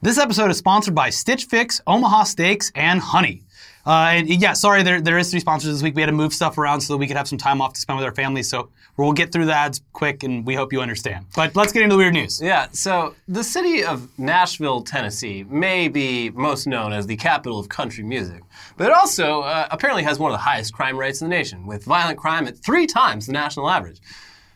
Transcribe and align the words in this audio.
This 0.00 0.16
episode 0.16 0.48
is 0.52 0.56
sponsored 0.56 0.94
by 0.94 1.10
Stitch 1.10 1.46
Fix, 1.46 1.80
Omaha 1.84 2.22
Steaks, 2.22 2.70
and 2.76 3.00
Honey. 3.00 3.42
Uh, 3.84 4.10
and 4.12 4.28
yeah, 4.28 4.52
sorry, 4.52 4.84
there, 4.84 5.00
there 5.00 5.18
is 5.18 5.28
three 5.28 5.40
sponsors 5.40 5.74
this 5.74 5.82
week. 5.82 5.96
We 5.96 6.02
had 6.02 6.06
to 6.06 6.12
move 6.12 6.32
stuff 6.32 6.56
around 6.56 6.82
so 6.82 6.92
that 6.92 6.98
we 6.98 7.08
could 7.08 7.16
have 7.16 7.26
some 7.26 7.36
time 7.36 7.60
off 7.60 7.72
to 7.72 7.80
spend 7.80 7.98
with 7.98 8.04
our 8.04 8.14
families. 8.14 8.48
So 8.48 8.68
we'll 8.96 9.12
get 9.12 9.32
through 9.32 9.46
the 9.46 9.54
ads 9.54 9.82
quick, 9.92 10.22
and 10.22 10.46
we 10.46 10.54
hope 10.54 10.72
you 10.72 10.80
understand. 10.80 11.26
But 11.34 11.56
let's 11.56 11.72
get 11.72 11.82
into 11.82 11.94
the 11.94 11.98
weird 11.98 12.14
news. 12.14 12.40
Yeah, 12.40 12.68
so 12.70 13.16
the 13.26 13.42
city 13.42 13.82
of 13.82 14.08
Nashville, 14.20 14.82
Tennessee 14.82 15.44
may 15.48 15.88
be 15.88 16.30
most 16.30 16.68
known 16.68 16.92
as 16.92 17.08
the 17.08 17.16
capital 17.16 17.58
of 17.58 17.68
country 17.68 18.04
music, 18.04 18.44
but 18.76 18.86
it 18.86 18.92
also 18.92 19.40
uh, 19.40 19.66
apparently 19.72 20.04
has 20.04 20.20
one 20.20 20.30
of 20.30 20.34
the 20.34 20.42
highest 20.42 20.74
crime 20.74 20.96
rates 20.96 21.22
in 21.22 21.28
the 21.28 21.34
nation, 21.34 21.66
with 21.66 21.82
violent 21.84 22.18
crime 22.18 22.46
at 22.46 22.56
three 22.56 22.86
times 22.86 23.26
the 23.26 23.32
national 23.32 23.68
average. 23.68 23.98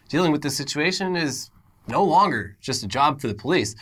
Dealing 0.09 0.31
with 0.31 0.43
this 0.43 0.57
situation 0.57 1.17
is 1.17 1.51
no 1.89 2.05
longer 2.05 2.57
just 2.61 2.85
a 2.85 2.87
job 2.87 3.21
for 3.21 3.27
the 3.27 3.35
police. 3.35 3.75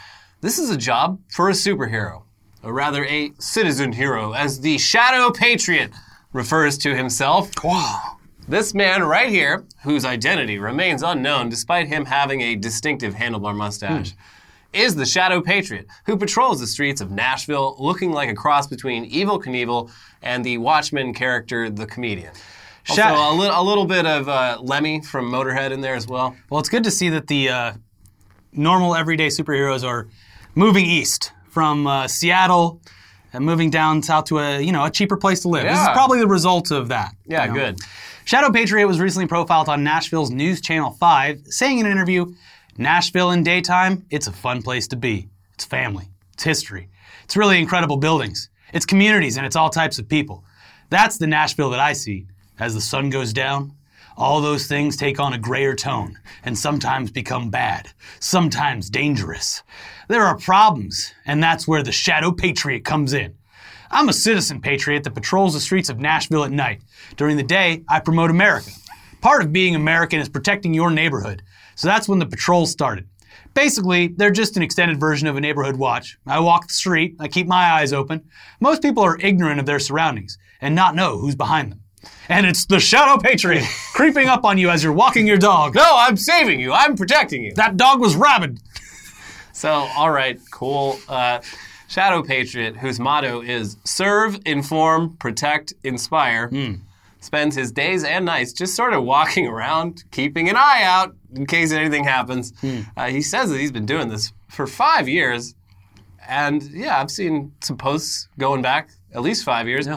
This 0.43 0.59
is 0.59 0.70
a 0.70 0.77
job 0.77 1.20
for 1.29 1.50
a 1.50 1.52
superhero, 1.52 2.22
or 2.62 2.72
rather 2.72 3.04
a 3.04 3.32
citizen 3.39 3.93
hero, 3.93 4.32
as 4.32 4.61
the 4.61 4.79
Shadow 4.79 5.30
Patriot 5.30 5.93
refers 6.32 6.79
to 6.79 6.96
himself. 6.96 7.50
Wow. 7.63 8.16
This 8.49 8.72
man 8.72 9.03
right 9.03 9.29
here, 9.29 9.64
whose 9.82 10.07
identity 10.07 10.58
remains 10.58 11.03
unknown 11.03 11.50
despite 11.50 11.89
him 11.89 12.07
having 12.07 12.40
a 12.40 12.57
distinctive 12.57 13.14
handlebar 13.14 13.54
mustache, 13.54 14.14
is 14.72 14.94
the 14.94 15.04
Shadow 15.04 15.43
Patriot, 15.43 15.86
who 16.07 16.16
patrols 16.16 16.58
the 16.58 16.66
streets 16.66 17.02
of 17.02 17.11
Nashville 17.11 17.77
looking 17.79 18.11
like 18.11 18.30
a 18.30 18.35
cross 18.35 18.66
between 18.66 19.11
Evel 19.11 19.43
Knievel 19.43 19.91
and 20.22 20.43
the 20.43 20.57
Watchmen 20.57 21.13
character, 21.13 21.68
the 21.68 21.86
comedian. 21.86 22.32
Also, 22.88 23.02
a, 23.02 23.35
li- 23.36 23.50
a 23.52 23.63
little 23.63 23.85
bit 23.85 24.07
of 24.07 24.27
uh, 24.29 24.58
Lemmy 24.63 25.02
from 25.02 25.30
Motorhead 25.30 25.71
in 25.71 25.82
there 25.82 25.94
as 25.94 26.07
well. 26.07 26.35
Well, 26.49 26.61
it's 26.61 26.71
good 26.71 26.85
to 26.85 26.91
see 26.91 27.11
that 27.11 27.27
the 27.27 27.50
uh, 27.50 27.72
normal 28.52 28.96
everyday 28.96 29.29
superheroes 29.29 29.86
are 29.86 30.08
moving 30.54 30.86
east 30.86 31.32
from 31.49 31.86
uh, 31.86 32.09
Seattle 32.09 32.81
and 33.33 33.45
moving 33.45 33.70
down 33.70 34.03
south 34.03 34.25
to 34.27 34.39
a 34.39 34.61
you 34.61 34.72
know 34.72 34.84
a 34.84 34.91
cheaper 34.91 35.17
place 35.17 35.41
to 35.41 35.48
live. 35.48 35.64
This 35.64 35.80
is 35.80 35.88
probably 35.88 36.19
the 36.19 36.27
result 36.27 36.70
of 36.70 36.88
that. 36.88 37.14
Yeah, 37.27 37.44
you 37.44 37.48
know. 37.48 37.55
good. 37.55 37.80
Shadow 38.24 38.50
Patriot 38.52 38.86
was 38.86 39.00
recently 39.00 39.27
profiled 39.27 39.69
on 39.69 39.83
Nashville's 39.83 40.30
News 40.30 40.61
Channel 40.61 40.92
5, 40.92 41.47
saying 41.47 41.78
in 41.78 41.86
an 41.86 41.92
interview, 41.92 42.33
Nashville 42.78 43.33
in 43.33 43.42
daytime, 43.42 44.06
it's 44.11 44.28
a 44.28 44.33
fun 44.33 44.62
place 44.62 44.86
to 44.89 44.97
be. 44.97 45.28
It's 45.55 45.64
family, 45.64 46.08
it's 46.34 46.44
history, 46.44 46.89
it's 47.24 47.36
really 47.36 47.58
incredible 47.58 47.96
buildings, 47.96 48.48
it's 48.72 48.86
communities, 48.86 49.36
and 49.36 49.44
it's 49.44 49.56
all 49.56 49.69
types 49.69 49.98
of 49.98 50.08
people. 50.08 50.44
That's 50.91 51.19
the 51.19 51.27
Nashville 51.27 51.70
that 51.70 51.80
I 51.80 51.92
see. 51.92 52.27
As 52.58 52.74
the 52.74 52.80
sun 52.80 53.11
goes 53.11 53.33
down, 53.33 53.72
all 54.20 54.42
those 54.42 54.66
things 54.66 54.98
take 54.98 55.18
on 55.18 55.32
a 55.32 55.38
grayer 55.38 55.74
tone 55.74 56.18
and 56.44 56.56
sometimes 56.56 57.10
become 57.10 57.48
bad, 57.48 57.88
sometimes 58.20 58.90
dangerous. 58.90 59.62
There 60.08 60.24
are 60.24 60.36
problems, 60.36 61.14
and 61.24 61.42
that's 61.42 61.66
where 61.66 61.82
the 61.82 61.90
Shadow 61.90 62.30
Patriot 62.30 62.84
comes 62.84 63.14
in. 63.14 63.34
I'm 63.90 64.10
a 64.10 64.12
citizen 64.12 64.60
patriot 64.60 65.04
that 65.04 65.14
patrols 65.14 65.54
the 65.54 65.60
streets 65.60 65.88
of 65.88 65.98
Nashville 65.98 66.44
at 66.44 66.52
night. 66.52 66.82
During 67.16 67.38
the 67.38 67.42
day, 67.42 67.82
I 67.88 67.98
promote 68.00 68.30
America. 68.30 68.70
Part 69.22 69.42
of 69.42 69.54
being 69.54 69.74
American 69.74 70.20
is 70.20 70.28
protecting 70.28 70.74
your 70.74 70.90
neighborhood. 70.90 71.42
So 71.74 71.88
that's 71.88 72.06
when 72.06 72.18
the 72.18 72.27
patrols 72.27 72.70
started. 72.70 73.08
Basically, 73.55 74.08
they're 74.08 74.30
just 74.30 74.56
an 74.56 74.62
extended 74.62 75.00
version 75.00 75.28
of 75.28 75.36
a 75.36 75.40
neighborhood 75.40 75.77
watch. 75.77 76.18
I 76.27 76.40
walk 76.40 76.68
the 76.68 76.74
street, 76.74 77.16
I 77.18 77.27
keep 77.27 77.46
my 77.46 77.72
eyes 77.72 77.94
open. 77.94 78.28
Most 78.60 78.82
people 78.82 79.02
are 79.02 79.18
ignorant 79.18 79.60
of 79.60 79.66
their 79.66 79.80
surroundings 79.80 80.36
and 80.60 80.74
not 80.74 80.94
know 80.94 81.16
who's 81.16 81.34
behind 81.34 81.72
them. 81.72 81.80
And 82.28 82.46
it's 82.46 82.66
the 82.66 82.78
Shadow 82.80 83.20
Patriot 83.20 83.64
creeping 83.94 84.28
up 84.28 84.44
on 84.44 84.56
you 84.58 84.70
as 84.70 84.82
you're 84.84 84.92
walking 84.92 85.26
your 85.26 85.36
dog. 85.38 85.74
No, 85.74 85.84
I'm 85.96 86.16
saving 86.16 86.60
you. 86.60 86.72
I'm 86.72 86.96
protecting 86.96 87.42
you. 87.42 87.52
That 87.54 87.76
dog 87.76 88.00
was 88.00 88.16
rabid. 88.16 88.60
So, 89.52 89.70
all 89.70 90.10
right, 90.10 90.38
cool. 90.50 90.98
Uh, 91.08 91.40
Shadow 91.88 92.22
Patriot, 92.22 92.76
whose 92.76 93.00
motto 93.00 93.42
is 93.42 93.76
serve, 93.84 94.38
inform, 94.46 95.16
protect, 95.16 95.74
inspire, 95.82 96.48
spends 97.20 97.56
his 97.56 97.72
days 97.72 98.04
and 98.04 98.24
nights 98.24 98.52
just 98.52 98.74
sort 98.76 98.94
of 98.94 99.02
walking 99.04 99.46
around, 99.46 100.05
keeping 100.12 100.48
an 100.48 100.56
eye 100.56 100.83
out 100.84 101.14
in 101.34 101.46
case 101.46 101.72
anything 101.72 102.05
happens. 102.05 102.52
Uh, 102.96 103.08
he 103.08 103.20
says 103.20 103.50
that 103.50 103.58
he's 103.58 103.72
been 103.72 103.86
doing 103.86 104.08
this 104.08 104.33
for 104.48 104.66
five 104.66 105.08
years. 105.08 105.55
And 106.28 106.62
yeah, 106.70 107.00
I've 107.00 107.10
seen 107.10 107.52
some 107.60 107.77
posts 107.77 108.28
going 108.39 108.62
back 108.62 108.90
at 109.12 109.20
least 109.22 109.44
five 109.44 109.66
years. 109.66 109.89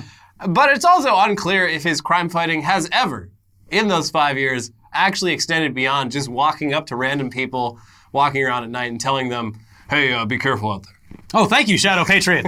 But 0.48 0.72
it's 0.72 0.86
also 0.86 1.16
unclear 1.16 1.68
if 1.68 1.84
his 1.84 2.02
crime 2.02 2.30
fighting 2.30 2.62
has 2.62 2.90
ever, 2.92 3.30
in 3.70 3.88
those 3.88 4.10
five 4.10 4.38
years, 4.38 4.72
actually 4.94 5.34
extended 5.34 5.74
beyond 5.74 6.12
just 6.12 6.30
walking 6.30 6.74
up 6.74 6.88
to 6.88 6.96
random 6.96 7.30
people 7.30 7.80
walking 8.12 8.44
around 8.44 8.64
at 8.64 8.70
night 8.70 8.92
and 8.92 9.02
telling 9.02 9.30
them, 9.30 9.60
hey, 9.90 10.14
uh, 10.14 10.26
be 10.26 10.38
careful 10.38 10.72
out 10.72 10.84
there. 10.84 11.20
Oh, 11.34 11.46
thank 11.46 11.68
you, 11.68 11.78
Shadow 11.78 12.06
Patriot. 12.06 12.46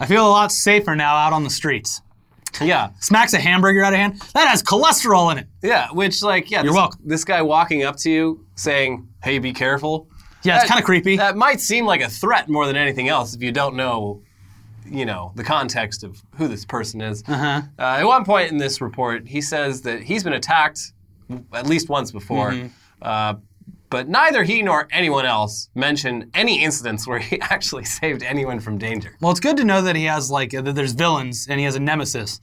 I 0.00 0.06
feel 0.06 0.26
a 0.26 0.30
lot 0.30 0.50
safer 0.50 0.96
now 0.96 1.14
out 1.14 1.32
on 1.32 1.44
the 1.44 1.50
streets. 1.50 2.00
Yeah. 2.60 2.90
Smacks 3.00 3.32
a 3.32 3.38
hamburger 3.38 3.84
out 3.84 3.92
of 3.92 3.98
hand. 3.98 4.20
That 4.34 4.48
has 4.48 4.62
cholesterol 4.62 5.30
in 5.30 5.38
it. 5.38 5.46
Yeah, 5.62 5.88
which, 5.92 6.22
like, 6.22 6.50
yeah, 6.50 6.62
You're 6.62 6.72
this, 6.72 6.76
welcome. 6.76 7.00
this 7.04 7.24
guy 7.24 7.42
walking 7.42 7.84
up 7.84 7.96
to 7.98 8.10
you 8.10 8.44
saying, 8.56 9.08
hey, 9.22 9.38
be 9.38 9.52
careful. 9.52 10.08
Yeah, 10.42 10.58
it's 10.58 10.68
kind 10.68 10.80
of 10.80 10.86
creepy. 10.86 11.18
That 11.18 11.36
might 11.36 11.60
seem 11.60 11.84
like 11.84 12.00
a 12.00 12.08
threat 12.08 12.48
more 12.48 12.66
than 12.66 12.76
anything 12.76 13.08
else 13.08 13.34
if 13.34 13.42
you 13.42 13.52
don't 13.52 13.76
know, 13.76 14.22
you 14.90 15.06
know, 15.06 15.32
the 15.36 15.44
context 15.44 16.02
of 16.04 16.22
who 16.36 16.48
this 16.48 16.64
person 16.64 17.00
is. 17.00 17.22
Uh-huh. 17.28 17.62
Uh, 17.78 17.82
at 18.00 18.04
one 18.04 18.24
point 18.24 18.50
in 18.50 18.58
this 18.58 18.80
report, 18.80 19.28
he 19.28 19.40
says 19.40 19.82
that 19.82 20.02
he's 20.02 20.24
been 20.24 20.32
attacked 20.32 20.92
at 21.52 21.66
least 21.66 21.88
once 21.88 22.10
before, 22.10 22.50
Mm-hmm. 22.50 22.68
uh, 23.02 23.34
but 23.88 24.08
neither 24.08 24.44
he 24.44 24.62
nor 24.62 24.86
anyone 24.92 25.26
else 25.26 25.68
mentioned 25.74 26.30
any 26.34 26.62
incidents 26.62 27.06
where 27.08 27.18
he 27.18 27.40
actually 27.54 27.84
saved 27.84 28.22
anyone 28.22 28.60
from 28.60 28.78
danger. 28.78 29.16
Well, 29.20 29.30
it's 29.32 29.40
good 29.40 29.56
to 29.56 29.64
know 29.64 29.82
that 29.82 29.96
he 29.96 30.04
has 30.04 30.30
like 30.30 30.50
that 30.52 30.74
there's 30.74 30.92
villains 30.92 31.46
and 31.48 31.58
he 31.58 31.64
has 31.66 31.74
a 31.76 31.80
nemesis. 31.80 32.40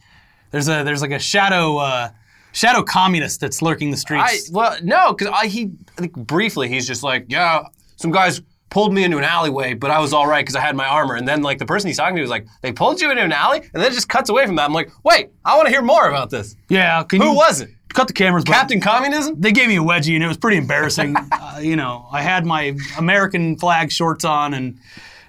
There's 0.52 0.68
a 0.68 0.84
there's 0.84 1.02
like 1.02 1.12
a 1.12 1.20
shadow 1.20 1.78
uh, 1.78 2.10
shadow 2.52 2.84
communist 2.84 3.40
that's 3.40 3.62
lurking 3.62 3.92
the 3.92 3.96
I 3.98 4.28
streets. 4.28 4.52
well, 4.52 4.78
no, 4.84 5.14
because 5.14 5.34
he 5.52 5.72
I 6.00 6.08
briefly 6.16 6.68
he's 6.70 6.86
just 6.88 7.02
like, 7.04 7.26
yeah, 7.30 7.64
some 7.98 8.12
guys 8.12 8.42
pulled 8.70 8.94
me 8.94 9.04
into 9.04 9.18
an 9.18 9.24
alleyway, 9.24 9.74
but 9.74 9.92
I 9.92 10.00
was 10.00 10.14
all 10.14 10.28
right 10.28 10.42
because 10.44 10.56
I 10.56 10.62
had 10.62 10.76
my 10.76 10.88
armor. 10.88 11.16
And 11.16 11.28
then 11.28 11.42
like 11.42 11.58
the 11.58 11.66
person 11.66 11.88
he's 11.88 11.98
talking 11.98 12.16
to 12.16 12.22
was 12.22 12.30
like, 12.30 12.46
they 12.62 12.72
pulled 12.72 13.00
you 13.02 13.10
into 13.12 13.24
an 13.24 13.32
alley, 13.32 13.60
and 13.60 13.82
then 13.82 13.92
it 13.92 13.94
just 13.96 14.10
cuts 14.10 14.30
away 14.30 14.46
from 14.46 14.56
that. 14.58 14.66
I'm 14.66 14.74
like, 14.74 14.92
wait, 15.04 15.30
I 15.46 15.56
want 15.56 15.68
to 15.68 15.72
hear 15.74 15.82
more 15.82 16.08
about 16.10 16.30
this. 16.30 16.56
yeah, 16.70 17.04
can 17.04 17.22
Who 17.22 17.30
you 17.30 17.34
was 17.36 17.62
it? 17.62 17.70
cut 17.94 18.08
the 18.08 18.14
cameras? 18.14 18.44
but 18.44 18.52
Captain 18.54 18.80
Communism? 18.82 19.40
They 19.40 19.52
gave 19.52 19.68
me 19.70 19.78
a 19.78 19.82
wedgie 19.82 20.14
and 20.16 20.24
it 20.24 20.28
was 20.28 20.38
pretty 20.38 20.58
embarrassing. 20.58 21.16
uh, 21.32 21.60
you 21.62 21.76
know, 21.76 22.08
I 22.12 22.22
had 22.22 22.46
my 22.46 22.76
American 22.98 23.58
flag 23.58 23.92
shorts 23.92 24.24
on 24.26 24.54
and 24.54 24.78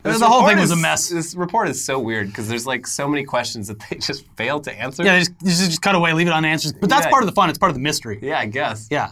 This 0.02 0.18
the 0.18 0.26
whole 0.28 0.46
thing 0.46 0.58
was 0.58 0.70
a 0.70 0.76
mess. 0.76 1.08
This 1.08 1.34
report 1.34 1.68
is 1.68 1.82
so 1.82 1.98
weird 1.98 2.26
because 2.28 2.46
there's 2.48 2.66
like 2.66 2.86
so 2.86 3.08
many 3.08 3.24
questions 3.24 3.68
that 3.68 3.78
they 3.88 3.96
just 4.08 4.26
failed 4.36 4.64
to 4.64 4.72
answer. 4.74 5.02
Yeah, 5.04 5.18
just, 5.18 5.32
just 5.42 5.64
just 5.70 5.82
cut 5.82 5.94
away, 5.94 6.12
leave 6.12 6.26
it 6.26 6.32
unanswered. 6.32 6.74
But 6.80 6.90
that's 6.90 7.06
Yeah. 7.06 7.10
part 7.10 7.22
of 7.22 7.26
the 7.28 7.34
fun. 7.34 7.48
It's 7.48 7.58
part 7.58 7.70
of 7.70 7.74
the 7.76 7.80
mystery. 7.82 8.18
Yeah, 8.20 8.38
I 8.40 8.46
guess. 8.46 8.88
Yeah. 8.90 9.10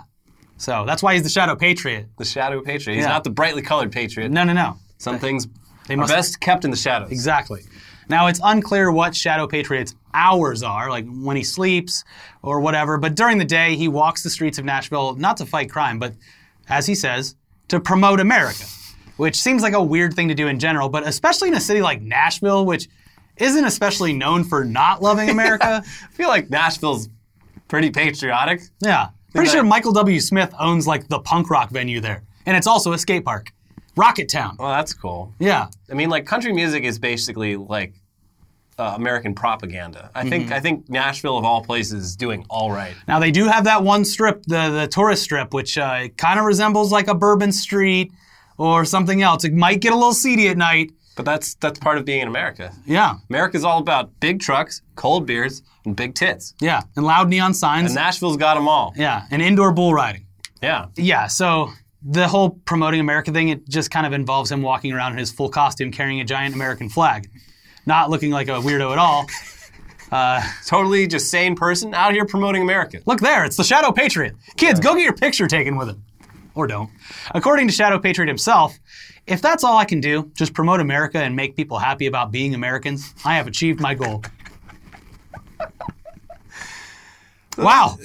So 0.59 0.85
that's 0.87 1.03
why 1.03 1.15
he's 1.15 1.23
the 1.23 1.29
Shadow 1.29 1.55
Patriot. 1.55 2.09
The 2.19 2.25
shadow 2.25 2.61
patriot. 2.63 2.97
He's 2.97 3.05
Yeah. 3.05 3.11
not 3.11 3.25
the 3.25 3.31
brightly 3.31 3.63
colored 3.63 3.93
patriot. 3.93 4.31
No, 4.31 4.45
no, 4.45 4.53
no. 4.53 4.77
Some 4.99 5.19
things 5.19 5.47
are 5.91 5.97
must- 5.97 6.13
best 6.13 6.41
kept 6.41 6.65
in 6.65 6.71
the 6.71 6.77
shadows. 6.77 7.11
Exactly. 7.13 7.63
Now 8.09 8.29
it's 8.29 8.41
unclear 8.43 8.91
what 8.93 9.15
Shadow 9.17 9.47
Patriot's 9.49 9.95
hours 10.15 10.63
are, 10.63 10.89
like 10.89 11.07
when 11.09 11.37
he 11.37 11.43
sleeps 11.43 12.05
or 12.43 12.61
whatever. 12.61 12.97
But 12.99 13.17
during 13.17 13.39
the 13.39 13.45
day, 13.45 13.75
he 13.77 13.89
walks 13.89 14.23
the 14.23 14.31
streets 14.31 14.59
of 14.59 14.65
Nashville 14.65 15.17
not 15.17 15.37
to 15.39 15.47
fight 15.47 15.71
crime, 15.71 15.99
but 15.99 16.15
as 16.69 16.87
he 16.87 16.95
says, 16.95 17.35
to 17.69 17.81
promote 17.81 18.21
America, 18.21 18.65
which 19.17 19.37
seems 19.37 19.61
like 19.63 19.75
a 19.75 19.83
weird 19.83 20.15
thing 20.15 20.29
to 20.29 20.35
do 20.35 20.47
in 20.47 20.59
general, 20.61 20.89
but 20.89 21.05
especially 21.07 21.49
in 21.49 21.55
a 21.55 21.61
city 21.61 21.83
like 21.83 22.01
Nashville, 22.01 22.65
which 22.65 22.89
isn't 23.39 23.65
especially 23.65 24.13
known 24.13 24.45
for 24.45 24.65
not 24.65 25.03
loving 25.03 25.29
America. 25.29 25.83
I 26.05 26.13
feel 26.13 26.29
like 26.29 26.49
Nashville's 26.49 27.09
pretty 27.69 27.91
patriotic. 27.91 28.63
yeah. 28.81 29.09
Pretty 29.37 29.51
sure 29.51 29.63
Michael 29.65 29.93
W. 29.93 30.19
Smith 30.21 30.53
owns 30.59 30.87
like 30.87 31.09
the 31.09 31.19
punk 31.21 31.51
rock 31.51 31.71
venue 31.71 32.01
there, 32.01 32.23
and 32.47 32.57
it's 32.57 32.67
also 32.67 32.93
a 32.93 32.99
skate 32.99 33.25
park, 33.25 33.53
Rocketown. 33.97 34.59
Well, 34.59 34.69
that's 34.71 34.93
cool. 34.93 35.33
Yeah. 35.39 35.69
I 35.91 35.95
mean, 35.95 36.11
like 36.11 36.27
country 36.27 36.53
music 36.53 36.85
is 36.85 36.99
basically 36.99 37.57
like 37.57 37.95
uh, 38.79 38.93
American 38.97 39.35
propaganda. 39.35 40.11
I 40.15 40.21
Mm-hmm. 40.21 40.29
think 40.31 40.53
I 40.53 40.61
think 40.61 40.89
Nashville 40.91 41.39
of 41.39 41.45
all 41.45 41.63
places 41.65 42.05
is 42.05 42.17
doing 42.17 42.45
all 42.51 42.71
right. 42.71 42.95
Now 43.09 43.19
they 43.19 43.31
do 43.31 43.47
have 43.47 43.65
that 43.65 43.83
one 43.83 44.05
strip, 44.05 44.43
the 44.45 44.71
the 44.71 44.87
tourist 44.89 45.23
strip, 45.23 45.55
which 45.55 45.79
uh, 45.79 46.09
kind 46.17 46.39
of 46.39 46.45
resembles 46.45 46.93
like 46.93 47.09
a 47.09 47.15
Bourbon 47.15 47.53
Street 47.53 48.13
or 48.59 48.85
something 48.85 49.23
else. 49.23 49.45
It 49.45 49.55
might 49.55 49.81
get 49.81 49.93
a 49.93 49.97
little 49.97 50.13
seedy 50.15 50.49
at 50.49 50.57
night. 50.59 50.93
But 51.17 51.25
that's 51.25 51.55
that's 51.55 51.79
part 51.81 51.99
of 51.99 52.05
being 52.05 52.21
in 52.21 52.29
America. 52.29 52.73
Yeah, 52.87 53.17
America's 53.31 53.65
all 53.65 53.79
about 53.79 54.21
big 54.21 54.39
trucks, 54.41 54.83
cold 54.95 55.27
beers, 55.27 55.63
and 55.85 55.97
big 55.97 56.15
tits. 56.15 56.55
yeah, 56.61 56.83
and 56.95 57.05
loud 57.07 57.29
neon 57.29 57.55
signs. 57.55 57.87
And 57.87 57.95
Nashville's 57.95 58.37
got 58.37 58.55
them 58.55 58.69
all. 58.69 58.93
yeah, 58.97 59.25
and 59.31 59.41
indoor 59.43 59.73
bull 59.73 59.95
riding. 59.95 60.27
Yeah. 60.63 60.87
Yeah, 60.97 61.27
so 61.27 61.71
the 62.03 62.29
whole 62.29 62.51
promoting 62.51 63.01
America 63.01 63.33
thing, 63.33 63.49
it 63.49 63.69
just 63.69 63.91
kind 63.91 64.07
of 64.07 64.13
involves 64.13 64.51
him 64.53 64.63
walking 64.63 64.93
around 64.93 65.13
in 65.13 65.19
his 65.19 65.33
full 65.33 65.49
costume 65.49 65.91
carrying 65.91 66.21
a 66.21 66.25
giant 66.25 66.55
American 66.55 66.89
flag. 66.89 67.29
Not 67.87 68.11
looking 68.11 68.31
like 68.31 68.49
a 68.49 68.53
weirdo 68.61 68.93
at 68.93 68.99
all. 68.99 69.27
Uh, 70.13 70.41
Totally 70.65 71.09
just 71.09 71.33
sane 71.33 71.57
person 71.57 71.93
out 71.93 72.13
here 72.13 72.25
promoting 72.25 72.63
America. 72.63 73.01
Look 73.07 73.19
there, 73.19 73.45
it's 73.45 73.57
the 73.57 73.65
Shadow 73.65 73.91
Patriot. 73.91 74.37
Kids, 74.57 74.79
go 74.79 74.95
get 74.95 75.03
your 75.03 75.13
picture 75.13 75.49
taken 75.49 75.77
with 75.77 75.89
him. 75.89 76.05
Or 76.57 76.67
don't. 76.67 76.91
According 77.33 77.69
to 77.69 77.73
Shadow 77.73 77.99
Patriot 78.01 78.27
himself, 78.29 78.77
if 79.27 79.41
that's 79.41 79.63
all 79.63 79.77
I 79.77 79.85
can 79.85 80.01
do, 80.01 80.31
just 80.35 80.53
promote 80.55 80.81
America 80.81 81.19
and 81.19 81.37
make 81.37 81.55
people 81.55 81.79
happy 81.79 82.07
about 82.07 82.33
being 82.33 82.55
Americans, 82.55 83.15
I 83.25 83.35
have 83.37 83.47
achieved 83.47 83.81
my 83.81 83.95
goal. 83.95 84.23
Wow. 87.59 87.97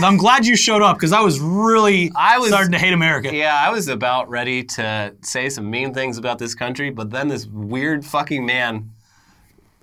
I'm 0.00 0.16
glad 0.16 0.46
you 0.46 0.54
showed 0.54 0.80
up 0.80 0.96
because 0.96 1.12
I 1.12 1.20
was 1.22 1.40
really 1.40 2.12
I 2.14 2.38
was- 2.38 2.50
starting 2.50 2.70
to 2.70 2.78
hate 2.78 2.92
America. 2.92 3.34
Yeah, 3.34 3.52
I 3.56 3.68
was 3.70 3.88
about 3.88 4.30
ready 4.30 4.62
to 4.62 5.12
say 5.22 5.48
some 5.48 5.68
mean 5.68 5.92
things 5.92 6.18
about 6.18 6.38
this 6.38 6.54
country, 6.54 6.90
but 6.90 7.10
then 7.10 7.26
this 7.26 7.46
weird 7.46 8.04
fucking 8.04 8.46
man 8.46 8.92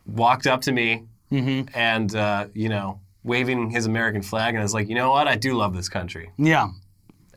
walked 0.05 0.47
up 0.47 0.61
to 0.61 0.71
me 0.71 1.03
and, 1.31 2.15
uh, 2.15 2.47
you 2.53 2.69
know, 2.69 3.01
waving 3.25 3.69
his 3.71 3.85
American 3.87 4.21
flag, 4.21 4.55
and 4.55 4.59
I 4.61 4.63
was 4.63 4.73
like, 4.73 4.87
you 4.87 4.95
know 4.95 5.11
what? 5.11 5.27
I 5.27 5.35
do 5.35 5.53
love 5.53 5.75
this 5.75 5.89
country. 5.89 6.31
Yeah. 6.37 6.69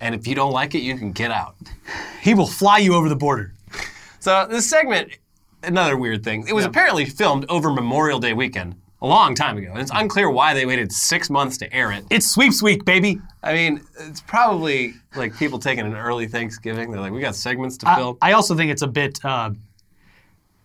And 0.02 0.16
if 0.16 0.26
you 0.26 0.34
don't 0.34 0.52
like 0.52 0.74
it, 0.74 0.80
you 0.82 0.96
can 0.98 1.12
get 1.12 1.30
out. 1.30 1.54
He 2.20 2.34
will 2.34 2.48
fly 2.48 2.78
you 2.78 2.94
over 2.94 3.08
the 3.08 3.14
border. 3.16 3.54
So 4.18 4.46
this 4.50 4.68
segment, 4.68 5.10
another 5.62 5.96
weird 5.96 6.24
thing. 6.24 6.44
It 6.48 6.54
was 6.54 6.64
Yeah. 6.64 6.70
apparently 6.70 7.04
filmed 7.06 7.46
over 7.48 7.72
Memorial 7.72 8.18
Day 8.18 8.32
weekend 8.32 8.74
a 9.00 9.06
long 9.06 9.34
time 9.36 9.56
ago, 9.58 9.70
and 9.70 9.80
it's 9.80 9.92
unclear 9.94 10.28
why 10.28 10.54
they 10.54 10.66
waited 10.66 10.90
six 10.92 11.30
months 11.30 11.56
to 11.58 11.72
air 11.72 11.92
it. 11.92 12.04
It's 12.10 12.28
sweeps 12.28 12.60
week, 12.62 12.84
baby. 12.84 13.20
I 13.44 13.52
mean, 13.52 13.80
it's 14.00 14.20
probably 14.20 14.94
like 15.14 15.36
people 15.36 15.60
taking 15.60 15.86
an 15.86 15.94
early 15.96 16.26
Thanksgiving. 16.26 16.90
They're 16.90 17.00
like, 17.00 17.12
we 17.12 17.20
got 17.20 17.36
segments 17.36 17.76
to 17.78 17.88
I, 17.88 17.96
fill. 17.96 18.18
I 18.20 18.32
also 18.32 18.56
think 18.56 18.72
it's 18.72 18.82
a 18.82 18.88
bit. 18.88 19.24
Uh, 19.24 19.50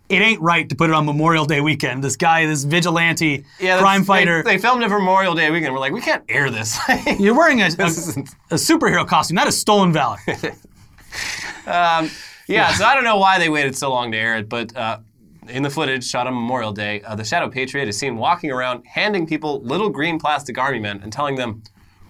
it 0.09 0.21
ain't 0.21 0.42
right 0.42 0.68
to 0.69 0.75
put 0.75 0.89
it 0.89 0.94
on 0.94 1.06
Memorial 1.06 1.45
Day 1.45 1.62
weekend. 1.62 2.04
This 2.04 2.15
guy, 2.15 2.45
this 2.45 2.63
vigilante 2.63 3.44
that's- 3.59 3.81
crime 3.81 4.04
fighter. 4.04 4.44
They, 4.44 4.57
filmed 4.57 4.83
it 4.83 4.89
for 4.89 5.00
Memorial 5.00 5.36
Day 5.36 5.51
weekend. 5.51 5.74
We're 5.74 5.80
like, 5.80 5.94
we 5.94 6.01
can't 6.01 6.24
air 6.30 6.50
this. 6.50 6.77
you're 7.19 7.36
wearing 7.36 7.62
a, 7.62 7.65
a, 7.65 7.68
a 7.68 8.57
superhero 8.57 9.06
costume, 9.06 9.36
not 9.36 9.48
a 9.48 9.51
stolen 9.51 9.92
valor. 9.92 10.18
yeah, 12.48 12.74
so 12.74 12.86
I 12.86 12.95
don't 12.95 13.04
know 13.04 13.18
why 13.18 13.39
they 13.39 13.50
waited 13.50 13.75
so 13.75 13.89
long 13.89 14.12
to 14.12 14.18
air 14.18 14.38
it, 14.38 14.48
but 14.48 14.75
uh, 14.75 15.00
in 15.50 15.63
the 15.63 15.69
footage 15.69 16.06
shot 16.06 16.27
on 16.27 16.33
Memorial 16.33 16.71
Day, 16.71 17.01
uh, 17.01 17.15
the 17.15 17.24
Shadow 17.25 17.50
Patriot 17.50 17.88
is 17.88 17.98
seen 17.98 18.18
walking 18.18 18.51
around 18.51 18.86
handing 18.86 19.27
people 19.27 19.62
little 19.62 19.89
green 19.89 20.19
plastic 20.19 20.57
army 20.57 20.80
men 20.80 21.01
and 21.04 21.12
telling 21.12 21.36
them, 21.36 21.63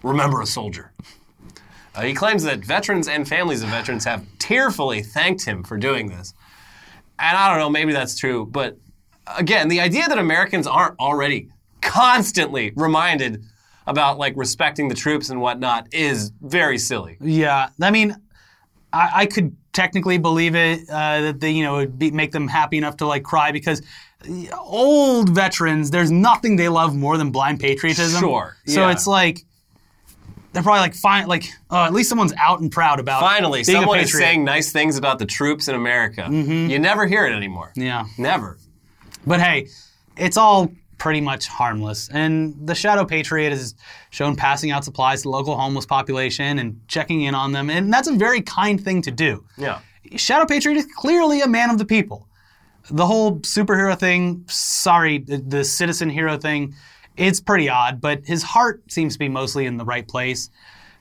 remember 0.04 0.42
a 0.42 0.46
soldier. 0.46 0.92
Uh, 1.96 2.02
he 2.02 2.14
claims 2.14 2.44
that 2.44 2.60
veterans 2.60 3.08
and 3.08 3.28
families 3.28 3.64
of 3.64 3.70
veterans 3.70 4.06
have 4.06 4.24
tearfully 4.38 5.02
thanked 5.02 5.46
him 5.46 5.64
for 5.64 5.78
doing 5.78 6.10
this. 6.10 6.36
And 7.20 7.38
I 7.38 7.50
don't 7.50 7.60
know, 7.60 7.70
maybe 7.70 7.94
that's 7.94 8.18
true, 8.18 8.46
but 8.46 8.78
again, 9.38 9.68
the 9.68 9.80
idea 9.80 10.08
that 10.08 10.18
Americans 10.18 10.68
aren't 10.68 11.00
already 11.00 11.50
constantly 11.82 12.74
reminded 12.76 13.44
about 13.88 14.18
like 14.18 14.34
respecting 14.36 14.90
the 14.90 14.96
troops 14.96 15.30
and 15.30 15.42
whatnot 15.42 15.88
is 15.94 16.32
very 16.42 16.78
silly. 16.78 17.18
Yeah, 17.22 17.70
I 17.82 17.92
mean, 17.92 18.16
I, 18.94 19.10
I 19.14 19.26
could 19.26 19.56
technically 19.74 20.18
believe 20.18 20.56
it 20.56 20.82
uh, 20.90 21.22
that 21.22 21.40
they, 21.40 21.52
you 21.52 21.64
know, 21.64 21.76
would 21.76 21.98
be, 21.98 22.12
make 22.12 22.32
them 22.32 22.48
happy 22.48 22.78
enough 22.78 22.98
to 22.98 23.08
like 23.08 23.24
cry 23.24 23.52
because 23.52 23.82
uh, 24.28 24.56
old 24.58 25.30
veterans, 25.30 25.92
there's 25.92 26.12
nothing 26.12 26.56
they 26.56 26.70
love 26.70 26.96
more 26.96 27.18
than 27.18 27.32
blind 27.32 27.60
patriotism. 27.60 28.20
Sure, 28.20 28.58
So 28.66 28.82
yeah. 28.82 28.92
it's 28.92 29.08
like 29.08 29.46
they're 30.58 30.64
probably 30.64 30.80
like 30.80 30.96
fine, 30.96 31.28
like 31.28 31.46
oh, 31.70 31.84
at 31.84 31.94
least 31.94 32.10
someone's 32.10 32.34
out 32.36 32.62
and 32.62 32.72
proud 32.72 33.00
about. 33.00 33.20
Finally, 33.20 33.62
being 33.64 33.78
a 33.78 33.82
someone 33.82 34.00
is 34.00 34.12
saying 34.12 34.44
nice 34.44 34.72
things 34.72 34.98
about 34.98 35.20
the 35.20 35.26
troops 35.28 35.68
in 35.68 35.76
America. 35.76 36.22
Mm-hmm. 36.22 36.72
You 36.72 36.80
never 36.80 37.06
hear 37.06 37.28
it 37.28 37.32
anymore. 37.32 37.72
Yeah. 37.76 38.08
Never. 38.18 38.58
But 39.28 39.40
hey, 39.40 39.68
it's 40.18 40.36
all 40.36 40.72
pretty 40.98 41.22
much 41.22 41.46
harmless. 41.46 42.10
And 42.10 42.56
the 42.66 42.74
Shadow 42.74 43.06
Patriot 43.06 43.54
is 43.54 43.76
shown 44.10 44.36
passing 44.36 44.72
out 44.72 44.84
supplies 44.84 45.20
to 45.20 45.24
the 45.26 45.30
local 45.30 45.56
homeless 45.56 45.86
population 45.86 46.58
and 46.58 46.82
checking 46.88 47.22
in 47.22 47.36
on 47.36 47.52
them. 47.52 47.70
And 47.70 47.94
that's 47.94 48.08
a 48.08 48.14
very 48.14 48.42
kind 48.42 48.84
thing 48.84 49.04
to 49.04 49.12
do. 49.12 49.46
Yeah. 49.58 49.82
Shadow 50.16 50.48
Patriot 50.48 50.78
is 50.78 50.88
clearly 50.96 51.42
a 51.42 51.48
man 51.48 51.70
of 51.70 51.78
the 51.78 51.86
people. 51.86 52.28
The 52.90 53.06
whole 53.06 53.42
superhero 53.42 53.96
thing, 53.96 54.44
sorry, 54.48 55.20
the, 55.20 55.38
the 55.38 55.64
citizen 55.64 56.10
hero 56.10 56.36
thing, 56.36 56.74
it's 57.18 57.42
pretty 57.42 57.70
odd, 57.70 58.00
but 58.00 58.26
his 58.26 58.44
heart 58.44 58.84
seems 58.92 59.14
to 59.14 59.20
be 59.20 59.30
mostly 59.30 59.66
in 59.66 59.78
the 59.78 59.86
right 59.86 60.08
place. 60.08 60.50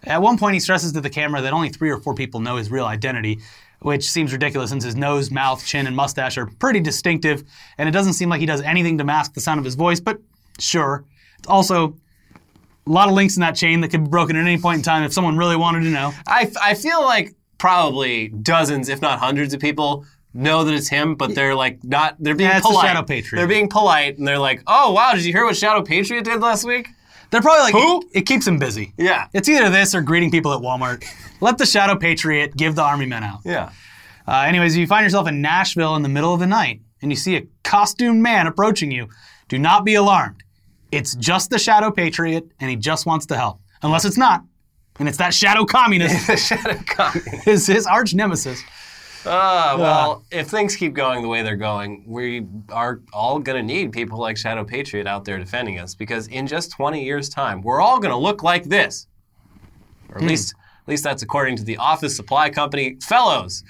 At 0.04 0.22
one 0.22 0.38
point, 0.38 0.54
he 0.54 0.60
stresses 0.60 0.92
to 0.92 1.00
the 1.00 1.10
camera 1.10 1.42
that 1.42 1.52
only 1.52 1.68
three 1.68 1.90
or 1.90 1.98
four 1.98 2.14
people 2.14 2.40
know 2.40 2.56
his 2.56 2.70
real 2.70 2.86
identity, 2.86 3.40
which 3.80 4.08
seems 4.08 4.32
ridiculous 4.32 4.70
since 4.70 4.84
his 4.84 4.96
nose, 4.96 5.30
mouth, 5.30 5.64
chin, 5.64 5.86
and 5.86 5.94
mustache 5.94 6.38
are 6.38 6.46
pretty 6.46 6.80
distinctive, 6.80 7.44
and 7.78 7.88
it 7.88 7.92
doesn't 7.92 8.14
seem 8.14 8.28
like 8.28 8.40
he 8.40 8.46
does 8.46 8.62
anything 8.62 8.98
to 8.98 9.04
mask 9.04 9.34
the 9.34 9.40
sound 9.40 9.58
of 9.58 9.64
his 9.64 9.74
voice, 9.74 10.00
but 10.00 10.18
sure. 10.58 11.04
It's 11.38 11.48
also 11.48 11.96
a 12.86 12.90
lot 12.90 13.08
of 13.08 13.14
links 13.14 13.36
in 13.36 13.40
that 13.40 13.56
chain 13.56 13.80
that 13.80 13.88
could 13.88 14.04
be 14.04 14.10
broken 14.10 14.36
at 14.36 14.46
any 14.46 14.58
point 14.58 14.78
in 14.78 14.82
time 14.82 15.02
if 15.02 15.12
someone 15.12 15.36
really 15.36 15.56
wanted 15.56 15.82
to 15.82 15.90
know. 15.90 16.12
I, 16.26 16.50
I 16.62 16.74
feel 16.74 17.02
like 17.02 17.34
probably 17.58 18.28
dozens, 18.28 18.88
if 18.88 19.00
not 19.00 19.18
hundreds 19.18 19.54
of 19.54 19.60
people 19.60 20.06
know 20.36 20.64
that 20.64 20.74
it's 20.74 20.88
him, 20.88 21.14
but 21.14 21.34
they're 21.34 21.54
like 21.54 21.82
not, 21.82 22.16
they're 22.18 22.34
being 22.34 22.50
Yeah, 22.50 22.58
it's 22.58 22.66
the 22.66 22.70
polite. 22.70 22.86
Shadow 22.88 23.02
Patriot. 23.02 23.40
They're 23.40 23.48
being 23.48 23.68
polite 23.68 24.18
and 24.18 24.26
they're 24.26 24.38
like, 24.38 24.62
oh, 24.66 24.92
wow, 24.92 25.12
did 25.14 25.24
you 25.24 25.32
hear 25.32 25.44
what 25.44 25.56
Shadow 25.56 25.82
Patriot 25.82 26.24
did 26.24 26.40
last 26.40 26.64
week? 26.64 26.88
They're 27.30 27.40
probably 27.42 27.72
like, 27.72 27.74
Who? 27.74 28.02
It, 28.02 28.18
it 28.18 28.26
keeps 28.26 28.46
him 28.46 28.58
busy. 28.58 28.92
Yeah. 28.96 29.26
It's 29.34 29.48
either 29.48 29.68
this 29.68 29.94
or 29.94 30.00
greeting 30.02 30.30
people 30.30 30.52
at 30.52 30.60
Walmart. 30.60 31.04
Let 31.40 31.58
the 31.58 31.66
Shadow 31.66 31.96
Patriot 31.96 32.56
give 32.56 32.76
the 32.76 32.82
army 32.82 33.06
men 33.06 33.24
out. 33.24 33.40
Yeah. 33.44 33.70
Uh, 34.28 34.42
anyways, 34.46 34.74
if 34.74 34.80
you 34.80 34.86
find 34.86 35.04
yourself 35.04 35.26
in 35.26 35.40
Nashville 35.42 35.96
in 35.96 36.02
the 36.02 36.08
middle 36.08 36.32
of 36.32 36.40
the 36.40 36.46
night 36.46 36.80
and 37.02 37.10
you 37.10 37.16
see 37.16 37.36
a 37.36 37.42
costumed 37.64 38.22
man 38.22 38.46
approaching 38.46 38.90
you, 38.90 39.08
do 39.48 39.58
not 39.58 39.84
be 39.84 39.94
alarmed. 39.94 40.42
It's 40.92 41.14
just 41.16 41.50
the 41.50 41.58
Shadow 41.58 41.90
Patriot, 41.90 42.44
and 42.60 42.70
he 42.70 42.76
just 42.76 43.06
wants 43.06 43.26
to 43.26 43.36
help. 43.36 43.60
Unless 43.82 44.04
it's 44.04 44.16
not, 44.16 44.42
and 44.98 45.08
it's 45.08 45.18
that 45.18 45.34
Shadow 45.34 45.64
Communist, 45.64 46.26
The 46.28 46.36
Shadow 46.36 46.78
Communist. 46.86 47.44
his, 47.44 47.66
his 47.66 47.86
arch 47.86 48.14
nemesis. 48.14 48.62
Uh, 49.26 49.76
well, 49.78 50.24
if 50.30 50.48
things 50.48 50.76
keep 50.76 50.94
going 50.94 51.20
the 51.20 51.28
way 51.28 51.42
they're 51.42 51.56
going, 51.56 52.04
we 52.06 52.46
are 52.70 53.00
all 53.12 53.38
going 53.40 53.56
to 53.56 53.62
need 53.62 53.90
people 53.90 54.18
like 54.18 54.36
Shadow 54.36 54.64
Patriot 54.64 55.06
out 55.06 55.24
there 55.24 55.38
defending 55.38 55.80
us 55.80 55.94
because 55.94 56.28
in 56.28 56.46
just 56.46 56.70
20 56.72 57.04
years' 57.04 57.28
time, 57.28 57.60
we're 57.60 57.80
all 57.80 57.98
going 57.98 58.12
to 58.12 58.16
look 58.16 58.42
like 58.42 58.64
this. 58.64 59.08
Or 60.10 60.18
at 60.18 60.22
least, 60.22 60.54
at 60.82 60.88
least 60.88 61.02
that's 61.02 61.22
according 61.22 61.56
to 61.56 61.64
the 61.64 61.76
office 61.78 62.14
supply 62.14 62.50
company 62.50 62.98
Fellowes. 63.02 63.64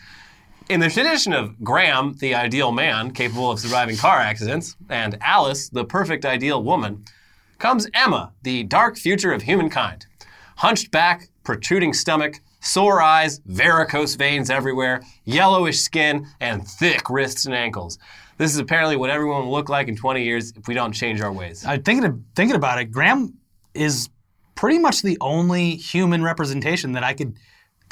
In 0.69 0.81
the 0.81 0.91
tradition 0.91 1.33
of 1.33 1.63
Graham, 1.65 2.17
the 2.19 2.35
ideal 2.35 2.73
man 2.73 3.13
capable 3.13 3.51
of 3.51 3.59
surviving 3.59 3.97
car 3.97 4.19
accidents, 4.19 4.77
and 4.91 5.17
Alice, 5.21 5.71
the 5.71 5.85
perfect 5.85 6.27
ideal 6.27 6.63
woman, 6.63 7.05
comes 7.59 7.87
Emma, 7.95 8.33
the 8.43 8.65
dark 8.65 8.99
future 8.99 9.33
of 9.33 9.43
humankind. 9.43 10.07
Hunched 10.57 10.91
back, 10.91 11.29
protruding 11.45 11.95
stomach, 11.95 12.41
sore 12.61 13.01
eyes, 13.01 13.41
varicose 13.47 14.17
veins 14.17 14.51
everywhere, 14.51 15.03
yellowish 15.25 15.81
skin, 15.81 16.27
and 16.41 16.67
thick 16.67 17.09
wrists 17.11 17.47
and 17.47 17.55
ankles. 17.55 17.99
This 18.39 18.53
is 18.53 18.59
apparently 18.59 18.97
what 18.97 19.11
everyone 19.11 19.47
will 19.47 19.53
look 19.53 19.69
like 19.69 19.89
in 19.89 19.97
20 19.97 20.23
years 20.23 20.53
if 20.57 20.69
we 20.69 20.75
don't 20.75 20.93
change 20.93 21.21
our 21.21 21.33
ways. 21.33 21.65
I 21.65 21.79
thinking 21.79 22.25
thinking 22.35 22.57
about 22.57 22.79
it. 22.79 22.87
Graham 22.87 23.35
is 23.75 24.11
pretty 24.55 24.79
much 24.79 25.03
the 25.03 25.17
only 25.21 25.77
human 25.77 26.23
representation 26.23 26.93
that 26.93 27.05
I 27.05 27.15
could 27.15 27.37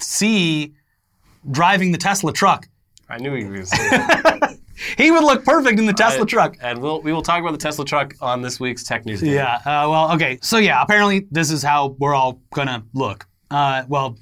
see 0.01 0.75
driving 1.51 1.93
the 1.93 1.99
Tesla 1.99 2.33
truck. 2.33 2.69
I 3.09 3.19
knew 3.19 3.35
you 3.35 3.47
were 3.47 3.55
going 3.55 3.61
to 3.61 3.67
say 3.67 3.89
that. 3.91 4.59
He 4.97 5.11
would 5.11 5.23
look 5.23 5.45
perfect 5.45 5.79
in 5.79 5.87
the 5.87 5.93
Tesla 5.93 6.27
truck. 6.27 6.57
And 6.61 6.81
we'll, 6.81 7.01
we 7.01 7.13
will 7.13 7.23
talk 7.23 7.41
about 7.41 7.53
the 7.53 7.59
Tesla 7.59 7.85
truck 7.85 8.15
on 8.21 8.43
this 8.43 8.59
week's 8.59 8.83
Tech 8.83 9.07
News. 9.07 9.21
Daily. 9.21 9.35
Yeah. 9.35 9.57
Uh, 9.57 9.89
well, 9.89 10.13
okay. 10.15 10.39
So 10.43 10.59
yeah, 10.59 10.83
apparently 10.83 11.27
this 11.31 11.51
is 11.51 11.63
how 11.63 11.97
we're 11.99 12.15
all 12.15 12.41
gonna 12.53 12.85
look. 12.93 13.27
Uh, 13.51 13.85
well, 13.89 14.17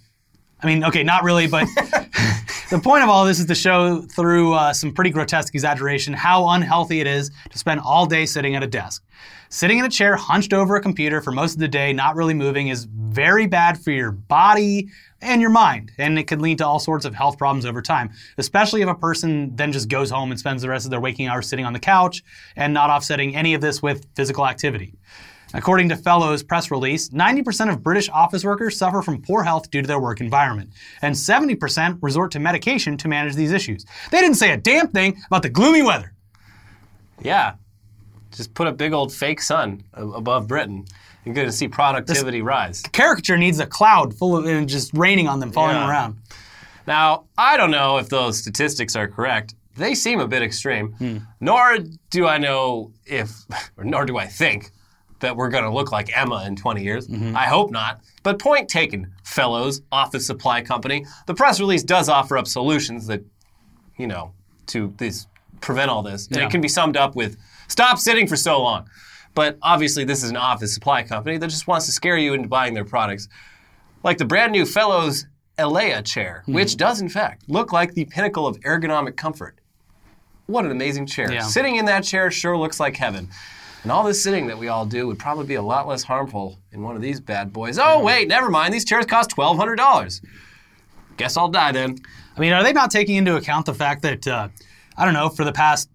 I 0.62 0.66
mean, 0.66 0.85
okay, 0.85 1.02
not 1.02 1.25
really, 1.25 1.47
but 1.49 1.66
the 2.71 2.81
point 2.83 3.02
of 3.02 3.09
all 3.09 3.25
this 3.25 3.40
is 3.40 3.47
to 3.47 3.54
show 3.54 4.02
through 4.02 4.54
uh, 4.54 4.73
some 4.73 4.92
pretty 4.92 5.11
grotesque 5.11 5.54
exaggeration 5.54 6.14
how 6.14 6.49
unhealthy 6.50 7.00
it 7.00 7.07
is 7.07 7.31
to 7.50 7.59
spend 7.59 7.81
all 7.81 8.07
day 8.07 8.26
sitting 8.26 8.54
at 8.54 8.62
a 8.62 8.66
desk. 8.66 9.04
Sitting 9.49 9.78
in 9.78 9.85
a 9.85 9.90
chair 9.90 10.16
hunched 10.16 10.54
over 10.54 10.76
a 10.76 10.81
computer 10.81 11.21
for 11.21 11.33
most 11.33 11.52
of 11.54 11.59
the 11.59 11.69
day, 11.69 11.92
not 11.92 12.16
really 12.16 12.33
moving, 12.33 12.69
is 12.69 12.85
very 12.85 13.47
bad 13.47 13.78
for 13.78 13.90
your 13.90 14.11
body 14.11 14.88
and 15.21 15.42
your 15.42 15.50
mind. 15.50 15.92
And 15.99 16.19
it 16.19 16.26
can 16.26 16.40
lead 16.40 16.59
to 16.59 16.66
all 16.66 16.78
sorts 16.78 17.04
of 17.04 17.14
health 17.14 17.37
problems 17.37 17.66
over 17.66 17.83
time, 17.83 18.11
especially 18.38 18.83
if 18.83 18.88
a 18.88 18.95
person 18.95 19.54
then 19.54 19.73
just 19.73 19.88
goes 19.88 20.11
home 20.11 20.31
and 20.31 20.40
spends 20.40 20.62
the 20.62 20.71
rest 20.71 20.87
of 20.87 20.90
their 20.90 21.00
waking 21.00 21.26
hours 21.26 21.49
sitting 21.49 21.66
on 21.66 21.75
the 21.75 21.81
couch 21.81 22.23
and 22.57 22.73
not 22.73 22.88
offsetting 22.88 23.37
any 23.37 23.52
of 23.52 23.61
this 23.61 23.83
with 23.83 24.07
physical 24.14 24.47
activity. 24.47 24.95
According 25.54 25.88
to 25.90 25.97
Fellowes' 25.97 26.42
press 26.42 26.71
release, 26.71 27.09
90% 27.11 27.71
of 27.71 27.82
British 27.82 28.09
office 28.09 28.44
workers 28.44 28.76
suffer 28.76 29.02
from 29.02 29.21
poor 29.23 29.42
health 29.44 29.71
due 29.71 29.82
to 29.82 29.87
their 29.88 30.00
work 30.00 30.21
environment, 30.21 30.71
and 31.02 31.14
70% 31.14 31.99
resort 32.00 32.30
to 32.32 32.38
medication 32.40 32.97
to 32.99 33.09
manage 33.09 33.35
these 33.35 33.52
issues. 33.52 33.85
They 34.11 34.21
didn't 34.21 34.37
say 34.37 34.52
a 34.52 34.56
damn 34.56 34.88
thing 34.88 35.21
about 35.26 35.42
the 35.42 35.49
gloomy 35.50 35.82
weather. 35.82 36.12
Yeah. 37.23 37.54
Just 38.35 38.54
put 38.54 38.66
a 38.66 38.73
big 38.73 38.92
old 38.92 39.12
fake 39.12 39.40
sun 39.42 39.85
above 39.94 40.49
Britain. 40.49 40.78
And 41.25 41.26
you're 41.26 41.35
going 41.35 41.47
to 41.49 41.52
see 41.52 41.68
productivity 41.68 42.42
rise. 42.42 42.82
Caricature 42.92 43.37
needs 43.37 43.61
a 43.61 43.66
cloud 43.66 44.14
full 44.14 44.37
of 44.37 44.47
and 44.47 44.68
just 44.68 44.90
raining 44.94 45.28
on 45.28 45.38
them, 45.38 45.52
following 45.52 45.76
Yeah. 45.76 45.88
around. 45.90 46.16
Now, 46.87 47.25
I 47.38 47.56
don't 47.56 47.71
know 47.71 47.99
if 47.99 48.09
those 48.09 48.38
statistics 48.38 48.97
are 48.97 49.06
correct. 49.06 49.54
They 49.76 49.94
seem 49.94 50.18
a 50.18 50.26
bit 50.26 50.42
extreme. 50.42 50.92
Hmm. 50.94 51.18
Nor 51.40 51.78
do 52.11 52.26
I 52.26 52.38
know 52.38 52.92
if, 53.06 53.30
or 53.76 53.85
nor 53.85 54.04
do 54.04 54.16
I 54.18 54.26
think 54.26 54.71
that 55.23 55.35
we're 55.37 55.49
going 55.49 55.64
to 55.64 55.71
look 55.71 55.91
like 55.91 56.17
Emma 56.17 56.45
in 56.47 56.55
20 56.55 56.83
years. 56.83 57.09
I 57.35 57.47
hope 57.47 57.71
not. 57.71 58.00
But 58.23 58.38
point 58.38 58.69
taken, 58.69 59.11
Fellowes, 59.25 59.81
Office 59.91 60.26
Supply 60.26 60.61
Company. 60.62 61.07
The 61.26 61.35
press 61.35 61.59
release 61.59 61.83
does 61.83 62.09
offer 62.09 62.37
up 62.37 62.47
solutions 62.47 63.07
that, 63.07 63.23
you 63.97 64.07
know, 64.07 64.33
to 64.67 64.93
this 64.99 65.26
prevent 65.61 65.91
all 65.91 66.02
this. 66.02 66.26
And 66.29 66.37
Yeah. 66.37 66.45
it 66.47 66.50
can 66.50 66.61
be 66.61 66.69
summed 66.69 66.97
up 66.97 67.17
with 67.17 67.37
stop 67.69 67.99
sitting 67.99 68.26
for 68.29 68.37
so 68.37 68.61
long. 68.62 68.87
But 69.35 69.57
obviously, 69.62 70.05
this 70.05 70.23
is 70.23 70.29
an 70.31 70.37
office 70.37 70.75
supply 70.75 71.02
company 71.05 71.38
that 71.38 71.49
just 71.49 71.67
wants 71.67 71.87
to 71.87 71.93
scare 71.93 72.19
you 72.19 72.35
into 72.35 72.49
buying 72.49 72.75
their 72.75 72.85
products. 72.85 73.29
Like 74.05 74.19
the 74.19 74.25
brand 74.26 74.52
new 74.52 74.67
Fellowes 74.67 75.26
Elea 75.59 76.02
chair, 76.02 76.43
Hmm. 76.47 76.52
which 76.55 76.76
does, 76.76 77.00
in 77.00 77.09
fact, 77.09 77.45
look 77.49 77.73
like 77.73 77.95
the 77.95 78.05
pinnacle 78.07 78.47
of 78.47 78.59
ergonomic 78.61 79.17
comfort. 79.17 79.59
What 80.47 80.64
an 80.64 80.71
amazing 80.73 81.07
chair. 81.07 81.33
Yeah. 81.33 81.43
Sitting 81.43 81.76
in 81.76 81.85
that 81.87 82.02
chair 82.05 82.31
sure 82.31 82.57
looks 82.59 82.81
like 82.81 82.97
heaven. 82.97 83.29
And 83.82 83.90
all 83.90 84.04
this 84.04 84.22
sitting 84.22 84.46
that 84.46 84.58
we 84.58 84.68
all 84.68 84.86
do 84.86 85.06
would 85.08 85.18
probably 85.18 85.46
be 85.46 85.56
a 85.56 85.62
lot 85.62 85.88
less 85.88 86.02
harmful 86.04 86.58
in 86.70 86.82
one 86.82 86.94
of 86.96 87.02
these 87.02 87.20
bad 87.20 87.52
boys. 87.52 87.78
Oh, 87.78 87.98
Hmm. 87.98 88.04
wait, 88.04 88.28
never 88.28 88.48
mind. 88.50 88.72
These 88.72 88.84
chairs 88.84 89.06
cost 89.06 89.30
$1,200. 89.36 90.20
Guess 91.16 91.36
I'll 91.36 91.48
die 91.48 91.72
then. 91.72 91.96
I 92.36 92.40
mean, 92.40 92.52
are 92.52 92.62
they 92.62 92.72
not 92.72 92.90
taking 92.90 93.16
into 93.16 93.36
account 93.36 93.66
the 93.66 93.74
fact 93.74 94.02
that, 94.02 94.26
uh, 94.26 94.48
I 94.96 95.04
don't 95.04 95.14
know, 95.14 95.28
for 95.28 95.44
the 95.44 95.52
past 95.52 95.90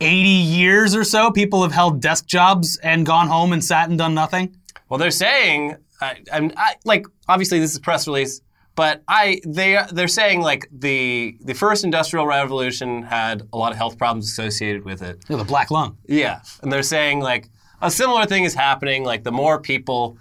80 0.00 0.28
years 0.28 0.94
or 0.96 1.04
so, 1.04 1.30
people 1.30 1.62
have 1.62 1.72
held 1.72 2.00
desk 2.02 2.26
jobs 2.26 2.78
and 2.82 3.06
gone 3.06 3.28
home 3.28 3.52
and 3.52 3.64
sat 3.64 3.88
and 3.88 3.96
done 3.96 4.14
nothing? 4.14 4.56
Well, 4.88 4.98
they're 4.98 5.10
saying, 5.12 5.76
I, 6.00 6.16
I'm, 6.32 6.52
I, 6.56 6.74
like, 6.84 7.06
obviously 7.28 7.58
this 7.60 7.70
is 7.70 7.76
a 7.76 7.80
press 7.80 8.06
release, 8.06 8.40
but 8.76 9.02
I, 9.06 9.40
they, 9.46 9.78
they're 9.92 10.08
saying 10.08 10.40
like 10.40 10.68
the 10.72 11.36
the 11.40 11.54
first 11.54 11.84
industrial 11.84 12.26
revolution 12.26 13.02
had 13.02 13.48
a 13.52 13.56
lot 13.56 13.72
of 13.72 13.78
health 13.78 13.98
problems 13.98 14.30
associated 14.30 14.84
with 14.84 15.02
it. 15.02 15.28
Know, 15.28 15.36
the 15.36 15.44
black 15.44 15.70
lung. 15.70 15.96
Yeah, 16.06 16.40
and 16.62 16.72
they're 16.72 16.82
saying 16.82 17.20
like 17.20 17.48
a 17.80 17.90
similar 17.90 18.26
thing 18.26 18.44
is 18.44 18.54
happening. 18.54 19.04
Like 19.04 19.22
the 19.22 19.32
more 19.32 19.60
people 19.60 20.18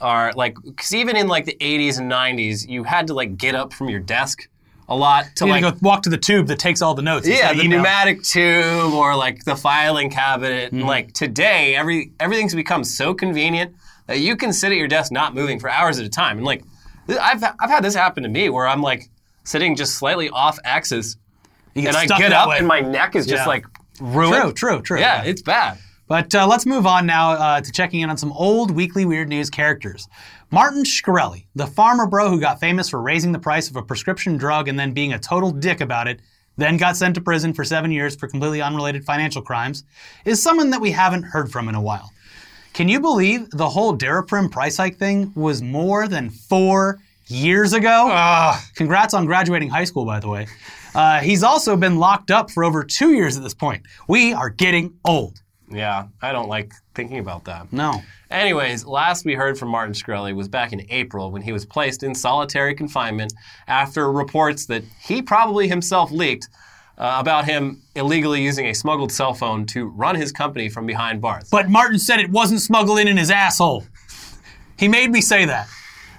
are 0.00 0.32
like, 0.34 0.56
because 0.62 0.94
even 0.94 1.16
in 1.16 1.28
like 1.28 1.44
the 1.44 1.56
80s 1.60 1.98
and 1.98 2.10
90s, 2.10 2.68
you 2.68 2.84
had 2.84 3.06
to 3.08 3.14
like 3.14 3.36
get 3.36 3.54
up 3.54 3.72
from 3.72 3.88
your 3.88 4.00
desk 4.00 4.48
a 4.88 4.94
lot 4.96 5.26
to 5.36 5.46
You 5.46 5.50
like 5.50 5.64
to 5.64 5.72
go 5.72 5.78
walk 5.80 6.02
to 6.02 6.10
the 6.10 6.18
tube 6.18 6.46
that 6.48 6.58
takes 6.58 6.82
all 6.82 6.94
the 6.94 7.02
notes. 7.02 7.26
yeah, 7.26 7.52
the 7.52 7.62
email. 7.62 7.78
pneumatic 7.78 8.22
tube 8.22 8.92
or 8.92 9.16
like 9.16 9.44
the 9.44 9.56
filing 9.56 10.10
cabinet. 10.10 10.66
Mm-hmm. 10.66 10.78
And 10.78 10.86
like 10.86 11.12
today, 11.12 11.74
every 11.74 12.12
everything's 12.20 12.54
become 12.54 12.84
so 12.84 13.14
convenient 13.14 13.74
that 14.06 14.20
you 14.20 14.36
can 14.36 14.52
sit 14.52 14.72
at 14.72 14.78
your 14.78 14.88
desk 14.88 15.10
not 15.10 15.34
moving 15.34 15.58
for 15.58 15.70
hours 15.70 15.98
at 15.98 16.04
a 16.04 16.10
time. 16.10 16.36
And 16.36 16.46
like, 16.46 16.62
I've 17.08 17.42
I've 17.44 17.70
had 17.70 17.84
this 17.84 17.94
happen 17.94 18.22
to 18.22 18.28
me 18.28 18.48
where 18.48 18.66
I'm 18.66 18.82
like 18.82 19.08
sitting 19.44 19.76
just 19.76 19.96
slightly 19.96 20.28
off 20.30 20.58
axis, 20.64 21.16
and 21.74 21.88
I 21.88 22.06
get 22.06 22.32
up 22.32 22.48
way. 22.48 22.58
and 22.58 22.66
my 22.66 22.80
neck 22.80 23.14
is 23.16 23.26
just 23.26 23.42
Yeah. 23.42 23.46
like 23.46 23.66
ruined. 24.00 24.34
True, 24.34 24.52
true, 24.52 24.82
true. 24.82 25.00
Yeah, 25.00 25.22
it's 25.24 25.42
bad. 25.42 25.78
But 26.06 26.34
uh, 26.34 26.46
let's 26.46 26.66
move 26.66 26.86
on 26.86 27.06
now 27.06 27.30
uh, 27.32 27.60
to 27.62 27.72
checking 27.72 28.00
in 28.00 28.10
on 28.10 28.16
some 28.18 28.30
old 28.32 28.70
Weekly 28.70 29.06
Weird 29.06 29.28
News 29.28 29.48
characters. 29.48 30.06
Martin 30.50 30.84
Shkreli, 30.84 31.46
the 31.54 31.64
pharma 31.64 32.08
bro 32.08 32.28
who 32.28 32.38
got 32.38 32.60
famous 32.60 32.90
for 32.90 33.00
raising 33.00 33.32
the 33.32 33.38
price 33.38 33.70
of 33.70 33.76
a 33.76 33.82
prescription 33.82 34.36
drug 34.36 34.68
and 34.68 34.78
then 34.78 34.92
being 34.92 35.14
a 35.14 35.18
total 35.18 35.50
dick 35.50 35.80
about 35.80 36.06
it, 36.06 36.20
then 36.58 36.76
got 36.76 36.96
sent 36.96 37.14
to 37.14 37.20
prison 37.22 37.54
for 37.54 37.64
seven 37.64 37.90
years 37.90 38.14
for 38.14 38.28
completely 38.28 38.60
unrelated 38.60 39.02
financial 39.04 39.40
crimes, 39.42 39.82
is 40.26 40.42
someone 40.42 40.70
that 40.70 40.80
we 40.80 40.90
haven't 40.90 41.22
heard 41.22 41.50
from 41.50 41.68
in 41.68 41.74
a 41.74 41.80
while. 41.80 42.12
Can 42.74 42.88
you 42.88 42.98
believe 42.98 43.48
the 43.50 43.68
whole 43.68 43.96
Daraprim 43.96 44.50
price 44.50 44.78
hike 44.78 44.96
thing 44.96 45.32
was 45.36 45.62
more 45.62 46.08
than 46.08 46.28
four 46.28 46.98
years 47.28 47.72
ago? 47.72 48.52
Congrats 48.74 49.14
on 49.14 49.26
graduating 49.26 49.70
high 49.70 49.84
school, 49.84 50.04
by 50.04 50.18
the 50.18 50.28
way. 50.28 50.48
Uh, 50.92 51.20
he's 51.20 51.44
also 51.44 51.76
been 51.76 52.00
locked 52.00 52.32
up 52.32 52.50
for 52.50 52.64
over 52.64 52.82
two 52.82 53.12
years 53.12 53.36
at 53.36 53.44
this 53.44 53.54
point. 53.54 53.84
We 54.08 54.32
are 54.32 54.50
getting 54.50 54.92
old. 55.04 55.40
Yeah, 55.70 56.08
I 56.20 56.32
don't 56.32 56.48
like 56.48 56.72
thinking 56.96 57.20
about 57.20 57.44
that. 57.44 57.72
No. 57.72 58.02
Anyways, 58.28 58.84
last 58.84 59.24
we 59.24 59.34
heard 59.34 59.56
from 59.56 59.68
Martin 59.68 59.94
Shkreli 59.94 60.34
was 60.34 60.48
back 60.48 60.72
in 60.72 60.84
April 60.90 61.30
when 61.30 61.42
he 61.42 61.52
was 61.52 61.64
placed 61.64 62.02
in 62.02 62.12
solitary 62.12 62.74
confinement 62.74 63.32
after 63.68 64.10
reports 64.10 64.66
that 64.66 64.82
he 65.00 65.22
probably 65.22 65.68
himself 65.68 66.10
leaked 66.10 66.48
uh, 66.98 67.16
about 67.18 67.44
him 67.44 67.82
illegally 67.94 68.42
using 68.42 68.66
a 68.66 68.74
smuggled 68.74 69.12
cell 69.12 69.34
phone 69.34 69.66
to 69.66 69.86
run 69.86 70.14
his 70.14 70.32
company 70.32 70.68
from 70.68 70.86
behind 70.86 71.20
bars. 71.20 71.48
But 71.50 71.68
Martin 71.68 71.98
said 71.98 72.20
it 72.20 72.30
wasn't 72.30 72.60
smuggled 72.60 72.98
in 72.98 73.08
in 73.08 73.16
his 73.16 73.30
asshole. 73.30 73.84
He 74.78 74.88
made 74.88 75.10
me 75.10 75.20
say 75.20 75.44
that. 75.44 75.68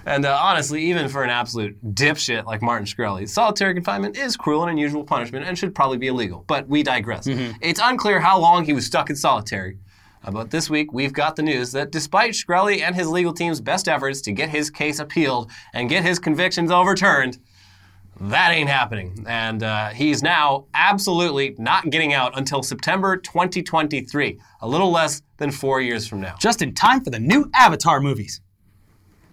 And 0.06 0.24
uh, 0.24 0.38
honestly, 0.40 0.84
even 0.84 1.08
for 1.08 1.24
an 1.24 1.30
absolute 1.30 1.76
dipshit 1.94 2.44
like 2.46 2.62
Martin 2.62 2.86
Shkreli, 2.86 3.28
solitary 3.28 3.74
confinement 3.74 4.16
is 4.16 4.36
cruel 4.36 4.62
and 4.62 4.70
unusual 4.70 5.02
punishment 5.02 5.44
and 5.44 5.58
should 5.58 5.74
probably 5.74 5.98
be 5.98 6.06
illegal. 6.06 6.44
But 6.46 6.68
we 6.68 6.84
digress. 6.84 7.26
It's 7.26 7.80
unclear 7.82 8.20
how 8.20 8.38
long 8.38 8.64
he 8.64 8.72
was 8.72 8.86
stuck 8.86 9.10
in 9.10 9.16
solitary. 9.16 9.78
Uh, 10.24 10.30
but 10.30 10.50
this 10.50 10.70
week, 10.70 10.92
we've 10.92 11.12
got 11.12 11.34
the 11.34 11.42
news 11.42 11.72
that 11.72 11.90
despite 11.90 12.32
Shkreli 12.32 12.82
and 12.82 12.94
his 12.94 13.08
legal 13.08 13.32
team's 13.32 13.60
best 13.60 13.88
efforts 13.88 14.20
to 14.22 14.32
get 14.32 14.48
his 14.48 14.70
case 14.70 15.00
appealed 15.00 15.50
and 15.74 15.88
get 15.88 16.04
his 16.04 16.20
convictions 16.20 16.70
overturned, 16.70 17.38
that 18.20 18.50
ain't 18.52 18.68
happening. 18.70 19.24
And 19.28 19.62
uh, 19.62 19.88
he's 19.88 20.22
now 20.22 20.66
absolutely 20.74 21.54
not 21.58 21.90
getting 21.90 22.12
out 22.14 22.36
until 22.38 22.62
September 22.62 23.16
2023, 23.16 24.38
a 24.62 24.68
little 24.68 24.90
less 24.90 25.22
than 25.36 25.50
four 25.50 25.80
years 25.80 26.06
from 26.08 26.20
now. 26.20 26.34
Just 26.38 26.62
in 26.62 26.74
time 26.74 27.02
for 27.04 27.10
the 27.10 27.18
new 27.18 27.50
Avatar 27.54 28.00
movies. 28.00 28.40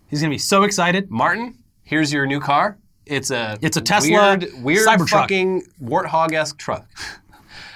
He's 0.07 0.21
gonna 0.21 0.29
be 0.31 0.37
so 0.37 0.63
excited. 0.63 1.09
Martin, 1.09 1.57
here's 1.83 2.11
your 2.13 2.25
new 2.25 2.39
car. 2.39 2.77
It's 3.05 3.31
a 3.31 3.57
It's 3.61 3.77
a 3.77 3.81
Tesla 3.81 4.37
weird, 4.37 4.47
weird 4.61 4.87
Cybertruck. 4.87 5.09
fucking 5.09 5.63
warthog-esque 5.81 6.57
truck. 6.57 6.87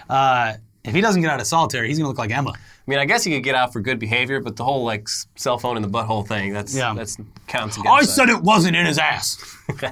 Uh, 0.09 0.53
if 0.85 0.93
he 0.93 1.01
doesn't 1.01 1.21
get 1.21 1.29
out 1.29 1.41
of 1.41 1.45
solitary, 1.47 1.89
he's 1.89 1.97
gonna 1.97 2.07
look 2.07 2.17
like 2.17 2.31
Emma. 2.31 2.51
I 2.51 2.55
mean, 2.89 2.97
I 2.97 3.03
guess 3.03 3.25
he 3.25 3.33
could 3.33 3.43
get 3.43 3.55
out 3.55 3.73
for 3.73 3.81
good 3.81 3.99
behavior, 3.99 4.39
but 4.39 4.55
the 4.55 4.63
whole 4.63 4.85
like 4.85 5.09
cell 5.35 5.57
phone 5.57 5.75
in 5.75 5.81
the 5.83 5.89
butthole 5.89 6.25
thing—that's 6.25 6.73
Yeah. 6.73 6.93
that's 6.93 7.17
counts 7.47 7.75
against. 7.75 7.89
I 7.91 8.01
that. 8.03 8.07
said 8.07 8.29
it 8.29 8.41
wasn't 8.41 8.77
in 8.77 8.85
his 8.85 8.97
ass. 8.97 9.35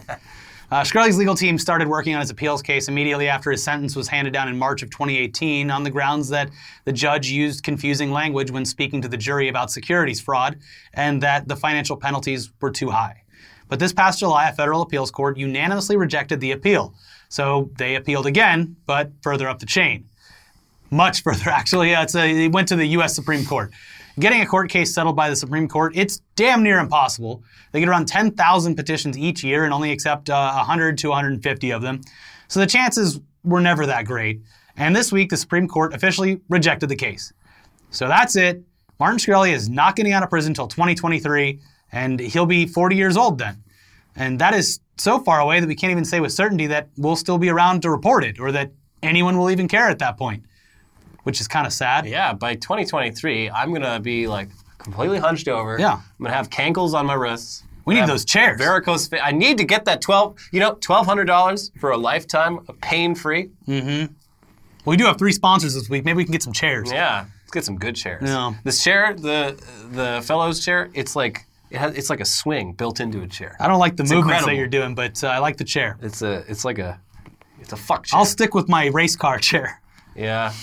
Uh, 0.72 0.82
Shkreli's 0.82 1.18
legal 1.18 1.36
team 1.36 1.60
started 1.60 1.88
working 1.88 2.16
on 2.16 2.22
his 2.22 2.32
appeals 2.32 2.62
case 2.64 2.88
immediately 2.88 3.28
after 3.28 3.52
his 3.52 3.64
sentence 3.64 3.96
was 3.96 4.08
handed 4.08 4.34
down 4.34 4.48
in 4.48 4.58
March 4.58 4.82
of 4.82 4.90
2018 4.90 5.70
on 5.70 5.84
the 5.84 5.92
grounds 5.92 6.30
that 6.30 6.50
the 6.86 6.92
judge 6.92 7.30
used 7.30 7.64
confusing 7.64 8.12
language 8.12 8.50
when 8.50 8.66
speaking 8.66 9.02
to 9.02 9.08
the 9.08 9.18
jury 9.18 9.48
about 9.48 9.70
securities 9.70 10.20
fraud 10.20 10.58
and 10.94 11.22
that 11.22 11.48
the 11.48 11.56
financial 11.56 11.96
penalties 11.96 12.52
were 12.62 12.72
too 12.72 12.90
high. 12.90 13.22
But 13.68 13.80
this 13.80 13.94
past 13.94 14.20
July, 14.20 14.50
a 14.50 14.54
federal 14.54 14.82
appeals 14.82 15.12
court 15.12 15.38
unanimously 15.38 15.98
rejected 15.98 16.40
the 16.40 16.52
appeal. 16.52 16.96
So 17.30 17.70
they 17.78 17.96
appealed 17.96 18.26
again, 18.26 18.76
but 18.86 19.12
further 19.22 19.48
up 19.48 19.60
the 19.60 19.66
chain. 19.66 20.10
Much 20.92 21.22
further, 21.22 21.50
actually. 21.52 21.94
Uh, 21.94 22.04
it's 22.04 22.16
a, 22.16 22.46
it 22.46 22.52
went 22.52 22.68
to 22.70 22.76
the 22.76 22.88
U.S. 22.90 23.16
Supreme 23.16 23.46
Court. 23.46 23.72
Getting 24.18 24.42
a 24.42 24.46
court 24.46 24.70
case 24.70 24.94
settled 24.94 25.16
by 25.16 25.30
the 25.30 25.36
Supreme 25.36 25.68
Court, 25.68 25.92
it's 25.96 26.22
damn 26.36 26.64
near 26.64 26.80
impossible. 26.80 27.44
They 27.72 27.82
get 27.82 27.90
around 27.90 28.08
10,000 28.08 28.76
petitions 28.76 29.18
each 29.18 29.44
year 29.44 29.66
and 29.66 29.74
only 29.74 29.92
accept 29.92 30.30
uh, 30.30 30.54
100 30.54 30.98
to 31.00 31.10
150 31.10 31.72
of 31.72 31.82
them. 31.82 32.00
So 32.48 32.62
the 32.62 32.68
chances 32.68 33.20
were 33.44 33.60
never 33.60 33.86
that 33.86 34.06
great. 34.06 34.42
And 34.78 34.96
this 34.96 35.12
week, 35.12 35.30
the 35.30 35.38
Supreme 35.38 35.68
Court 35.68 35.94
officially 35.94 36.40
rejected 36.48 36.88
the 36.88 36.96
case. 36.96 37.34
So 37.90 38.08
that's 38.08 38.36
it. 38.38 38.64
Martin 39.00 39.20
Shkreli 39.20 39.52
is 39.52 39.68
not 39.68 39.98
getting 39.98 40.14
out 40.14 40.24
of 40.24 40.30
prison 40.30 40.52
until 40.52 40.68
2023, 40.68 41.60
and 41.92 42.20
he'll 42.20 42.46
be 42.46 42.66
40 42.66 42.96
years 42.96 43.18
old 43.18 43.38
then. 43.38 43.62
And 44.16 44.40
that 44.40 44.54
is 44.54 44.80
so 44.98 45.20
far 45.20 45.42
away 45.42 45.60
that 45.60 45.68
we 45.68 45.76
can't 45.76 45.92
even 45.92 46.06
say 46.06 46.22
with 46.22 46.32
certainty 46.32 46.68
that 46.68 46.88
we'll 46.98 47.18
still 47.18 47.38
be 47.38 47.50
around 47.50 47.82
to 47.82 47.90
report 47.90 48.24
it 48.24 48.40
or 48.40 48.54
that 48.54 48.72
anyone 49.04 49.38
will 49.38 49.52
even 49.52 49.68
care 49.68 49.90
at 49.90 50.00
that 50.00 50.18
point, 50.18 50.46
which 51.26 51.42
is 51.42 51.48
kind 51.48 51.66
of 51.68 51.74
sad. 51.74 52.06
Yeah, 52.06 52.34
by 52.34 52.56
2023, 52.56 53.50
I'm 53.50 53.74
gonna 53.74 54.00
be 54.00 54.28
like 54.28 54.50
completely 54.78 55.18
hunched 55.18 55.48
over. 55.48 55.78
Yeah. 55.80 55.94
I'm 55.94 56.24
gonna 56.24 56.36
have 56.36 56.50
cankles 56.50 56.94
on 56.94 57.06
my 57.08 57.16
wrists. 57.16 57.64
We 57.86 57.96
need 57.96 58.08
those 58.08 58.26
chairs. 58.26 58.60
Varicose. 58.60 59.10
I 59.22 59.32
need 59.32 59.58
to 59.60 59.64
get 59.64 59.86
that 59.86 60.02
12. 60.02 60.38
You 60.52 60.60
know, 60.60 60.70
1,200 60.70 61.26
dollars 61.26 61.72
for 61.80 61.92
a 61.92 61.98
lifetime 61.98 62.60
of 62.68 62.80
pain-free. 62.82 63.50
Mm-hmm. 63.68 64.14
We 64.86 64.98
do 64.98 65.06
have 65.06 65.18
three 65.18 65.32
sponsors 65.32 65.74
this 65.74 65.90
week. 65.90 66.06
Maybe 66.06 66.18
we 66.18 66.24
can 66.26 66.32
get 66.32 66.44
some 66.44 66.54
chairs. 66.54 66.92
Yeah, 66.92 67.26
let's 67.42 67.52
get 67.52 67.64
some 67.66 67.78
good 67.78 67.96
chairs. 67.96 68.24
Yeah. 68.26 68.54
This 68.64 68.84
chair, 68.84 69.14
the 69.16 69.56
the 69.92 70.24
Fellowes 70.26 70.64
chair, 70.64 70.90
it's 70.94 71.16
like 71.16 71.46
it 71.72 71.78
has, 71.78 71.96
it's 71.96 72.10
like 72.10 72.22
a 72.22 72.26
swing 72.26 72.74
built 72.74 73.00
into 73.00 73.22
a 73.22 73.28
chair. 73.28 73.56
I 73.60 73.68
don't 73.68 73.80
like 73.80 73.98
the 73.98 74.04
movements 74.04 74.24
incredible. 74.26 74.48
that 74.50 74.56
you're 74.56 74.68
doing, 74.68 74.94
but 74.96 75.24
uh, 75.24 75.28
I 75.28 75.40
like 75.40 75.58
the 75.58 75.64
chair. 75.64 75.98
It's 76.02 76.22
a 76.22 76.44
it's 76.48 76.66
like 76.66 76.78
a 76.80 77.00
it's 77.60 77.74
a 77.74 77.78
fuck 77.78 78.06
chair. 78.06 78.20
I'll 78.20 78.26
stick 78.26 78.54
with 78.54 78.70
my 78.70 78.88
race 78.88 79.16
car 79.16 79.40
chair. 79.50 79.82
Yeah. 80.16 80.54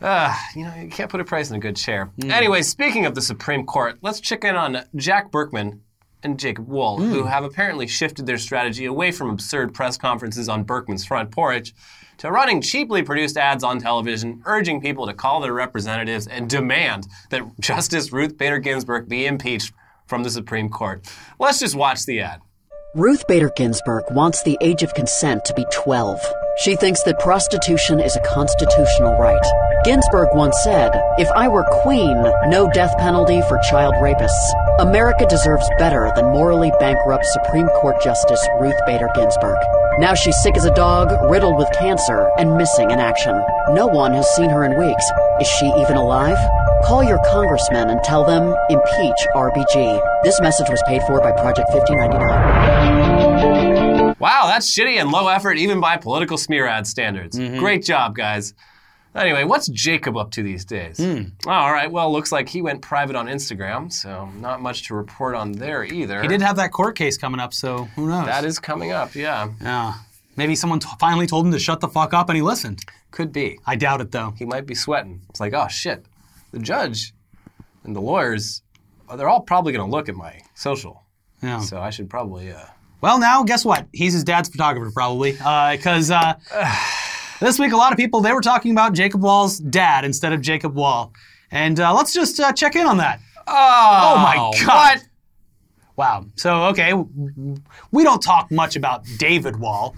Uh, 0.00 0.34
you 0.54 0.64
know, 0.64 0.74
you 0.74 0.88
can't 0.88 1.10
put 1.10 1.20
a 1.20 1.24
price 1.24 1.50
on 1.50 1.56
a 1.56 1.60
good 1.60 1.76
chair. 1.76 2.10
Anyway, 2.24 2.62
speaking 2.62 3.04
of 3.06 3.14
the 3.14 3.20
Supreme 3.20 3.66
Court, 3.66 3.98
let's 4.02 4.20
check 4.20 4.44
in 4.44 4.56
on 4.56 4.84
Jack 4.96 5.30
Burkman 5.30 5.82
and 6.22 6.38
Jacob 6.38 6.68
Wohl, 6.68 6.98
who 6.98 7.24
have 7.24 7.44
apparently 7.44 7.86
shifted 7.86 8.26
their 8.26 8.38
strategy 8.38 8.84
away 8.84 9.10
from 9.10 9.30
absurd 9.30 9.74
press 9.74 9.96
conferences 9.96 10.48
on 10.48 10.64
Burkman's 10.64 11.04
front 11.04 11.30
porch 11.30 11.72
to 12.18 12.30
running 12.30 12.60
cheaply 12.60 13.02
produced 13.02 13.38
ads 13.38 13.64
on 13.64 13.78
television, 13.78 14.42
urging 14.44 14.80
people 14.80 15.06
to 15.06 15.14
call 15.14 15.40
their 15.40 15.54
representatives 15.54 16.26
and 16.26 16.50
demand 16.50 17.06
that 17.30 17.42
Justice 17.60 18.12
Ruth 18.12 18.36
Bader 18.36 18.58
Ginsburg 18.58 19.08
be 19.08 19.26
impeached 19.26 19.72
from 20.06 20.22
the 20.22 20.30
Supreme 20.30 20.68
Court. 20.68 21.06
Let's 21.38 21.60
just 21.60 21.74
watch 21.74 22.04
the 22.04 22.20
ad. 22.20 22.40
Ruth 22.94 23.28
Bader 23.28 23.50
Ginsburg 23.50 24.10
wants 24.10 24.42
the 24.42 24.58
age 24.60 24.82
of 24.82 24.94
consent 24.94 25.44
to 25.44 25.54
be 25.54 25.64
12. 25.70 26.18
She 26.58 26.74
thinks 26.74 27.04
that 27.04 27.20
prostitution 27.20 28.00
is 28.00 28.16
a 28.16 28.34
constitutional 28.34 29.16
right. 29.16 29.84
Ginsburg 29.84 30.30
once 30.32 30.56
said, 30.64 30.90
If 31.16 31.30
I 31.36 31.46
were 31.46 31.62
queen, 31.84 32.20
no 32.50 32.68
death 32.74 32.92
penalty 32.98 33.42
for 33.42 33.60
child 33.70 33.94
rapists. 34.02 34.42
America 34.80 35.24
deserves 35.30 35.70
better 35.78 36.10
than 36.16 36.32
morally 36.32 36.72
bankrupt 36.80 37.24
Supreme 37.26 37.68
Court 37.80 38.02
Justice 38.02 38.44
Ruth 38.60 38.80
Bader 38.86 39.08
Ginsburg. 39.14 39.58
Now 40.00 40.14
she's 40.14 40.42
sick 40.42 40.56
as 40.56 40.64
a 40.64 40.74
dog, 40.74 41.12
riddled 41.30 41.58
with 41.58 41.70
cancer, 41.78 42.28
and 42.38 42.56
missing 42.56 42.90
in 42.90 42.98
action. 42.98 43.40
No 43.68 43.86
one 43.86 44.12
has 44.14 44.28
seen 44.34 44.50
her 44.50 44.64
in 44.64 44.76
weeks. 44.76 45.04
Is 45.40 45.46
she 45.46 45.66
even 45.66 45.96
alive? 45.96 46.38
Call 46.84 47.04
your 47.04 47.18
congressman 47.30 47.90
and 47.90 48.02
tell 48.02 48.24
them 48.24 48.54
impeach 48.68 49.26
RBG. 49.34 50.00
This 50.24 50.40
message 50.40 50.68
was 50.68 50.82
paid 50.86 51.02
for 51.02 51.20
by 51.20 51.30
Project 51.32 51.68
1599. 51.72 54.16
Wow, 54.18 54.44
that's 54.46 54.76
shitty 54.76 55.00
and 55.00 55.10
low 55.10 55.28
effort 55.28 55.56
even 55.56 55.80
by 55.80 55.96
political 55.96 56.36
smear 56.36 56.66
ad 56.66 56.86
standards. 56.86 57.38
Mm-hmm. 57.38 57.58
Great 57.58 57.84
job, 57.84 58.14
guys. 58.16 58.54
Anyway, 59.14 59.44
what's 59.44 59.68
Jacob 59.68 60.16
up 60.16 60.30
to 60.32 60.42
these 60.42 60.64
days? 60.64 60.98
Hmm. 60.98 61.22
Oh, 61.46 61.50
all 61.50 61.72
right, 61.72 61.90
well, 61.90 62.12
looks 62.12 62.30
like 62.30 62.48
he 62.48 62.62
went 62.62 62.80
private 62.80 63.16
on 63.16 63.26
Instagram, 63.26 63.92
so 63.92 64.28
not 64.38 64.62
much 64.62 64.86
to 64.88 64.94
report 64.94 65.34
on 65.34 65.50
there 65.52 65.82
either. 65.84 66.22
He 66.22 66.28
did 66.28 66.42
have 66.42 66.56
that 66.56 66.70
court 66.72 66.96
case 66.96 67.16
coming 67.18 67.40
up, 67.40 67.52
so 67.52 67.84
who 67.96 68.06
knows? 68.08 68.26
That 68.26 68.44
is 68.44 68.58
coming 68.60 68.92
up, 68.92 69.14
yeah. 69.16 69.48
Yeah. 69.60 69.94
Maybe 70.36 70.54
someone 70.54 70.78
t- 70.78 70.88
finally 71.00 71.26
told 71.26 71.44
him 71.46 71.52
to 71.52 71.58
shut 71.58 71.80
the 71.80 71.88
fuck 71.88 72.14
up 72.14 72.28
and 72.28 72.36
he 72.36 72.42
listened. 72.42 72.84
Could 73.10 73.32
be. 73.32 73.58
I 73.66 73.74
doubt 73.76 74.00
it 74.00 74.12
though. 74.12 74.32
He 74.38 74.44
might 74.44 74.64
be 74.64 74.74
sweating. 74.76 75.22
It's 75.28 75.40
like, 75.40 75.52
oh 75.54 75.66
shit. 75.68 76.06
The 76.52 76.58
judge 76.58 77.12
and 77.84 77.94
the 77.94 78.00
lawyers, 78.00 78.62
oh, 79.08 79.16
they're 79.16 79.28
all 79.28 79.40
probably 79.40 79.72
going 79.72 79.88
to 79.88 79.90
look 79.90 80.08
at 80.08 80.14
my 80.14 80.40
social. 80.54 81.04
Yeah. 81.42 81.60
So 81.60 81.80
I 81.80 81.90
should 81.90 82.10
probably, 82.10 82.52
uh, 82.52 82.64
Well, 83.00 83.18
now 83.18 83.42
guess 83.44 83.64
what? 83.64 83.86
He's 83.92 84.12
his 84.12 84.24
dad's 84.24 84.48
photographer, 84.48 84.90
probably, 84.92 85.32
because 85.32 86.10
uh, 86.10 86.34
this 87.40 87.58
week 87.58 87.72
a 87.72 87.76
lot 87.76 87.92
of 87.92 87.98
people 87.98 88.20
they 88.20 88.32
were 88.32 88.42
talking 88.42 88.72
about 88.72 88.92
Jacob 88.92 89.22
Wohl's 89.22 89.58
dad 89.58 90.04
instead 90.04 90.32
of 90.32 90.40
Jacob 90.40 90.74
Wohl, 90.74 91.12
and 91.50 91.80
uh, 91.80 91.94
let's 91.94 92.12
just 92.12 92.38
uh, 92.40 92.52
check 92.52 92.76
in 92.76 92.86
on 92.86 92.98
that. 92.98 93.20
Oh, 93.46 94.16
my 94.18 94.36
God. 94.64 94.96
What? 94.98 95.04
Wow. 95.96 96.26
So 96.36 96.64
okay, 96.66 96.92
we 97.90 98.04
don't 98.04 98.22
talk 98.22 98.50
much 98.50 98.76
about 98.76 99.04
David 99.18 99.56
Wohl, 99.56 99.94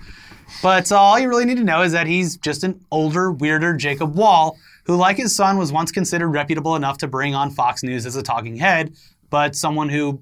but 0.63 0.91
uh, 0.91 0.97
all 0.97 1.19
you 1.19 1.29
really 1.29 1.45
need 1.45 1.59
to 1.59 1.65
know 1.65 1.83
is 1.83 1.93
that 1.93 2.07
he's 2.07 2.37
just 2.39 2.65
an 2.65 2.81
older, 2.91 3.31
weirder 3.31 3.75
Jacob 3.75 4.15
Wohl 4.15 4.59
who, 4.85 4.97
like 4.97 5.17
his 5.17 5.35
son, 5.35 5.59
was 5.59 5.73
once 5.73 5.93
considered 5.93 6.29
reputable 6.29 6.77
enough 6.77 6.99
to 6.99 7.09
bring 7.09 7.35
on 7.35 7.51
Fox 7.51 7.83
News 7.83 8.07
as 8.07 8.17
a 8.17 8.23
talking 8.23 8.57
head, 8.57 8.95
but 9.31 9.55
someone 9.55 9.89
who 9.89 10.21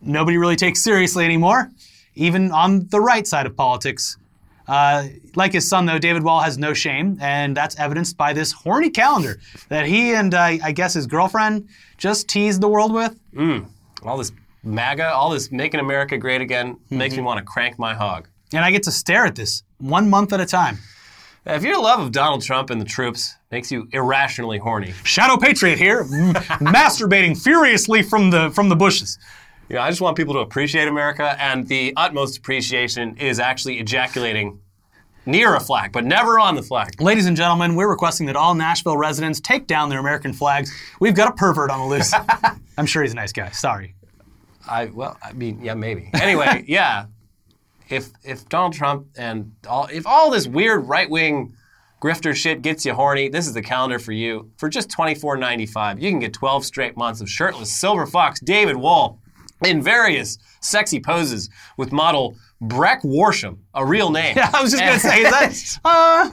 nobody 0.00 0.36
really 0.36 0.56
takes 0.56 0.82
seriously 0.82 1.24
anymore, 1.24 1.70
even 2.14 2.50
on 2.50 2.86
the 2.88 3.00
right 3.00 3.26
side 3.26 3.46
of 3.46 3.56
politics. 3.56 4.16
Uh, 4.68 5.08
like 5.34 5.52
his 5.52 5.68
son, 5.68 5.86
though, 5.86 5.98
David 5.98 6.22
Wohl 6.22 6.40
has 6.40 6.56
no 6.56 6.72
shame, 6.72 7.18
and 7.20 7.56
that's 7.56 7.78
evidenced 7.78 8.16
by 8.16 8.32
this 8.32 8.52
horny 8.52 8.90
calendar 8.90 9.40
that 9.68 9.86
he 9.86 10.14
and 10.14 10.32
uh, 10.34 10.56
I 10.62 10.72
guess 10.72 10.94
his 10.94 11.06
girlfriend 11.06 11.68
just 11.98 12.28
teased 12.28 12.60
the 12.60 12.68
world 12.68 12.92
with. 12.92 13.18
All 14.04 14.18
this 14.18 14.32
MAGA, 14.62 15.12
all 15.12 15.30
this 15.30 15.50
making 15.50 15.80
America 15.80 16.16
great 16.16 16.40
again 16.40 16.76
makes 16.90 17.16
me 17.16 17.22
want 17.22 17.38
to 17.38 17.44
crank 17.44 17.78
my 17.78 17.94
hog. 17.94 18.28
And 18.52 18.64
I 18.64 18.70
get 18.70 18.84
to 18.84 18.92
stare 18.92 19.26
at 19.26 19.34
this 19.34 19.64
one 19.78 20.08
month 20.08 20.32
at 20.32 20.40
a 20.40 20.46
time. 20.46 20.78
If 21.44 21.64
you're 21.64 21.72
your 21.72 21.82
love 21.82 21.98
of 21.98 22.12
Donald 22.12 22.42
Trump 22.42 22.70
and 22.70 22.80
the 22.80 22.84
troops 22.84 23.34
makes 23.52 23.70
you 23.70 23.86
irrationally 23.92 24.58
horny, 24.58 24.92
Shadow 25.04 25.36
Patriot 25.36 25.78
here, 25.78 26.00
m- 26.00 26.34
masturbating 26.64 27.40
furiously 27.40 28.02
from 28.02 28.30
the 28.30 28.50
from 28.50 28.68
the 28.70 28.74
bushes. 28.76 29.18
you 29.68 29.76
know, 29.76 29.82
I 29.82 29.90
just 29.90 30.00
want 30.00 30.16
people 30.16 30.34
to 30.34 30.40
appreciate 30.40 30.88
America, 30.88 31.36
and 31.40 31.68
the 31.68 31.92
utmost 31.96 32.38
appreciation 32.38 33.16
is 33.18 33.38
actually 33.38 33.78
ejaculating 33.78 34.58
near 35.26 35.54
a 35.54 35.60
flag, 35.60 35.92
but 35.92 36.04
never 36.04 36.40
on 36.40 36.56
the 36.56 36.62
flag. 36.62 37.00
Ladies 37.00 37.26
and 37.26 37.36
gentlemen, 37.36 37.76
we're 37.76 37.88
requesting 37.88 38.26
that 38.26 38.34
all 38.34 38.54
Nashville 38.54 38.96
residents 38.96 39.38
take 39.38 39.68
down 39.68 39.88
their 39.88 40.00
American 40.00 40.32
flags. 40.32 40.72
We've 40.98 41.14
got 41.14 41.28
a 41.28 41.32
pervert 41.32 41.70
on 41.70 41.78
the 41.78 41.86
loose. 41.86 42.12
I'm 42.78 42.86
sure 42.86 43.02
he's 43.02 43.12
a 43.12 43.16
nice 43.16 43.32
guy. 43.32 43.50
Sorry. 43.50 43.94
I 44.68 44.86
well, 44.86 45.16
I 45.22 45.32
mean, 45.32 45.60
yeah, 45.62 45.74
maybe. 45.74 46.10
Anyway, 46.14 46.64
yeah. 46.68 47.06
If 47.90 48.08
if 48.24 48.48
Donald 48.48 48.72
Trump 48.72 49.08
and 49.16 49.52
all 49.68 49.86
if 49.92 50.06
all 50.06 50.30
this 50.30 50.46
weird 50.48 50.88
right 50.88 51.10
wing 51.10 51.54
grifter 52.02 52.34
shit 52.34 52.62
gets 52.62 52.84
you 52.84 52.94
horny, 52.94 53.28
this 53.28 53.46
is 53.46 53.54
the 53.54 53.62
calendar 53.62 53.98
for 53.98 54.12
you. 54.12 54.50
For 54.56 54.68
just 54.68 54.90
twenty 54.90 55.14
four 55.14 55.36
ninety 55.36 55.66
five, 55.66 56.00
you 56.00 56.10
can 56.10 56.18
get 56.18 56.32
twelve 56.32 56.64
straight 56.64 56.96
months 56.96 57.20
of 57.20 57.30
shirtless 57.30 57.70
silver 57.72 58.06
fox 58.06 58.40
David 58.40 58.76
Wohl 58.76 59.18
in 59.64 59.80
various 59.80 60.38
sexy 60.60 60.98
poses 61.00 61.48
with 61.76 61.92
model 61.92 62.34
Breck 62.60 63.02
Warsham, 63.02 63.58
a 63.74 63.84
real 63.84 64.10
name. 64.10 64.36
Yeah, 64.42 64.50
I 64.54 64.62
was 64.62 64.70
just 64.72 64.82
gonna 64.82 64.98
say 64.98 65.22
is 65.22 65.30
that. 65.30 65.78
Uh, 65.84 66.30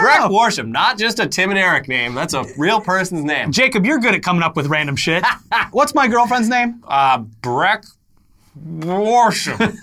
Breck 0.00 0.20
know. 0.20 0.28
Warsham, 0.28 0.68
not 0.68 0.98
just 0.98 1.18
a 1.18 1.26
Tim 1.26 1.50
and 1.50 1.58
Eric 1.58 1.88
name. 1.88 2.14
That's 2.14 2.34
a 2.34 2.44
real 2.58 2.80
person's 2.80 3.24
name. 3.24 3.52
Jacob, 3.52 3.84
you're 3.84 3.98
good 3.98 4.14
at 4.14 4.22
coming 4.22 4.42
up 4.42 4.56
with 4.56 4.66
random 4.68 4.96
shit. 4.96 5.24
What's 5.72 5.94
my 5.94 6.08
girlfriend's 6.08 6.48
name? 6.48 6.82
uh, 6.86 7.18
Breck 7.18 7.84
Warsham. 8.58 9.76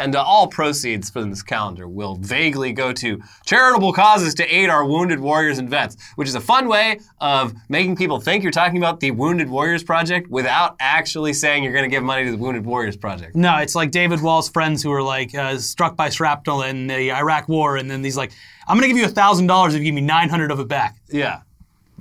And 0.00 0.16
uh, 0.16 0.22
all 0.22 0.46
proceeds 0.46 1.10
from 1.10 1.28
this 1.28 1.42
calendar 1.42 1.86
will 1.86 2.14
vaguely 2.14 2.72
go 2.72 2.90
to 2.94 3.20
charitable 3.44 3.92
causes 3.92 4.34
to 4.36 4.46
aid 4.46 4.70
our 4.70 4.84
wounded 4.84 5.20
warriors 5.20 5.58
and 5.58 5.68
vets, 5.68 5.96
which 6.16 6.26
is 6.26 6.34
a 6.34 6.40
fun 6.40 6.68
way 6.68 7.00
of 7.20 7.54
making 7.68 7.96
people 7.96 8.18
think 8.18 8.42
you're 8.42 8.50
talking 8.50 8.78
about 8.78 9.00
the 9.00 9.10
Wounded 9.10 9.50
Warriors 9.50 9.84
Project 9.84 10.30
without 10.30 10.76
actually 10.80 11.34
saying 11.34 11.62
you're 11.62 11.74
going 11.74 11.84
to 11.84 11.94
give 11.94 12.02
money 12.02 12.24
to 12.24 12.30
the 12.30 12.38
Wounded 12.38 12.64
Warriors 12.64 12.96
Project. 12.96 13.36
No, 13.36 13.58
it's 13.58 13.74
like 13.74 13.90
David 13.90 14.22
Wohl's 14.22 14.48
friends 14.48 14.82
who 14.82 14.88
were 14.88 15.02
like 15.02 15.34
uh, 15.34 15.58
struck 15.58 15.96
by 15.96 16.08
shrapnel 16.08 16.62
in 16.62 16.86
the 16.86 17.12
Iraq 17.12 17.48
War, 17.48 17.76
and 17.76 17.90
then 17.90 18.02
he's 18.02 18.16
like, 18.16 18.32
"I'm 18.66 18.76
gonna 18.78 18.88
give 18.88 18.96
you 18.96 19.04
a 19.04 19.08
thousand 19.08 19.48
dollars 19.48 19.74
if 19.74 19.80
you 19.80 19.84
give 19.84 19.94
me 19.94 20.00
900 20.00 20.50
of 20.50 20.60
it 20.60 20.68
back." 20.68 20.96
Yeah. 21.10 21.42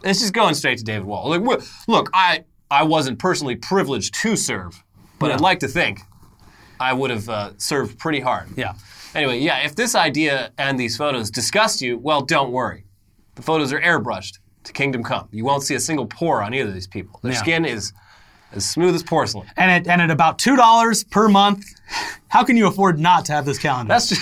It's 0.03 0.21
just 0.21 0.33
going 0.33 0.55
straight 0.55 0.77
to 0.77 0.83
David 0.85 1.05
Wohl. 1.05 1.29
Like, 1.29 1.61
look, 1.87 2.09
I, 2.13 2.45
I 2.71 2.83
wasn't 2.83 3.19
personally 3.19 3.57
privileged 3.57 4.13
to 4.21 4.37
serve, 4.37 4.81
but 5.19 5.31
I'd 5.31 5.41
like 5.41 5.59
to 5.59 5.67
think 5.67 5.99
I 6.79 6.93
would 6.93 7.09
have 7.11 7.27
uh, 7.29 7.51
served 7.57 7.97
pretty 7.99 8.19
hard. 8.19 8.47
Yeah. 8.57 8.73
Anyway, 9.15 9.39
yeah, 9.39 9.59
if 9.65 9.75
this 9.75 9.95
idea 9.95 10.51
and 10.57 10.79
these 10.79 10.95
photos 10.95 11.31
disgust 11.31 11.81
you, 11.81 11.97
well, 11.97 12.21
don't 12.21 12.51
worry. 12.51 12.85
The 13.35 13.41
photos 13.41 13.73
are 13.73 13.79
airbrushed 13.81 14.39
to 14.65 14.73
Kingdom 14.73 15.03
Come. 15.03 15.27
You 15.31 15.45
won't 15.45 15.63
see 15.63 15.75
a 15.75 15.79
single 15.79 16.05
pore 16.05 16.43
on 16.43 16.53
either 16.53 16.69
of 16.69 16.73
these 16.75 16.87
people. 16.87 17.19
Their 17.23 17.31
Yeah. 17.33 17.39
skin 17.39 17.65
is 17.65 17.91
as 18.51 18.69
smooth 18.69 18.93
as 18.95 19.03
porcelain. 19.03 19.47
And 19.57 19.71
at, 19.71 19.87
and 19.87 20.01
at 20.01 20.11
about 20.11 20.37
two 20.39 20.55
dollars 20.55 21.03
per 21.03 21.27
month, 21.27 21.65
how 22.27 22.43
can 22.43 22.55
you 22.57 22.67
afford 22.67 22.99
not 22.99 23.25
to 23.25 23.31
have 23.33 23.45
this 23.45 23.57
calendar? 23.57 23.89
That's 23.93 24.09
just 24.09 24.21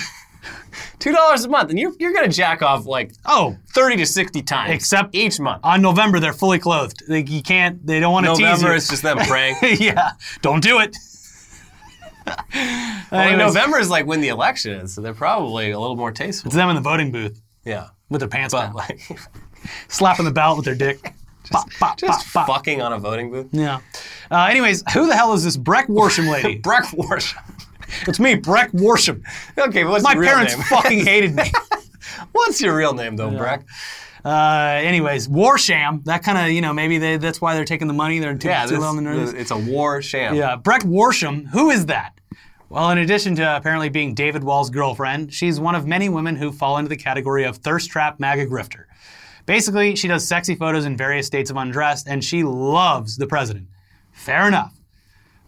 two 0.98 1.12
dollars 1.12 1.44
a 1.44 1.48
month, 1.48 1.70
and 1.70 1.78
you're 1.78 1.92
you're 1.98 2.12
gonna 2.14 2.28
jack 2.28 2.62
off 2.62 2.86
like 2.86 3.12
oh, 3.26 3.56
thirty 3.74 3.96
to 3.96 4.06
sixty 4.06 4.42
times, 4.42 4.72
Except- 4.74 5.14
each 5.14 5.38
month. 5.40 5.60
on 5.64 5.82
November 5.82 6.20
they're 6.20 6.32
fully 6.32 6.58
clothed. 6.58 7.02
They, 7.08 7.24
you 7.24 7.42
can't. 7.42 7.84
They 7.86 8.00
don't 8.00 8.12
want 8.12 8.26
to 8.26 8.32
tease 8.32 8.40
November 8.40 8.68
you. 8.70 8.74
is 8.76 8.88
just 8.88 9.02
them 9.02 9.18
praying. 9.26 9.56
yeah, 9.78 10.12
don't 10.42 10.62
do 10.62 10.78
it. 10.80 10.96
Well, 13.10 13.22
Anyways, 13.22 13.54
November 13.54 13.78
is 13.78 13.88
like 13.88 14.04
when 14.06 14.20
the 14.20 14.28
election 14.28 14.72
is, 14.72 14.92
so 14.92 15.00
they're 15.00 15.14
probably 15.14 15.70
a 15.70 15.80
little 15.80 15.96
more 15.96 16.12
tasteful. 16.12 16.48
It's 16.48 16.56
them 16.56 16.68
in 16.68 16.74
the 16.74 16.82
voting 16.82 17.10
booth 17.10 17.40
Yeah, 17.64 17.88
with 18.10 18.20
their 18.20 18.28
pants 18.28 18.52
but 18.52 18.66
down, 18.66 18.74
like 18.74 19.00
slapping 19.88 20.26
the 20.26 20.30
ballot 20.30 20.58
with 20.58 20.66
their 20.66 20.74
dick. 20.74 21.14
Pop, 21.50 21.70
pop, 21.80 21.96
just 21.96 22.30
pop, 22.34 22.46
pop. 22.46 22.56
fucking 22.58 22.82
on 22.82 22.92
a 22.92 22.98
voting 22.98 23.30
booth. 23.30 23.46
Yeah. 23.52 23.80
Uh, 24.30 24.44
anyways, 24.50 24.84
who 24.92 25.06
the 25.06 25.16
hell 25.16 25.32
is 25.32 25.42
this 25.44 25.56
Breck 25.56 25.86
Warsham 25.88 26.30
lady? 26.30 26.58
Breck 26.58 26.84
Warsham. 26.88 27.38
it's 28.06 28.20
me, 28.20 28.34
Breck 28.34 28.70
Warsham. 28.72 29.22
Okay, 29.56 29.82
but 29.84 29.90
what's 29.92 30.04
My 30.04 30.12
your 30.12 30.20
real 30.20 30.30
parents 30.32 30.54
name? 30.54 30.62
fucking 30.64 31.06
hated 31.06 31.34
me. 31.34 31.50
What's 32.32 32.60
your 32.60 32.76
real 32.76 32.92
name 32.92 33.16
though, 33.16 33.30
Breck? 33.30 33.64
Uh, 34.24 34.80
anyways, 34.82 35.28
Warsham. 35.28 36.04
That 36.04 36.22
kind 36.22 36.38
of, 36.38 36.50
you 36.52 36.60
know, 36.60 36.72
maybe 36.72 36.98
they, 36.98 37.16
that's 37.16 37.40
why 37.40 37.54
they're 37.54 37.64
taking 37.64 37.88
the 37.88 37.94
money. 37.94 38.18
They're 38.18 38.36
too, 38.36 38.48
Yeah, 38.48 38.66
too 38.66 38.78
low 38.78 38.88
on 38.88 38.96
the 38.96 39.02
nerves. 39.02 39.32
it's 39.32 39.50
a 39.50 39.56
war 39.58 40.02
sham. 40.02 40.34
Yeah, 40.34 40.56
Breck 40.56 40.82
Warsham. 40.82 41.46
Who 41.48 41.70
is 41.70 41.86
that? 41.86 42.12
Well, 42.70 42.90
in 42.90 42.98
addition 42.98 43.34
to 43.36 43.56
apparently 43.56 43.88
being 43.88 44.14
David 44.14 44.44
Wohl's 44.44 44.68
girlfriend, 44.70 45.32
she's 45.32 45.58
one 45.58 45.74
of 45.74 45.86
many 45.86 46.08
women 46.10 46.36
who 46.36 46.52
fall 46.52 46.76
into 46.76 46.88
the 46.90 46.96
category 46.96 47.44
of 47.44 47.56
thirst 47.56 47.90
trap 47.90 48.20
MAGA 48.20 48.46
grifter. 48.46 48.84
Basically, 49.46 49.96
she 49.96 50.08
does 50.08 50.28
sexy 50.28 50.54
photos 50.54 50.84
in 50.84 50.94
various 50.94 51.26
states 51.26 51.48
of 51.50 51.56
undress, 51.56 52.06
and 52.06 52.22
she 52.22 52.42
loves 52.44 53.16
the 53.16 53.26
president. 53.26 53.68
Fair 54.12 54.46
enough. 54.48 54.74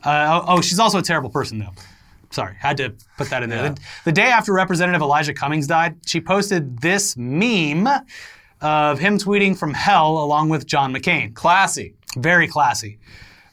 Uh, 0.03 0.41
oh, 0.47 0.55
oh, 0.57 0.61
she's 0.63 0.79
also 0.79 0.99
a 0.99 1.03
terrible 1.03 1.29
person, 1.29 1.59
though. 1.59 1.75
Sorry, 2.31 2.55
had 2.59 2.79
to 2.79 2.95
put 3.19 3.29
that 3.29 3.43
in 3.43 3.51
there. 3.51 3.65
Yeah. 3.65 3.69
The, 3.71 3.81
the 4.07 4.13
day 4.13 4.29
after 4.29 4.55
Representative 4.55 5.03
Elijah 5.03 5.35
Cummings 5.35 5.67
died, 5.67 5.97
she 6.07 6.21
posted 6.23 6.79
this 6.81 7.17
meme 7.19 7.87
of 8.61 8.99
him 8.99 9.19
tweeting 9.19 9.57
from 9.57 9.73
hell 9.75 10.19
along 10.19 10.49
with 10.49 10.67
John 10.67 10.95
McCain. 10.95 11.35
Classy. 11.35 11.95
Very 12.17 12.47
classy. 12.49 12.99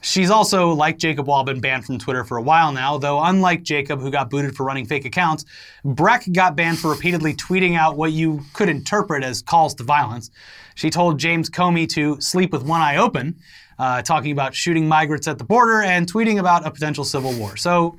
She's 0.00 0.30
also, 0.30 0.70
like 0.72 0.96
Jacob 0.96 1.26
Wohl, 1.26 1.42
been 1.42 1.60
banned 1.60 1.84
from 1.84 1.98
Twitter 1.98 2.22
for 2.24 2.36
a 2.36 2.42
while 2.42 2.70
now, 2.70 2.98
though 2.98 3.20
unlike 3.20 3.64
Jacob, 3.64 4.00
who 4.00 4.12
got 4.12 4.30
booted 4.30 4.54
for 4.54 4.64
running 4.64 4.86
fake 4.86 5.04
accounts, 5.04 5.44
Breck 5.84 6.24
got 6.32 6.54
banned 6.54 6.78
for 6.78 6.88
repeatedly 6.90 7.34
tweeting 7.34 7.76
out 7.76 7.96
what 7.96 8.12
you 8.12 8.40
could 8.52 8.68
interpret 8.68 9.24
as 9.24 9.42
calls 9.42 9.74
to 9.76 9.82
violence. 9.82 10.30
She 10.76 10.88
told 10.88 11.18
James 11.18 11.50
Comey 11.50 11.88
to 11.90 12.20
sleep 12.20 12.52
with 12.52 12.62
one 12.62 12.80
eye 12.80 12.96
open, 12.98 13.36
uh, 13.80 14.02
talking 14.02 14.30
about 14.30 14.54
shooting 14.54 14.86
migrants 14.86 15.26
at 15.26 15.36
the 15.38 15.44
border 15.44 15.82
and 15.82 16.10
tweeting 16.10 16.38
about 16.38 16.64
a 16.64 16.70
potential 16.70 17.04
civil 17.04 17.32
war. 17.32 17.56
So, 17.56 17.98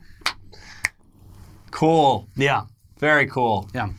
Cool. 1.71 2.27
Yeah, 2.35 2.63
Very 2.97 3.27
cool. 3.27 3.69
yeah. 3.75 3.89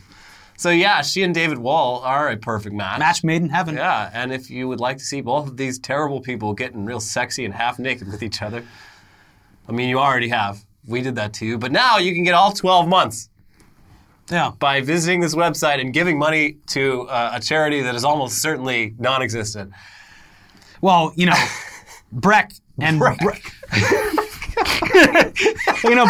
So 0.61 0.69
yeah, 0.69 1.01
she 1.01 1.23
and 1.23 1.35
David 1.35 1.57
Wohl 1.57 2.01
are 2.05 2.29
a 2.29 2.37
perfect 2.37 2.75
match. 2.75 2.99
Match 2.99 3.25
made 3.25 3.41
in 3.41 3.49
heaven. 3.49 3.77
Yeah, 3.77 4.11
and 4.13 4.31
if 4.31 4.51
you 4.51 4.69
would 4.69 4.79
like 4.79 4.99
to 4.99 5.03
see 5.05 5.23
both 5.23 5.49
of 5.49 5.57
these 5.57 5.79
terrible 5.79 6.21
people 6.21 6.53
getting 6.53 6.85
real 6.85 7.01
sexy 7.01 7.47
and 7.47 7.55
half 7.55 7.79
naked 7.79 8.09
with 8.09 8.23
each 8.23 8.43
other, 8.43 8.63
I 9.67 9.73
mean, 9.73 9.89
you 9.89 9.99
already 9.99 10.29
have. 10.29 10.63
We 10.87 11.01
did 11.01 11.15
that 11.15 11.33
to 11.35 11.47
you, 11.47 11.57
but 11.57 11.73
now 11.73 11.97
you 11.97 12.13
can 12.13 12.25
get 12.25 12.35
all 12.35 12.53
12 12.53 12.87
months 12.89 13.31
Yeah. 14.31 14.53
by 14.59 14.83
visiting 14.83 15.21
this 15.21 15.35
website 15.35 15.81
and 15.81 15.95
giving 15.95 16.19
money 16.19 16.59
to 16.69 17.09
uh, 17.09 17.31
a 17.37 17.41
charity 17.41 17.81
that 17.81 17.95
is 17.95 18.05
almost 18.05 18.43
certainly 18.43 18.95
non-existent. 18.99 19.73
Well, 20.83 21.15
you 21.17 21.25
know, 21.25 21.43
Breck 22.13 22.53
and 22.79 22.99
Breck. 22.99 23.19
Breck. 23.21 23.51
you 25.85 25.95
know, 25.95 26.07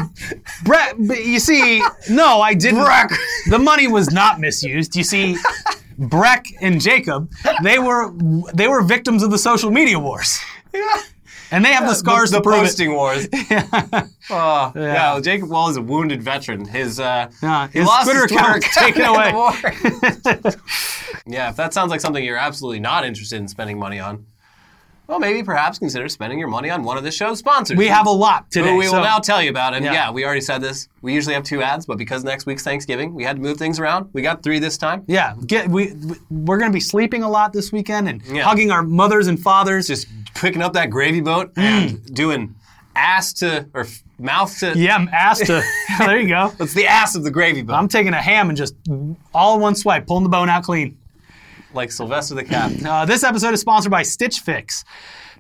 Brett, 0.65 0.99
You 0.99 1.39
see, 1.39 1.83
no, 2.09 2.41
I 2.41 2.55
didn't. 2.55 2.83
Breck. 2.85 3.11
The 3.49 3.59
money 3.59 3.89
was 3.89 4.11
not 4.11 4.41
misused. 4.41 4.97
You 4.97 5.05
see, 5.05 5.37
Breck 5.99 6.47
and 6.61 6.81
Jacob, 6.81 7.31
they 7.63 7.79
were 7.79 8.13
they 8.55 8.69
were 8.69 8.83
victims 8.83 9.23
of 9.23 9.31
the 9.31 9.39
social 9.39 9.71
media 9.71 9.99
wars, 9.99 10.39
Yeah. 10.73 11.03
and 11.51 11.65
they 11.65 11.73
have 11.73 11.87
the 11.87 11.95
scars 11.95 12.31
of 12.33 12.33
the, 12.33 12.39
to 12.39 12.43
prove 12.43 12.57
it. 12.57 12.63
posting 12.63 12.95
wars. 12.95 13.29
Oh, 14.33 14.71
yeah. 14.77 14.93
well, 14.95 15.21
Jacob 15.21 15.49
Wohl 15.51 15.71
is 15.71 15.77
a 15.77 15.83
wounded 15.83 16.23
veteran. 16.23 16.65
His 16.65 17.01
uh, 17.01 17.29
Yeah, 17.43 17.67
his 17.67 17.89
Twitter 18.05 18.23
his 18.23 18.31
account 18.33 18.63
Twitter 18.63 18.81
taken 18.81 19.03
away. 19.03 19.33
yeah, 21.27 21.51
if 21.51 21.57
that 21.57 21.75
sounds 21.75 21.91
like 21.91 22.01
something 22.01 22.25
you're 22.25 22.37
absolutely 22.37 22.79
not 22.79 23.05
interested 23.05 23.41
in 23.41 23.49
spending 23.49 23.77
money 23.79 23.99
on, 23.99 24.25
well, 25.11 25.19
maybe 25.19 25.43
perhaps 25.43 25.77
consider 25.77 26.09
spending 26.09 26.39
your 26.39 26.47
money 26.47 26.71
on 26.71 26.85
one 26.85 26.97
of 26.97 27.03
the 27.03 27.11
show's 27.11 27.41
sponsors. 27.41 27.77
We 27.77 27.89
have 27.89 28.07
a 28.07 28.11
lot 28.13 28.49
today. 28.49 28.71
who 28.71 28.77
we 28.77 28.85
will 28.85 28.93
so- 28.93 29.03
now 29.03 29.19
tell 29.19 29.43
you 29.43 29.51
about. 29.51 29.75
And 29.75 29.85
Yeah. 29.85 29.93
yeah. 29.93 30.11
we 30.13 30.25
already 30.25 30.41
said 30.41 30.63
this. 30.63 30.89
We 31.03 31.13
usually 31.13 31.35
have 31.35 31.43
two 31.43 31.63
ads, 31.63 31.85
but 31.85 31.99
because 31.99 32.23
next 32.23 32.47
week's 32.47 32.63
Thanksgiving, 32.63 33.13
we 33.13 33.25
had 33.25 33.37
to 33.37 33.43
move 33.43 33.57
things 33.57 33.81
around. 33.81 34.09
We 34.13 34.23
got 34.23 34.45
three 34.45 34.61
this 34.61 34.79
time. 34.79 35.03
Yeah, 35.09 35.35
get, 35.47 35.69
we 35.69 35.95
we're 36.31 36.59
gonna 36.59 36.71
be 36.73 36.79
sleeping 36.81 37.25
a 37.25 37.29
lot 37.29 37.53
this 37.53 37.73
weekend 37.73 38.09
and 38.09 38.23
Yeah. 38.25 38.45
hugging 38.45 38.71
our 38.71 38.83
mothers 38.85 39.27
and 39.27 39.39
fathers. 39.41 39.89
Just 39.89 40.07
picking 40.37 40.63
up 40.63 40.75
that 40.75 40.91
gravy 40.91 41.21
boat 41.21 41.53
mm. 41.55 41.63
and 41.63 42.15
doing 42.15 42.55
ass 42.95 43.33
to 43.33 43.67
or 43.75 43.87
mouth 44.21 44.57
to. 44.61 44.79
yeah, 44.79 44.95
I'm 44.95 45.09
to. 45.39 45.63
there 45.99 46.21
you 46.21 46.29
go. 46.29 46.53
It's 46.61 46.75
the 46.75 46.87
ass 46.87 47.17
of 47.17 47.25
the 47.25 47.31
gravy 47.33 47.63
boat, 47.63 47.75
I'm 47.75 47.89
taking 47.89 48.15
a 48.15 48.23
ham 48.23 48.49
and 48.49 48.57
just 48.57 48.75
all 49.35 49.57
in 49.57 49.61
one 49.61 49.75
swipe, 49.75 50.07
pulling 50.07 50.23
the 50.25 50.31
bone 50.31 50.49
out 50.49 50.63
clean. 50.63 50.97
Like 51.75 51.93
Sylvester 51.93 52.35
the 52.35 52.45
Cat. 52.45 52.85
Uh, 52.85 53.05
this 53.05 53.25
episode 53.25 53.55
is 53.55 53.61
sponsored 53.61 53.91
by 53.91 54.03
Stitch 54.03 54.41
Fix. 54.41 54.85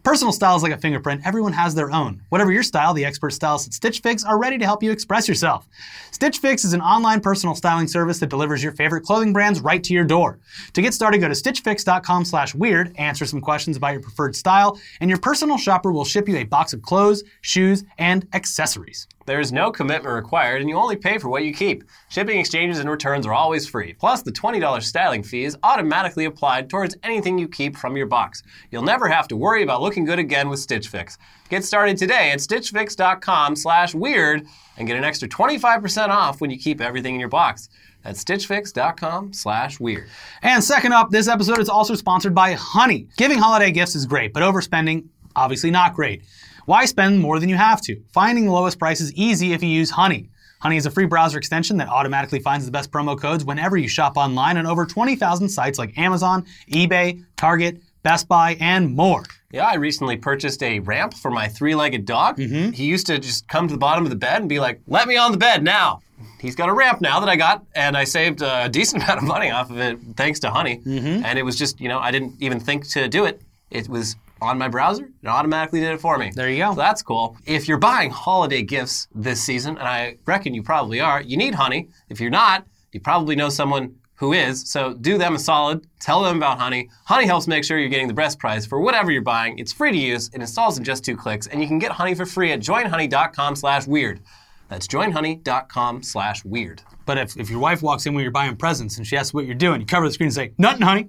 Personal 0.02 0.32
style 0.32 0.56
is 0.56 0.62
like 0.62 0.72
a 0.72 0.78
fingerprint. 0.78 1.20
Everyone 1.26 1.52
has 1.52 1.74
their 1.74 1.90
own. 1.90 2.22
Whatever 2.30 2.52
your 2.52 2.62
style, 2.62 2.94
the 2.94 3.04
expert 3.04 3.30
stylists 3.34 3.68
at 3.68 3.74
Stitch 3.74 4.00
Fix 4.00 4.24
are 4.24 4.38
ready 4.38 4.56
to 4.56 4.64
help 4.64 4.82
you 4.82 4.90
express 4.90 5.28
yourself. 5.28 5.68
Stitch 6.10 6.38
Fix 6.38 6.64
is 6.64 6.72
an 6.72 6.80
online 6.80 7.20
personal 7.20 7.54
styling 7.54 7.86
service 7.86 8.18
that 8.20 8.30
delivers 8.30 8.62
your 8.62 8.72
favorite 8.72 9.02
clothing 9.02 9.34
brands 9.34 9.60
right 9.60 9.84
to 9.84 9.92
your 9.92 10.04
door. 10.04 10.38
To 10.72 10.80
get 10.80 10.94
started, 10.94 11.18
go 11.18 11.28
to 11.28 11.34
stitchfix.com 11.34 12.24
slash 12.24 12.54
weird, 12.54 12.96
answer 12.96 13.26
some 13.26 13.42
questions 13.42 13.76
about 13.76 13.92
your 13.92 14.00
preferred 14.00 14.34
style, 14.34 14.80
and 15.00 15.10
your 15.10 15.18
personal 15.18 15.58
shopper 15.58 15.92
will 15.92 16.06
ship 16.06 16.28
you 16.28 16.38
a 16.38 16.44
box 16.44 16.72
of 16.72 16.80
clothes, 16.80 17.22
shoes, 17.42 17.84
and 17.98 18.26
accessories. 18.32 19.06
There 19.30 19.38
is 19.38 19.52
no 19.52 19.70
commitment 19.70 20.12
required, 20.12 20.60
and 20.60 20.68
you 20.68 20.76
only 20.76 20.96
pay 20.96 21.16
for 21.16 21.28
what 21.28 21.44
you 21.44 21.54
keep. 21.54 21.84
Shipping, 22.08 22.40
exchanges, 22.40 22.80
and 22.80 22.90
returns 22.90 23.24
are 23.26 23.32
always 23.32 23.64
free. 23.64 23.92
Plus, 23.92 24.22
the 24.22 24.32
$20 24.32 24.82
styling 24.82 25.22
fee 25.22 25.44
is 25.44 25.56
automatically 25.62 26.24
applied 26.24 26.68
towards 26.68 26.96
anything 27.04 27.38
you 27.38 27.46
keep 27.46 27.76
from 27.76 27.96
your 27.96 28.06
box. 28.06 28.42
You'll 28.72 28.82
never 28.82 29.06
have 29.06 29.28
to 29.28 29.36
worry 29.36 29.62
about 29.62 29.82
looking 29.82 30.04
good 30.04 30.18
again 30.18 30.48
with 30.48 30.58
Stitch 30.58 30.88
Fix. 30.88 31.16
Get 31.48 31.64
started 31.64 31.96
today 31.96 32.32
at 32.32 32.40
stitchfix.com/weird 32.40 34.46
and 34.76 34.88
get 34.88 34.96
an 34.96 35.04
extra 35.04 35.28
25% 35.28 36.08
off 36.08 36.40
when 36.40 36.50
you 36.50 36.58
keep 36.58 36.80
everything 36.80 37.14
in 37.14 37.20
your 37.20 37.28
box. 37.28 37.68
That's 38.02 38.24
stitchfix.com 38.24 39.32
slash 39.32 39.78
weird. 39.78 40.08
And 40.42 40.64
second 40.64 40.92
up, 40.92 41.10
this 41.10 41.28
episode 41.28 41.60
is 41.60 41.68
also 41.68 41.94
sponsored 41.94 42.34
by 42.34 42.54
Honey. 42.54 43.06
Giving 43.16 43.38
holiday 43.38 43.70
gifts 43.70 43.94
is 43.94 44.06
great, 44.06 44.32
but 44.32 44.42
overspending, 44.42 45.04
obviously 45.36 45.70
not 45.70 45.94
great. 45.94 46.24
Why 46.66 46.84
spend 46.84 47.20
more 47.20 47.38
than 47.38 47.48
you 47.48 47.56
have 47.56 47.80
to? 47.82 48.00
Finding 48.12 48.46
the 48.46 48.52
lowest 48.52 48.78
price 48.78 49.00
is 49.00 49.12
easy 49.14 49.52
if 49.52 49.62
you 49.62 49.68
use 49.68 49.90
Honey. 49.90 50.30
Honey 50.60 50.76
is 50.76 50.84
a 50.84 50.90
free 50.90 51.06
browser 51.06 51.38
extension 51.38 51.78
that 51.78 51.88
automatically 51.88 52.38
finds 52.38 52.66
the 52.66 52.70
best 52.70 52.90
promo 52.90 53.18
codes 53.18 53.44
whenever 53.44 53.78
you 53.78 53.88
shop 53.88 54.16
online 54.16 54.58
on 54.58 54.66
over 54.66 54.84
20,000 54.84 55.48
sites 55.48 55.78
like 55.78 55.96
Amazon, 55.96 56.44
eBay, 56.70 57.24
Target, 57.36 57.80
Best 58.02 58.28
Buy, 58.28 58.56
and 58.60 58.94
more. 58.94 59.24
Yeah, 59.52 59.66
I 59.66 59.74
recently 59.74 60.16
purchased 60.16 60.62
a 60.62 60.78
ramp 60.80 61.14
for 61.14 61.30
my 61.30 61.48
three 61.48 61.74
legged 61.74 62.04
dog. 62.04 62.36
Mm-hmm. 62.36 62.72
He 62.72 62.84
used 62.84 63.06
to 63.06 63.18
just 63.18 63.48
come 63.48 63.68
to 63.68 63.74
the 63.74 63.78
bottom 63.78 64.04
of 64.04 64.10
the 64.10 64.16
bed 64.16 64.40
and 64.40 64.48
be 64.48 64.60
like, 64.60 64.80
let 64.86 65.08
me 65.08 65.16
on 65.16 65.32
the 65.32 65.38
bed 65.38 65.64
now. 65.64 66.00
He's 66.38 66.54
got 66.54 66.68
a 66.68 66.74
ramp 66.74 67.00
now 67.00 67.20
that 67.20 67.28
I 67.28 67.36
got, 67.36 67.64
and 67.74 67.96
I 67.96 68.04
saved 68.04 68.42
a 68.42 68.68
decent 68.72 69.02
amount 69.02 69.18
of 69.18 69.24
money 69.24 69.50
off 69.50 69.70
of 69.70 69.78
it 69.78 69.98
thanks 70.16 70.40
to 70.40 70.50
Honey. 70.50 70.78
Mm-hmm. 70.78 71.24
And 71.24 71.38
it 71.38 71.42
was 71.42 71.56
just, 71.56 71.80
you 71.80 71.88
know, 71.88 71.98
I 71.98 72.10
didn't 72.10 72.34
even 72.40 72.60
think 72.60 72.86
to 72.90 73.08
do 73.08 73.24
it. 73.24 73.40
It 73.70 73.88
was 73.88 74.16
on 74.40 74.58
my 74.58 74.68
browser, 74.68 75.10
it 75.22 75.28
automatically 75.28 75.80
did 75.80 75.92
it 75.92 76.00
for 76.00 76.18
me. 76.18 76.32
There 76.34 76.48
you 76.48 76.58
go. 76.58 76.70
So 76.72 76.76
that's 76.76 77.02
cool. 77.02 77.36
If 77.46 77.68
you're 77.68 77.78
buying 77.78 78.10
holiday 78.10 78.62
gifts 78.62 79.08
this 79.14 79.42
season, 79.42 79.78
and 79.78 79.86
I 79.86 80.16
reckon 80.26 80.54
you 80.54 80.62
probably 80.62 81.00
are, 81.00 81.22
you 81.22 81.36
need 81.36 81.54
Honey. 81.54 81.88
If 82.08 82.20
you're 82.20 82.30
not, 82.30 82.66
you 82.92 83.00
probably 83.00 83.36
know 83.36 83.48
someone 83.48 83.96
who 84.16 84.32
is. 84.34 84.70
So 84.70 84.92
do 84.92 85.16
them 85.16 85.36
a 85.36 85.38
solid. 85.38 85.86
Tell 85.98 86.22
them 86.22 86.36
about 86.36 86.58
Honey. 86.58 86.90
Honey 87.06 87.26
helps 87.26 87.46
make 87.46 87.64
sure 87.64 87.78
you're 87.78 87.88
getting 87.88 88.08
the 88.08 88.14
best 88.14 88.38
price 88.38 88.66
for 88.66 88.78
whatever 88.80 89.10
you're 89.10 89.22
buying. 89.22 89.58
It's 89.58 89.72
free 89.72 89.92
to 89.92 89.98
use. 89.98 90.28
It 90.34 90.42
installs 90.42 90.76
in 90.76 90.84
just 90.84 91.04
two 91.04 91.16
clicks, 91.16 91.46
and 91.46 91.62
you 91.62 91.68
can 91.68 91.78
get 91.78 91.92
Honey 91.92 92.14
for 92.14 92.26
free 92.26 92.52
at 92.52 92.60
joinhoney.com/weird. 92.60 94.20
That's 94.68 94.86
joinhoney.com/weird. 94.86 96.82
But 97.06 97.18
if, 97.18 97.36
if 97.36 97.50
your 97.50 97.58
wife 97.58 97.82
walks 97.82 98.06
in 98.06 98.14
when 98.14 98.22
you're 98.22 98.30
buying 98.30 98.56
presents 98.56 98.98
and 98.98 99.06
she 99.06 99.16
asks 99.16 99.34
what 99.34 99.46
you're 99.46 99.54
doing, 99.54 99.80
you 99.80 99.86
cover 99.86 100.06
the 100.06 100.12
screen 100.12 100.28
and 100.28 100.34
say, 100.34 100.52
Nothing, 100.58 100.82
honey. 100.82 101.08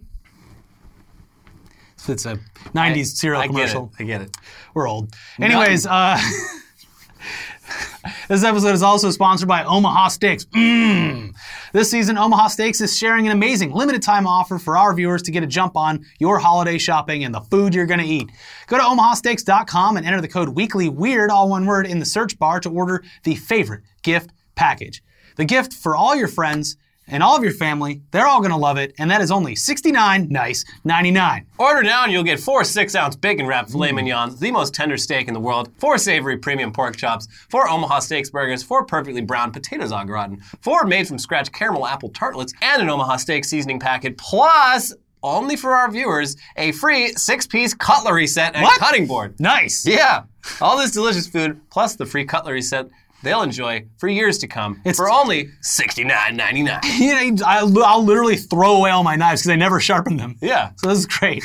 It's 2.10 2.26
a 2.26 2.40
90s 2.74 3.16
cereal 3.16 3.42
I 3.42 3.48
get 3.48 3.52
it. 3.52 3.56
commercial. 3.56 3.92
I 4.00 4.04
get 4.04 4.22
it. 4.22 4.38
We're 4.74 4.88
old. 4.88 5.14
Anyways, 5.40 5.86
uh, 5.86 6.18
this 8.28 8.44
episode 8.44 8.74
is 8.74 8.84
also 8.84 9.12
sponsored 9.12 9.48
by 9.48 9.64
Omaha 9.64 10.10
Steaks. 10.10 10.46
Mmm. 10.46 11.34
This 11.74 11.90
season, 11.90 12.18
Omaha 12.18 12.48
Steaks 12.48 12.82
is 12.82 12.98
sharing 12.98 13.28
an 13.28 13.32
amazing 13.32 13.72
limited 13.72 14.02
time 14.02 14.28
offer 14.28 14.60
for 14.60 14.78
our 14.78 14.94
viewers 14.94 15.22
to 15.24 15.32
get 15.32 15.44
a 15.44 15.48
jump 15.48 15.78
on 15.78 16.06
your 16.20 16.40
holiday 16.40 16.78
shopping 16.78 17.24
and 17.24 17.34
the 17.34 17.42
food 17.42 17.74
you're 17.74 17.86
going 17.86 18.00
to 18.00 18.06
eat. 18.06 18.30
Go 18.68 18.78
to 18.78 18.84
omahasteaks.com 18.84 19.98
and 19.98 20.06
enter 20.06 20.22
the 20.22 20.28
code 20.28 20.56
WEEKLYWEIRD, 20.56 21.30
all 21.30 21.50
one 21.50 21.66
word, 21.66 21.88
in 21.88 22.00
the 22.00 22.06
search 22.06 22.38
bar 22.38 22.60
to 22.60 22.70
order 22.70 23.04
the 23.24 23.36
favorite 23.36 23.84
gift 24.04 24.32
package. 24.56 25.02
The 25.38 25.46
gift 25.46 25.74
for 25.74 25.96
all 25.96 26.16
your 26.16 26.28
friends 26.28 26.76
and 27.12 27.22
all 27.22 27.38
of 27.38 27.44
your 27.44 27.54
family. 27.54 28.02
They're 28.12 28.26
all 28.26 28.40
going 28.40 28.52
to 28.52 28.58
love 28.58 28.78
it, 28.78 28.96
and 28.98 29.12
that 29.12 29.22
is 29.22 29.30
only 29.30 29.56
69 29.56 30.30
nice 30.30 30.66
99. 30.84 31.46
Order 31.60 31.84
now 31.84 32.04
and 32.04 32.12
you'll 32.12 32.24
get 32.24 32.40
four 32.40 32.64
six 32.64 32.96
ounce 32.96 33.16
bacon 33.16 33.46
wrapped 33.46 33.70
mm. 33.70 33.74
filet 33.74 33.92
mignons, 33.92 34.40
the 34.40 34.52
most 34.52 34.74
tender 34.74 34.98
steak 34.98 35.28
in 35.28 35.34
the 35.34 35.40
world, 35.40 35.70
four 35.78 35.98
savory 35.98 36.38
premium 36.38 36.72
pork 36.72 36.96
chops, 36.96 37.28
four 37.50 37.70
Omaha 37.70 38.00
Steaks 38.00 38.30
burgers, 38.32 38.64
four 38.64 38.86
perfectly 38.86 39.22
browned 39.22 39.54
potatoes 39.54 39.92
au 39.92 40.04
gratin, 40.04 40.42
four 40.62 40.86
made 40.86 41.08
from 41.08 41.20
scratch 41.20 41.52
caramel 41.52 41.86
apple 41.86 42.10
tartlets, 42.10 42.54
and 42.62 42.82
an 42.82 42.90
Omaha 42.90 43.18
Steak 43.18 43.46
seasoning 43.46 43.80
packet, 43.80 44.18
plus, 44.18 44.94
only 45.24 45.56
for 45.56 45.76
our 45.76 45.92
viewers, 45.92 46.36
a 46.56 46.72
free 46.72 47.14
six 47.14 47.46
piece 47.46 47.74
cutlery 47.74 48.28
set 48.28 48.56
and 48.56 48.64
What? 48.64 48.80
cutting 48.80 49.06
board. 49.06 49.40
Nice. 49.40 49.86
Yeah, 49.86 50.24
all 50.62 50.78
this 50.78 50.92
delicious 50.92 51.28
food, 51.28 51.60
plus 51.70 51.96
the 51.96 52.06
free 52.06 52.26
cutlery 52.26 52.62
set. 52.62 52.88
They'll 53.24 53.42
enjoy 53.44 53.86
for 53.98 54.08
years 54.10 54.38
to 54.40 54.48
come 54.48 54.78
It's- 54.82 54.96
for 54.98 55.10
only 55.10 55.50
$69.99. 55.62 56.80
You 57.00 57.32
know, 57.36 57.44
I'll, 57.46 57.84
I'll 57.84 58.04
literally 58.04 58.36
throw 58.38 58.76
away 58.78 58.90
all 58.92 59.04
my 59.04 59.16
knives 59.16 59.42
because 59.42 59.52
I 59.52 59.56
never 59.56 59.80
sharpen 59.80 60.18
them. 60.18 60.36
Yeah. 60.42 60.72
So 60.78 60.88
this 60.90 61.00
is 61.00 61.06
great. 61.06 61.44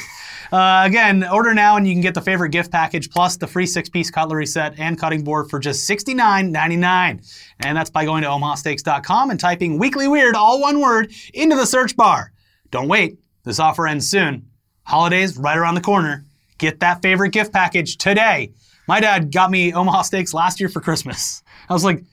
Uh, 0.52 0.82
again, 0.84 1.24
order 1.28 1.52
now 1.54 1.76
and 1.76 1.86
you 1.88 1.92
can 1.94 2.00
get 2.00 2.14
the 2.14 2.20
favorite 2.20 2.50
gift 2.50 2.70
package 2.70 3.10
plus 3.10 3.36
the 3.36 3.46
free 3.48 3.66
six-piece 3.66 4.10
cutlery 4.12 4.46
set 4.46 4.78
and 4.78 4.98
cutting 4.98 5.24
board 5.24 5.50
for 5.50 5.58
just 5.58 5.88
$69.99. 5.90 7.44
And 7.60 7.76
that's 7.76 7.90
by 7.90 8.04
going 8.04 8.22
to 8.22 8.28
omahasteaks.com 8.28 9.30
and 9.30 9.40
typing 9.40 9.78
weekly 9.78 10.08
weird, 10.08 10.34
all 10.36 10.60
one 10.60 10.80
word, 10.80 11.12
into 11.34 11.56
the 11.56 11.66
search 11.66 11.96
bar. 11.96 12.32
Don't 12.70 12.88
wait. 12.88 13.18
This 13.44 13.58
offer 13.58 13.86
ends 13.86 14.08
soon. 14.08 14.46
Holidays 14.84 15.36
right 15.36 15.56
around 15.58 15.74
the 15.74 15.80
corner. 15.80 16.24
Get 16.58 16.80
that 16.80 17.02
favorite 17.02 17.30
gift 17.30 17.52
package 17.52 17.96
today. 17.98 18.52
My 18.88 19.00
dad 19.00 19.32
got 19.32 19.50
me 19.50 19.72
Omaha 19.72 20.02
Steaks 20.02 20.32
last 20.32 20.60
year 20.60 20.68
for 20.68 20.80
Christmas. 20.80 21.42
I 21.68 21.72
was 21.72 21.84
like, 21.84 22.04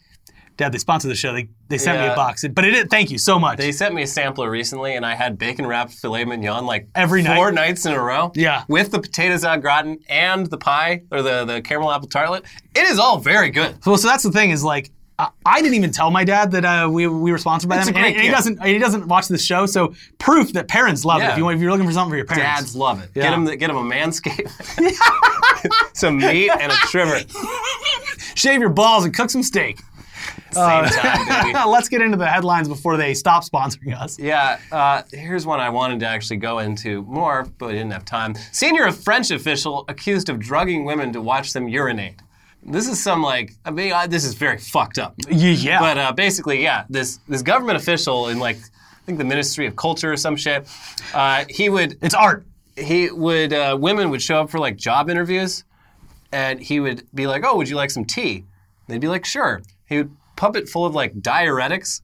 Dad, 0.55 0.71
they 0.71 0.77
sponsored 0.77 1.09
the 1.09 1.15
show. 1.15 1.33
They, 1.33 1.49
they 1.67 1.79
sent 1.79 1.99
me 1.99 2.05
a 2.05 2.15
box. 2.15 2.45
But 2.47 2.63
it, 2.65 2.89
thank 2.91 3.09
you 3.09 3.17
so 3.17 3.39
much. 3.39 3.57
They 3.57 3.71
sent 3.71 3.95
me 3.95 4.03
a 4.03 4.07
sampler 4.07 4.51
recently, 4.51 4.95
and 4.95 5.03
I 5.03 5.15
had 5.15 5.39
bacon 5.39 5.65
wrapped 5.65 5.93
filet 5.93 6.25
mignon 6.25 6.67
like 6.67 6.87
Every 6.93 7.23
night? 7.23 7.35
four 7.37 7.51
nights 7.51 7.87
in 7.87 7.93
a 7.93 7.99
row. 7.99 8.31
Yeah. 8.35 8.63
with 8.67 8.91
the 8.91 8.99
potatoes 8.99 9.43
au 9.43 9.57
gratin 9.57 9.97
and 10.09 10.45
the 10.45 10.59
pie 10.59 11.01
or 11.11 11.23
the 11.23 11.45
the 11.45 11.61
caramel 11.63 11.91
apple 11.91 12.07
tartlet. 12.07 12.43
It 12.75 12.83
is 12.83 12.99
all 12.99 13.17
very 13.17 13.49
good. 13.49 13.77
Well, 13.83 13.97
so 13.97 14.07
that's 14.07 14.21
the 14.21 14.31
thing 14.31 14.51
is 14.51 14.63
like 14.63 14.91
I, 15.17 15.29
I 15.43 15.61
didn't 15.63 15.73
even 15.75 15.91
tell 15.91 16.11
my 16.11 16.23
dad 16.23 16.51
that 16.51 16.65
uh, 16.65 16.87
we, 16.87 17.07
we 17.07 17.31
were 17.31 17.37
sponsored 17.39 17.69
by 17.69 17.77
It's 17.77 17.85
them, 17.87 17.95
a 17.95 17.97
and, 17.99 18.03
great 18.05 18.13
and 18.15 18.21
he 18.21 18.27
gift. 18.29 18.37
doesn't 18.37 18.63
he 18.63 18.77
doesn't 18.77 19.07
watch 19.07 19.27
this 19.29 19.43
show. 19.43 19.65
So 19.65 19.95
proof 20.19 20.53
that 20.53 20.67
parents 20.67 21.03
love 21.03 21.19
it. 21.21 21.25
Yeah. 21.25 21.31
If 21.31 21.37
you 21.39 21.45
want, 21.45 21.55
if 21.55 21.61
you're 21.63 21.71
looking 21.71 21.87
for 21.87 21.93
something 21.93 22.11
for 22.11 22.17
your 22.17 22.25
parents, 22.27 22.59
Dads 22.61 22.75
love 22.75 23.01
it. 23.01 23.09
Yeah. 23.15 23.23
Get 23.23 23.31
them 23.31 23.45
get 23.57 23.67
them 23.69 23.77
a 23.77 23.81
manscape, 23.83 24.49
some 25.95 26.17
meat 26.17 26.51
and 26.51 26.71
a 26.71 26.75
trimmer. 26.91 27.17
shave 28.35 28.59
your 28.59 28.69
balls 28.69 29.05
and 29.05 29.13
cook 29.13 29.29
some 29.29 29.43
steak. 29.43 29.79
Same 30.51 30.85
time. 30.85 31.53
Let's 31.69 31.89
get 31.89 32.01
into 32.01 32.17
the 32.17 32.27
headlines 32.27 32.67
before 32.67 32.95
they 32.97 33.13
stop 33.13 33.43
sponsoring 33.43 33.99
us. 33.99 34.19
Yeah, 34.19 34.59
uh, 34.71 35.01
here's 35.11 35.45
one 35.45 35.59
I 35.59 35.69
wanted 35.69 35.99
to 36.01 36.07
actually 36.07 36.37
go 36.37 36.59
into 36.59 37.01
more, 37.03 37.47
but 37.57 37.67
we 37.67 37.73
didn't 37.73 37.91
have 37.91 38.05
time. 38.05 38.35
Senior 38.51 38.91
French 38.91 39.31
official 39.31 39.85
accused 39.87 40.29
of 40.29 40.39
drugging 40.39 40.85
women 40.85 41.11
to 41.13 41.21
watch 41.21 41.53
them 41.53 41.67
urinate. 41.67 42.15
This 42.65 42.87
is 42.87 43.03
some 43.03 43.21
like, 43.21 43.53
I 43.65 43.71
mean, 43.71 43.91
uh, 43.91 44.07
this 44.07 44.23
is 44.23 44.35
very 44.35 44.57
fucked 44.57 44.97
up. 44.97 45.15
Yeah. 45.29 45.79
But 45.79 45.97
uh, 45.97 46.11
basically, 46.13 46.61
yeah, 46.63 46.85
this 46.89 47.19
this 47.27 47.41
government 47.41 47.77
official 47.77 48.29
in 48.29 48.39
like, 48.39 48.57
I 48.57 49.05
think 49.05 49.17
the 49.17 49.25
Ministry 49.25 49.67
of 49.67 49.75
Culture 49.75 50.13
or 50.13 50.17
some 50.17 50.37
shit, 50.37 50.65
uh, 51.13 51.43
he 51.49 51.67
would 51.69 51.97
it's 52.01 52.13
art. 52.15 52.45
he 52.77 53.11
would 53.11 53.51
uh, 53.51 53.77
women 53.77 54.09
would 54.11 54.21
show 54.21 54.39
up 54.39 54.49
for 54.49 54.59
like 54.59 54.77
job 54.77 55.09
interviews, 55.09 55.65
and 56.33 56.59
he 56.59 56.79
would 56.79 57.07
be 57.13 57.27
like, 57.27 57.43
"Oh, 57.45 57.55
would 57.55 57.69
you 57.69 57.75
like 57.75 57.91
some 57.91 58.03
tea?" 58.03 58.45
They'd 58.87 58.99
be 58.99 59.07
like, 59.07 59.23
"Sure." 59.23 59.61
He 59.85 59.97
would 59.97 60.11
pump 60.35 60.55
it 60.55 60.67
full 60.67 60.85
of 60.85 60.95
like 60.95 61.13
diuretics, 61.13 62.01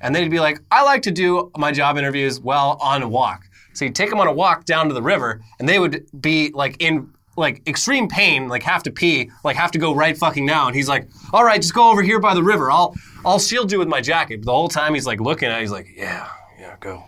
and 0.00 0.14
they'd 0.14 0.30
be 0.30 0.40
like, 0.40 0.60
"I 0.70 0.82
like 0.82 1.02
to 1.02 1.10
do 1.10 1.52
my 1.56 1.70
job 1.70 1.98
interviews 1.98 2.40
while 2.40 2.78
on 2.80 3.02
a 3.02 3.08
walk." 3.08 3.44
So 3.74 3.84
he'd 3.84 3.94
take 3.94 4.10
them 4.10 4.18
on 4.18 4.26
a 4.26 4.32
walk 4.32 4.64
down 4.64 4.88
to 4.88 4.94
the 4.94 5.02
river, 5.02 5.40
and 5.58 5.68
they 5.68 5.78
would 5.78 6.06
be 6.20 6.50
like 6.54 6.76
in 6.80 7.12
like 7.36 7.66
extreme 7.68 8.08
pain, 8.08 8.48
like 8.48 8.62
have 8.62 8.82
to 8.84 8.90
pee, 8.90 9.30
like 9.44 9.56
have 9.56 9.70
to 9.72 9.78
go 9.78 9.94
right 9.94 10.16
fucking 10.16 10.44
now. 10.44 10.66
And 10.66 10.74
he's 10.74 10.88
like, 10.88 11.06
"All 11.32 11.44
right, 11.44 11.60
just 11.60 11.74
go 11.74 11.90
over 11.90 12.02
here 12.02 12.18
by 12.18 12.34
the 12.34 12.42
river. 12.42 12.70
I'll 12.70 12.94
I'll 13.24 13.38
shield 13.38 13.70
you 13.70 13.78
with 13.78 13.88
my 13.88 14.00
jacket." 14.00 14.40
But 14.40 14.46
the 14.46 14.52
whole 14.52 14.68
time 14.68 14.94
he's 14.94 15.06
like 15.06 15.20
looking 15.20 15.48
at, 15.48 15.58
it, 15.58 15.60
he's 15.60 15.70
like, 15.70 15.88
"Yeah, 15.94 16.28
yeah, 16.58 16.76
go." 16.80 17.04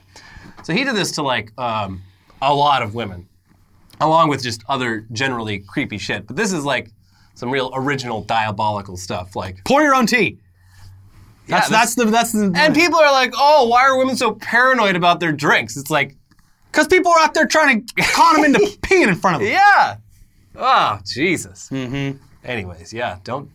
So 0.62 0.74
he 0.74 0.84
did 0.84 0.94
this 0.94 1.12
to 1.12 1.22
like 1.22 1.58
um, 1.58 2.02
a 2.40 2.54
lot 2.54 2.82
of 2.82 2.94
women, 2.94 3.26
along 4.02 4.28
with 4.28 4.42
just 4.42 4.62
other 4.68 5.06
generally 5.12 5.58
creepy 5.60 5.98
shit. 5.98 6.26
But 6.26 6.36
this 6.36 6.52
is 6.52 6.64
like 6.64 6.90
some 7.34 7.50
real 7.50 7.70
original 7.74 8.22
diabolical 8.22 8.96
stuff. 8.96 9.34
Like, 9.36 9.64
Pour 9.64 9.82
your 9.82 9.94
own 9.94 10.06
tea. 10.06 10.38
That's 11.48 11.70
Yeah, 11.70 11.76
that's 11.78 11.94
the 11.96 12.04
that's 12.04 12.32
the 12.32 12.52
and 12.54 12.74
people 12.74 12.98
are 13.00 13.10
like, 13.10 13.32
"Oh, 13.36 13.66
why 13.68 13.82
are 13.82 13.96
women 13.98 14.16
so 14.16 14.32
paranoid 14.34 14.94
about 14.94 15.18
their 15.18 15.32
drinks?" 15.32 15.76
It's 15.76 15.90
like, 15.90 16.14
because 16.70 16.86
people 16.86 17.10
are 17.12 17.18
out 17.18 17.34
there 17.34 17.46
trying 17.46 17.84
to 17.86 17.94
con 18.14 18.36
them 18.36 18.44
into 18.44 18.60
peeing 18.82 19.08
in 19.08 19.14
front 19.16 19.36
of 19.36 19.42
them. 19.42 19.50
yeah, 19.50 19.96
oh 20.56 21.00
Jesus. 21.04 21.68
Mm-hmm. 21.70 22.18
Anyways, 22.44 22.92
yeah, 22.92 23.18
don't 23.24 23.50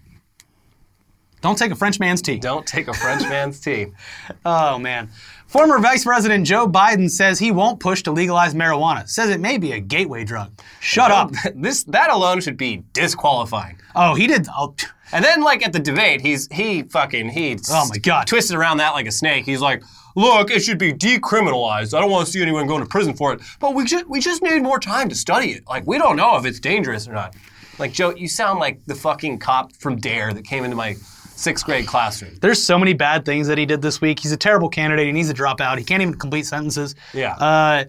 Don't 1.42 1.58
take 1.58 1.72
a 1.72 1.76
French 1.76 1.98
man's 2.00 2.22
tea. 2.22 2.38
don't 2.40 2.66
take 2.68 2.88
a 2.90 2.94
French 2.94 3.22
man's 3.24 3.60
tea. 3.62 3.88
Oh 4.46 4.78
man. 4.80 5.10
Former 5.48 5.80
Vice 5.80 6.04
President 6.04 6.46
Joe 6.46 6.68
Biden 6.68 7.10
says 7.10 7.40
he 7.40 7.52
won't 7.52 7.80
push 7.80 8.04
to 8.04 8.12
legalize 8.12 8.54
marijuana. 8.54 9.08
Says 9.08 9.30
it 9.30 9.40
may 9.40 9.58
be 9.58 9.72
a 9.72 9.80
gateway 9.80 10.26
drug. 10.26 10.52
Shut 10.82 11.10
up. 11.10 11.32
this 11.56 11.84
that 11.86 12.10
alone 12.10 12.42
should 12.42 12.58
be 12.58 12.84
disqualifying. 12.92 13.80
Oh, 13.96 14.14
he 14.14 14.28
did. 14.28 14.48
Oh, 14.56 14.76
And 15.14 15.24
then, 15.24 15.42
like 15.42 15.66
at 15.66 15.72
the 15.72 15.80
debate, 15.80 16.20
he's 16.20 16.50
he 16.52 16.84
fucking 16.84 17.30
he. 17.30 17.58
Oh, 17.72 17.88
my 17.90 17.98
God. 17.98 18.28
Twisted 18.28 18.58
around 18.58 18.78
that 18.78 18.92
like 18.92 19.08
a 19.08 19.12
snake. 19.12 19.46
He's 19.46 19.62
like, 19.62 19.84
"Look, 20.18 20.52
it 20.52 20.60
should 20.60 20.80
be 20.80 20.92
decriminalized. 20.92 21.98
I 21.98 22.02
don't 22.02 22.12
want 22.12 22.26
to 22.26 22.32
see 22.32 22.42
anyone 22.42 22.68
going 22.68 22.84
to 22.84 22.90
prison 22.90 23.14
for 23.14 23.32
it. 23.32 23.40
But 23.62 23.74
we 23.74 23.86
just 23.86 24.06
we 24.08 24.20
just 24.20 24.42
need 24.44 24.62
more 24.64 24.80
time 24.82 25.08
to 25.08 25.16
study 25.16 25.52
it. 25.52 25.64
Like 25.66 25.88
we 25.88 25.98
don't 25.98 26.18
know 26.18 26.36
if 26.36 26.46
it's 26.46 26.60
dangerous 26.60 27.08
or 27.08 27.14
not." 27.14 27.36
Like 27.80 27.94
Joe, 27.94 28.14
you 28.16 28.28
sound 28.28 28.60
like 28.60 28.84
the 28.86 28.96
fucking 28.96 29.38
cop 29.40 29.72
from 29.78 29.98
Dare 29.98 30.34
that 30.34 30.44
came 30.44 30.66
into 30.66 30.76
my 30.76 30.96
sixth 31.38 31.66
grade 31.66 31.88
classroom. 31.88 32.36
There's 32.42 32.62
so 32.62 32.78
many 32.78 32.94
bad 32.94 33.26
things 33.26 33.48
that 33.48 33.58
he 33.58 33.66
did 33.66 33.82
this 33.82 34.02
week. 34.02 34.20
He's 34.20 34.32
a 34.32 34.38
terrible 34.38 34.70
candidate. 34.70 35.06
He 35.06 35.12
needs 35.12 35.28
to 35.28 35.34
drop 35.34 35.62
out. 35.62 35.78
He 35.78 35.84
can't 35.84 36.02
even 36.02 36.16
complete 36.16 36.46
sentences. 36.46 36.96
Yeah. 37.14 37.34
Uh, 37.34 37.86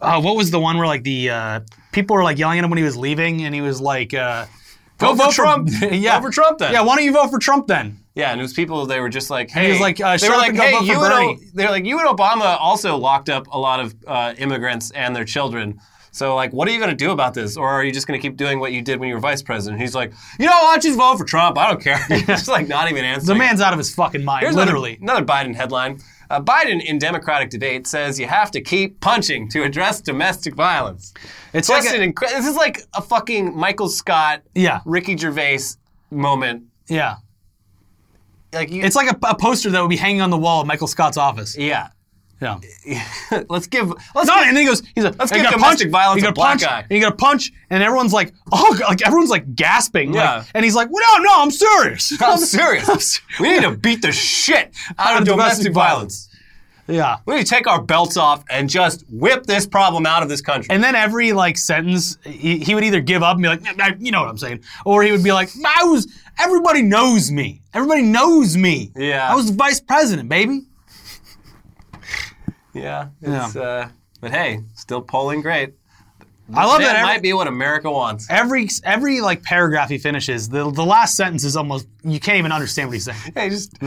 uh, 0.00 0.20
what 0.20 0.36
was 0.36 0.50
the 0.50 0.60
one 0.60 0.78
where 0.78 0.86
like 0.86 1.02
the 1.02 1.30
uh, 1.30 1.60
people 1.92 2.16
were 2.16 2.24
like 2.24 2.38
yelling 2.38 2.58
at 2.58 2.64
him 2.64 2.70
when 2.70 2.78
he 2.78 2.84
was 2.84 2.96
leaving, 2.96 3.42
and 3.44 3.54
he 3.54 3.60
was 3.60 3.80
like, 3.80 4.14
uh, 4.14 4.46
Go 4.98 5.16
for 5.16 5.32
Trump. 5.32 5.70
yeah, 5.90 6.18
Vote 6.18 6.26
for 6.26 6.30
Trump 6.30 6.58
then. 6.58 6.72
Yeah, 6.72 6.82
why 6.82 6.96
don't 6.96 7.04
you 7.04 7.12
vote 7.12 7.30
for 7.30 7.38
Trump 7.38 7.66
then? 7.66 7.98
Yeah, 8.14 8.32
and 8.32 8.40
it 8.40 8.42
was 8.42 8.52
people. 8.52 8.84
They 8.86 9.00
were 9.00 9.08
just 9.08 9.30
like, 9.30 9.50
he 9.50 9.60
"Hey," 9.60 9.70
was 9.70 9.80
like, 9.80 10.00
uh, 10.00 10.16
they 10.16 10.28
were 10.28 10.36
like, 10.36 10.54
"Hey, 10.54 10.78
you 10.84 11.02
and 11.02 11.12
O-" 11.12 11.36
they're 11.54 11.70
like, 11.70 11.86
you 11.86 11.98
and 11.98 12.08
Obama 12.08 12.58
also 12.60 12.96
locked 12.96 13.28
up 13.30 13.46
a 13.50 13.58
lot 13.58 13.80
of 13.80 13.94
uh, 14.06 14.34
immigrants 14.36 14.90
and 14.90 15.14
their 15.16 15.24
children. 15.24 15.80
So 16.12 16.34
like, 16.34 16.52
what 16.52 16.66
are 16.68 16.72
you 16.72 16.78
going 16.78 16.90
to 16.90 16.96
do 16.96 17.10
about 17.12 17.34
this, 17.34 17.56
or 17.56 17.68
are 17.68 17.84
you 17.84 17.92
just 17.92 18.06
going 18.06 18.20
to 18.20 18.22
keep 18.28 18.36
doing 18.36 18.58
what 18.58 18.72
you 18.72 18.82
did 18.82 18.98
when 18.98 19.08
you 19.08 19.14
were 19.14 19.20
vice 19.20 19.42
president? 19.42 19.80
He's 19.80 19.94
like, 19.94 20.12
you 20.38 20.46
know, 20.46 20.52
don't 20.52 20.82
just 20.82 20.98
vote 20.98 21.16
for 21.18 21.24
Trump? 21.24 21.56
I 21.56 21.68
don't 21.68 21.80
care. 21.82 22.04
He's 22.08 22.26
just 22.26 22.48
like 22.48 22.66
not 22.68 22.90
even 22.90 23.04
answering. 23.04 23.26
The 23.26 23.34
man's 23.44 23.60
out 23.60 23.72
of 23.72 23.78
his 23.78 23.94
fucking 23.94 24.24
mind, 24.24 24.42
Here's 24.42 24.56
literally. 24.56 24.98
another, 25.00 25.22
another 25.22 25.50
Biden 25.50 25.54
headline. 25.54 26.00
Uh, 26.28 26.40
Biden 26.40 26.80
in 26.84 26.98
Democratic 26.98 27.50
debate 27.50 27.86
says 27.86 28.18
you 28.20 28.26
have 28.26 28.50
to 28.52 28.60
keep 28.60 29.00
punching 29.00 29.48
to 29.50 29.62
address 29.64 30.00
domestic 30.00 30.54
violence. 30.54 31.12
It's 31.52 31.66
Just 31.68 31.86
like 31.86 31.94
a- 31.98 32.00
an 32.02 32.12
incre- 32.12 32.28
this 32.30 32.46
is 32.46 32.54
like 32.56 32.82
a 32.94 33.02
fucking 33.02 33.56
Michael 33.56 33.88
Scott, 33.88 34.42
Yeah. 34.54 34.80
Ricky 34.84 35.16
Gervais 35.16 35.58
moment. 36.10 36.64
yeah. 36.88 37.16
Like 38.52 38.70
you, 38.70 38.82
It's 38.82 38.96
like 38.96 39.08
a, 39.10 39.16
a 39.28 39.36
poster 39.36 39.70
that 39.70 39.80
would 39.80 39.88
be 39.90 39.96
hanging 39.96 40.20
on 40.22 40.30
the 40.30 40.36
wall 40.38 40.60
of 40.60 40.66
Michael 40.66 40.88
Scott's 40.88 41.16
office. 41.16 41.56
yeah. 41.56 41.88
Yeah. 42.40 42.58
let's 43.50 43.66
give 43.66 43.90
let's 44.14 44.28
No, 44.28 44.34
give, 44.36 44.44
and 44.48 44.56
then 44.56 44.62
he 44.62 44.64
goes, 44.64 44.82
he's 44.94 45.04
like, 45.04 45.18
Let's 45.18 45.30
give 45.30 45.42
domestic 45.50 45.90
punch, 45.90 45.92
violence 45.92 46.22
you 46.22 46.28
a 46.28 46.32
gotta 46.32 46.34
black 46.34 46.58
punch, 46.60 46.64
eye." 46.64 46.80
and 46.88 46.90
you 46.90 47.00
got 47.00 47.12
a 47.12 47.16
punch, 47.16 47.52
and 47.68 47.82
everyone's 47.82 48.12
like, 48.14 48.32
oh, 48.52 48.78
like 48.88 49.06
everyone's 49.06 49.30
like 49.30 49.54
gasping, 49.54 50.12
like- 50.12 50.16
Yeah. 50.24 50.44
and 50.54 50.64
he's 50.64 50.74
like, 50.74 50.88
well, 50.90 51.04
no, 51.18 51.24
no, 51.24 51.42
I'm 51.42 51.50
serious. 51.50 52.12
I'm 52.22 52.38
serious. 52.38 53.20
we 53.38 53.50
need 53.52 53.62
to 53.62 53.72
beat 53.76 54.00
the 54.02 54.12
shit 54.12 54.74
out, 54.98 55.16
of 55.16 55.22
of 55.22 55.28
domestic, 55.28 55.64
domestic 55.64 55.72
violence. 55.74 56.28
yeah. 56.88 57.18
We 57.26 57.34
need 57.36 57.44
to 57.46 57.50
take 57.50 57.66
our 57.66 57.82
belts 57.82 58.16
off 58.16 58.42
and 58.50 58.68
just 58.70 59.04
whip 59.10 59.44
this 59.44 59.66
problem 59.66 60.06
out 60.06 60.22
of 60.22 60.28
this 60.30 60.40
country. 60.40 60.68
And 60.74 60.82
then 60.82 60.94
every 60.94 61.32
like 61.34 61.58
sentence, 61.58 62.16
he, 62.24 62.58
he 62.58 62.74
would 62.74 62.84
either 62.84 63.00
give 63.02 63.22
up 63.22 63.34
and 63.36 63.42
be 63.42 63.48
like, 63.48 63.62
you 64.00 64.10
know 64.12 64.20
what 64.22 64.30
I'm 64.30 64.38
saying, 64.38 64.64
or 64.86 65.02
he 65.02 65.12
would 65.12 65.22
be 65.22 65.32
like, 65.32 65.50
I 65.66 65.84
was. 65.84 66.06
Everybody 66.42 66.80
knows 66.80 67.30
me. 67.30 67.60
Everybody 67.74 68.00
knows 68.02 68.56
me. 68.56 68.92
Yeah. 68.96 69.30
I 69.30 69.34
was 69.36 69.50
the 69.50 69.52
vice 69.52 69.78
president, 69.78 70.30
baby. 70.30 70.62
Yeah, 72.74 73.08
it's, 73.20 73.56
Uh, 73.56 73.88
but 74.20 74.30
hey, 74.30 74.60
still 74.74 75.02
polling 75.02 75.42
great. 75.42 75.74
I 76.52 76.66
love 76.66 76.80
that. 76.80 76.86
that 76.86 76.96
Every, 76.96 77.06
might 77.06 77.22
be 77.22 77.32
what 77.32 77.46
America 77.46 77.88
wants. 77.88 78.26
every 78.28 78.68
every 78.82 79.20
like 79.20 79.44
paragraph 79.44 79.88
he 79.88 79.98
finishes, 79.98 80.48
the 80.48 80.68
the 80.72 80.84
last 80.84 81.16
sentence 81.16 81.44
is 81.44 81.56
almost 81.56 81.86
you 82.02 82.18
can't 82.18 82.38
even 82.38 82.50
understand 82.50 82.88
what 82.88 82.94
he's 82.94 83.04
saying. 83.04 83.18
Hey, 83.36 83.50
just 83.50 83.80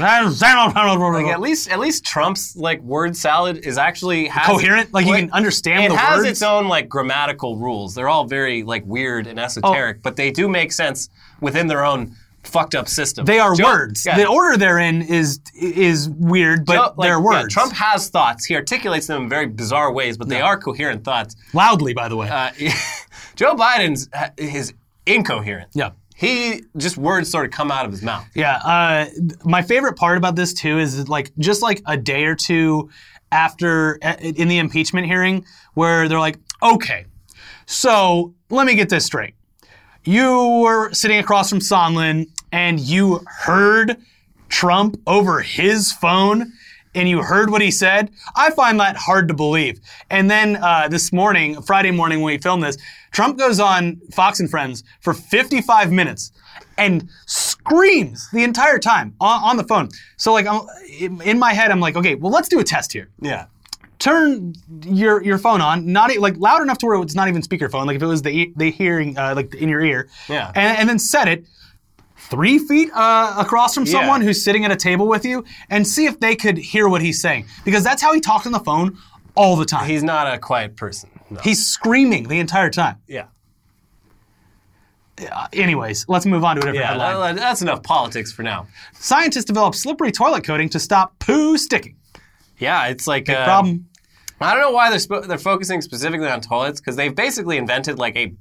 like 1.25 1.33
at 1.33 1.41
least 1.41 1.69
at 1.69 1.79
least 1.79 2.05
Trump's 2.05 2.55
like 2.55 2.81
word 2.81 3.17
salad 3.17 3.57
is 3.65 3.77
actually 3.77 4.27
has, 4.27 4.45
Coherent? 4.47 4.93
Like, 4.93 5.05
you 5.05 5.13
can 5.13 5.29
understand 5.31 5.91
the 5.91 5.95
word. 5.95 5.95
it 5.95 5.97
the 5.97 5.97
has 6.07 6.17
words? 6.19 6.29
its 6.29 6.41
own 6.41 6.69
like 6.69 6.87
grammatical 6.87 7.57
rules. 7.57 7.95
They're 7.95 8.07
all 8.07 8.23
very 8.27 8.63
like 8.63 8.85
weird 8.85 9.27
and 9.27 9.37
esoteric, 9.41 10.01
but 10.01 10.15
they 10.15 10.31
do 10.31 10.47
make 10.47 10.71
sense 10.71 11.09
within 11.41 11.67
their 11.67 11.83
own 11.83 12.15
fucked 12.43 12.75
up 12.75 12.87
system. 12.87 13.25
They 13.25 13.39
are 13.39 13.55
Joe- 13.55 13.63
words. 13.65 14.05
yeah. 14.05 14.17
The 14.17 14.27
order 14.27 14.57
they're 14.57 14.79
in 14.79 15.01
is 15.01 15.39
is 15.55 16.09
weird, 16.09 16.65
but 16.65 16.73
Joe- 16.75 16.93
like, 16.97 17.07
they're 17.07 17.17
yeah, 17.17 17.23
words. 17.41 17.53
Trump 17.53 17.73
has 17.73 18.09
thoughts. 18.09 18.45
He 18.45 18.55
articulates 18.55 19.07
them 19.07 19.23
in 19.23 19.29
very 19.29 19.47
bizarre 19.47 19.91
ways, 19.91 20.17
but 20.17 20.29
they 20.29 20.41
are 20.41 20.57
coherent 20.57 21.03
thoughts. 21.03 21.35
loudly, 21.53 21.93
by 21.93 22.07
the 22.09 22.15
way. 22.15 22.29
Uh, 22.29 22.51
Joe 23.35 23.55
Biden's 23.55 24.09
is 24.37 24.73
incoherent. 25.05 25.69
yeah. 25.73 25.91
He 26.15 26.61
just 26.77 26.95
words 26.95 27.29
sort 27.31 27.45
of 27.45 27.51
come 27.51 27.71
out 27.71 27.85
of 27.85 27.91
his 27.91 28.03
mouth. 28.03 28.25
Yeah. 28.35 28.57
Uh, 28.57 29.05
my 29.43 29.61
favorite 29.63 29.95
part 29.97 30.17
about 30.17 30.35
this 30.35 30.53
too 30.53 30.77
is 30.79 31.09
like 31.09 31.31
just 31.39 31.61
like 31.63 31.81
a 31.87 31.97
day 31.97 32.25
or 32.25 32.35
two 32.35 32.89
after 33.31 33.97
uh, 34.03 34.15
in 34.21 34.47
the 34.47 34.59
impeachment 34.59 35.07
hearing 35.07 35.43
where 35.73 36.07
they're 36.07 36.19
like, 36.19 36.37
okay, 36.61 37.05
so 37.65 38.33
let 38.49 38.67
me 38.67 38.75
get 38.75 38.89
this 38.89 39.05
straight. 39.05 39.33
You 40.05 40.61
were 40.63 40.91
sitting 40.93 41.19
across 41.19 41.49
from 41.49 41.59
Sondland 41.59 42.27
and 42.51 42.79
you 42.79 43.23
heard 43.25 43.97
Trump 44.49 44.99
over 45.07 45.39
his 45.41 45.93
phone 45.93 46.51
and 46.93 47.07
you 47.07 47.21
heard 47.23 47.49
what 47.49 47.61
he 47.61 47.71
said. 47.71 48.11
I 48.35 48.51
find 48.51 48.79
that 48.79 48.97
hard 48.97 49.29
to 49.29 49.33
believe. 49.33 49.79
And 50.09 50.29
then 50.29 50.57
uh, 50.57 50.89
this 50.89 51.13
morning, 51.13 51.61
Friday 51.61 51.91
morning 51.91 52.19
when 52.19 52.33
we 52.33 52.37
filmed 52.37 52.63
this, 52.63 52.77
Trump 53.11 53.37
goes 53.37 53.59
on 53.59 54.01
Fox 54.11 54.39
and 54.39 54.49
Friends 54.49 54.83
for 54.99 55.13
55 55.13 55.91
minutes 55.91 56.33
and 56.77 57.09
screams 57.25 58.29
the 58.31 58.43
entire 58.43 58.79
time 58.79 59.15
on, 59.21 59.43
on 59.43 59.57
the 59.57 59.63
phone. 59.63 59.89
So 60.17 60.33
like 60.33 60.47
I'm, 60.47 60.67
in 60.99 61.21
in 61.21 61.39
my 61.39 61.53
head, 61.53 61.71
I'm 61.71 61.79
like, 61.79 61.95
okay, 61.95 62.15
well 62.15 62.31
let's 62.31 62.49
do 62.49 62.59
a 62.59 62.63
test 62.63 62.91
here 62.91 63.09
Yeah. 63.21 63.45
Turn 64.03 64.53
your 64.85 65.23
your 65.23 65.37
phone 65.37 65.61
on, 65.61 65.91
not 65.91 66.11
e- 66.11 66.19
like 66.19 66.35
loud 66.37 66.61
enough 66.61 66.77
to 66.79 66.85
where 66.85 67.01
it's 67.01 67.15
not 67.15 67.27
even 67.29 67.41
speakerphone, 67.41 67.85
like 67.87 67.95
if 67.95 68.01
it 68.03 68.05
was 68.07 68.21
the 68.21 68.51
the 68.57 68.69
hearing 68.71 69.17
uh, 69.17 69.33
like 69.35 69.53
in 69.55 69.69
your 69.69 69.81
ear, 69.81 70.09
Yeah. 70.27 70.51
and, 70.55 70.77
and 70.79 70.89
then 70.89 70.99
set 70.99 71.27
it 71.27 71.45
three 72.29 72.57
feet 72.59 72.89
uh, 72.93 73.35
across 73.37 73.73
from 73.73 73.85
someone 73.85 74.21
Yeah. 74.21 74.27
who's 74.27 74.43
sitting 74.43 74.65
at 74.65 74.71
a 74.71 74.75
table 74.75 75.07
with 75.07 75.23
you, 75.25 75.45
and 75.69 75.87
see 75.87 76.05
if 76.05 76.19
they 76.19 76.35
could 76.35 76.57
hear 76.57 76.89
what 76.89 77.01
he's 77.01 77.21
saying, 77.21 77.45
because 77.65 77.83
that's 77.83 78.01
how 78.01 78.13
he 78.13 78.19
talks 78.19 78.45
on 78.45 78.51
the 78.51 78.59
phone 78.59 78.97
all 79.35 79.55
the 79.55 79.65
time. 79.65 79.87
He's 79.89 80.03
not 80.03 80.31
a 80.33 80.37
quiet 80.37 80.75
person. 80.75 81.09
No. 81.29 81.39
he's 81.41 81.65
screaming 81.65 82.27
the 82.27 82.39
entire 82.39 82.69
time. 82.69 82.97
yeah. 83.07 83.25
Uh, 85.31 85.47
anyways, 85.53 86.05
let's 86.07 86.25
move 86.25 86.43
on 86.43 86.55
to 86.55 86.61
a 86.61 86.65
different 86.65 86.79
Yeah, 86.79 86.87
headline. 87.07 87.35
that- 87.35 87.41
that's 87.41 87.61
enough 87.61 87.83
politics 87.83 88.31
for 88.31 88.41
now. 88.43 88.67
Scientists 88.93 89.45
develop 89.45 89.75
slippery 89.75 90.11
toilet 90.11 90.43
coating 90.43 90.69
to 90.69 90.79
stop 90.79 91.17
poo 91.19 91.55
sticking. 91.57 91.95
Yeah, 92.57 92.87
it's 92.87 93.05
like 93.07 93.25
Problem. 93.25 93.85
I 94.43 94.53
don't 94.53 94.61
know 94.61 94.71
why 94.71 94.89
they're 94.89 94.99
spo- 94.99 95.25
they're 95.27 95.37
focusing 95.37 95.81
specifically 95.81 96.27
on 96.27 96.41
toilets 96.41 96.79
because 96.79 96.95
they've 96.95 97.15
basically 97.15 97.57
invented 97.57 97.97
like 97.99 98.15
a 98.15 98.33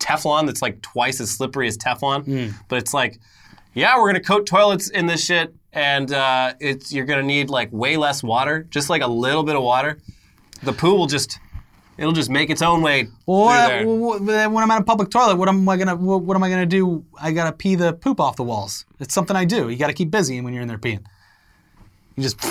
Teflon 0.00 0.46
that's 0.46 0.62
like 0.62 0.80
twice 0.82 1.20
as 1.20 1.30
slippery 1.30 1.68
as 1.68 1.76
Teflon. 1.76 2.24
Hmm. 2.24 2.56
But 2.68 2.78
it's 2.78 2.94
like, 2.94 3.20
yeah, 3.74 3.98
we're 3.98 4.08
gonna 4.08 4.20
coat 4.24 4.46
toilets 4.46 4.88
in 4.90 5.06
this 5.06 5.24
shit, 5.24 5.54
and 5.72 6.12
uh, 6.12 6.54
it's 6.58 6.92
you're 6.92 7.04
gonna 7.04 7.22
need 7.22 7.50
like 7.50 7.68
way 7.72 7.96
less 7.96 8.22
water, 8.22 8.66
just 8.70 8.88
like 8.90 9.02
a 9.02 9.06
little 9.06 9.42
bit 9.42 9.56
of 9.56 9.62
water. 9.62 9.98
The 10.62 10.72
poo 10.72 10.94
will 10.94 11.06
just 11.06 11.38
it'll 11.98 12.12
just 12.12 12.30
make 12.30 12.48
its 12.48 12.62
own 12.62 12.80
way 12.80 13.08
Well, 13.26 13.68
there. 13.68 13.86
what- 13.86 14.22
what- 14.22 14.50
when 14.52 14.64
I'm 14.64 14.70
at 14.70 14.80
a 14.80 14.84
public 14.84 15.10
toilet, 15.10 15.36
what 15.36 15.48
am 15.50 15.68
I 15.68 15.76
gonna 15.76 15.96
what, 15.96 16.22
what 16.22 16.34
am 16.34 16.42
I 16.42 16.48
gonna 16.48 16.64
do? 16.66 17.04
I 17.20 17.30
gotta 17.32 17.52
pee 17.52 17.74
the 17.74 17.92
poop 17.92 18.20
off 18.20 18.36
the 18.36 18.42
walls. 18.44 18.86
It's 19.00 19.12
something 19.14 19.36
I 19.36 19.44
do. 19.44 19.68
You 19.68 19.76
gotta 19.76 19.92
keep 19.92 20.10
busy 20.10 20.40
when 20.40 20.54
you're 20.54 20.62
in 20.62 20.68
there 20.68 20.78
peeing. 20.78 21.04
You 22.16 22.22
just 22.22 22.42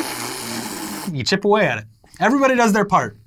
you 1.12 1.24
chip 1.24 1.44
away 1.46 1.66
at 1.66 1.80
it. 1.80 1.86
Everybody 2.20 2.56
does 2.56 2.74
their 2.74 2.86
part. 2.86 3.18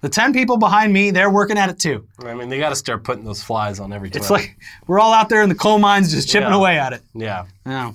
The 0.00 0.08
ten 0.10 0.32
people 0.34 0.58
behind 0.58 0.92
me, 0.92 1.10
they're 1.10 1.30
working 1.30 1.56
at 1.56 1.70
it 1.70 1.78
too. 1.78 2.06
I 2.22 2.34
mean, 2.34 2.48
they 2.50 2.58
got 2.58 2.68
to 2.70 2.76
start 2.76 3.04
putting 3.04 3.24
those 3.24 3.42
flies 3.42 3.80
on 3.80 3.92
every 3.92 4.10
toilet. 4.10 4.20
It's 4.22 4.30
like 4.30 4.56
we're 4.86 5.00
all 5.00 5.12
out 5.14 5.28
there 5.30 5.42
in 5.42 5.48
the 5.48 5.54
coal 5.54 5.78
mines 5.78 6.12
just 6.12 6.28
chipping 6.28 6.50
Yeah. 6.50 6.56
away 6.56 6.78
at 6.78 6.92
it. 6.92 7.02
yeah. 7.14 7.46
Yeah. 7.64 7.92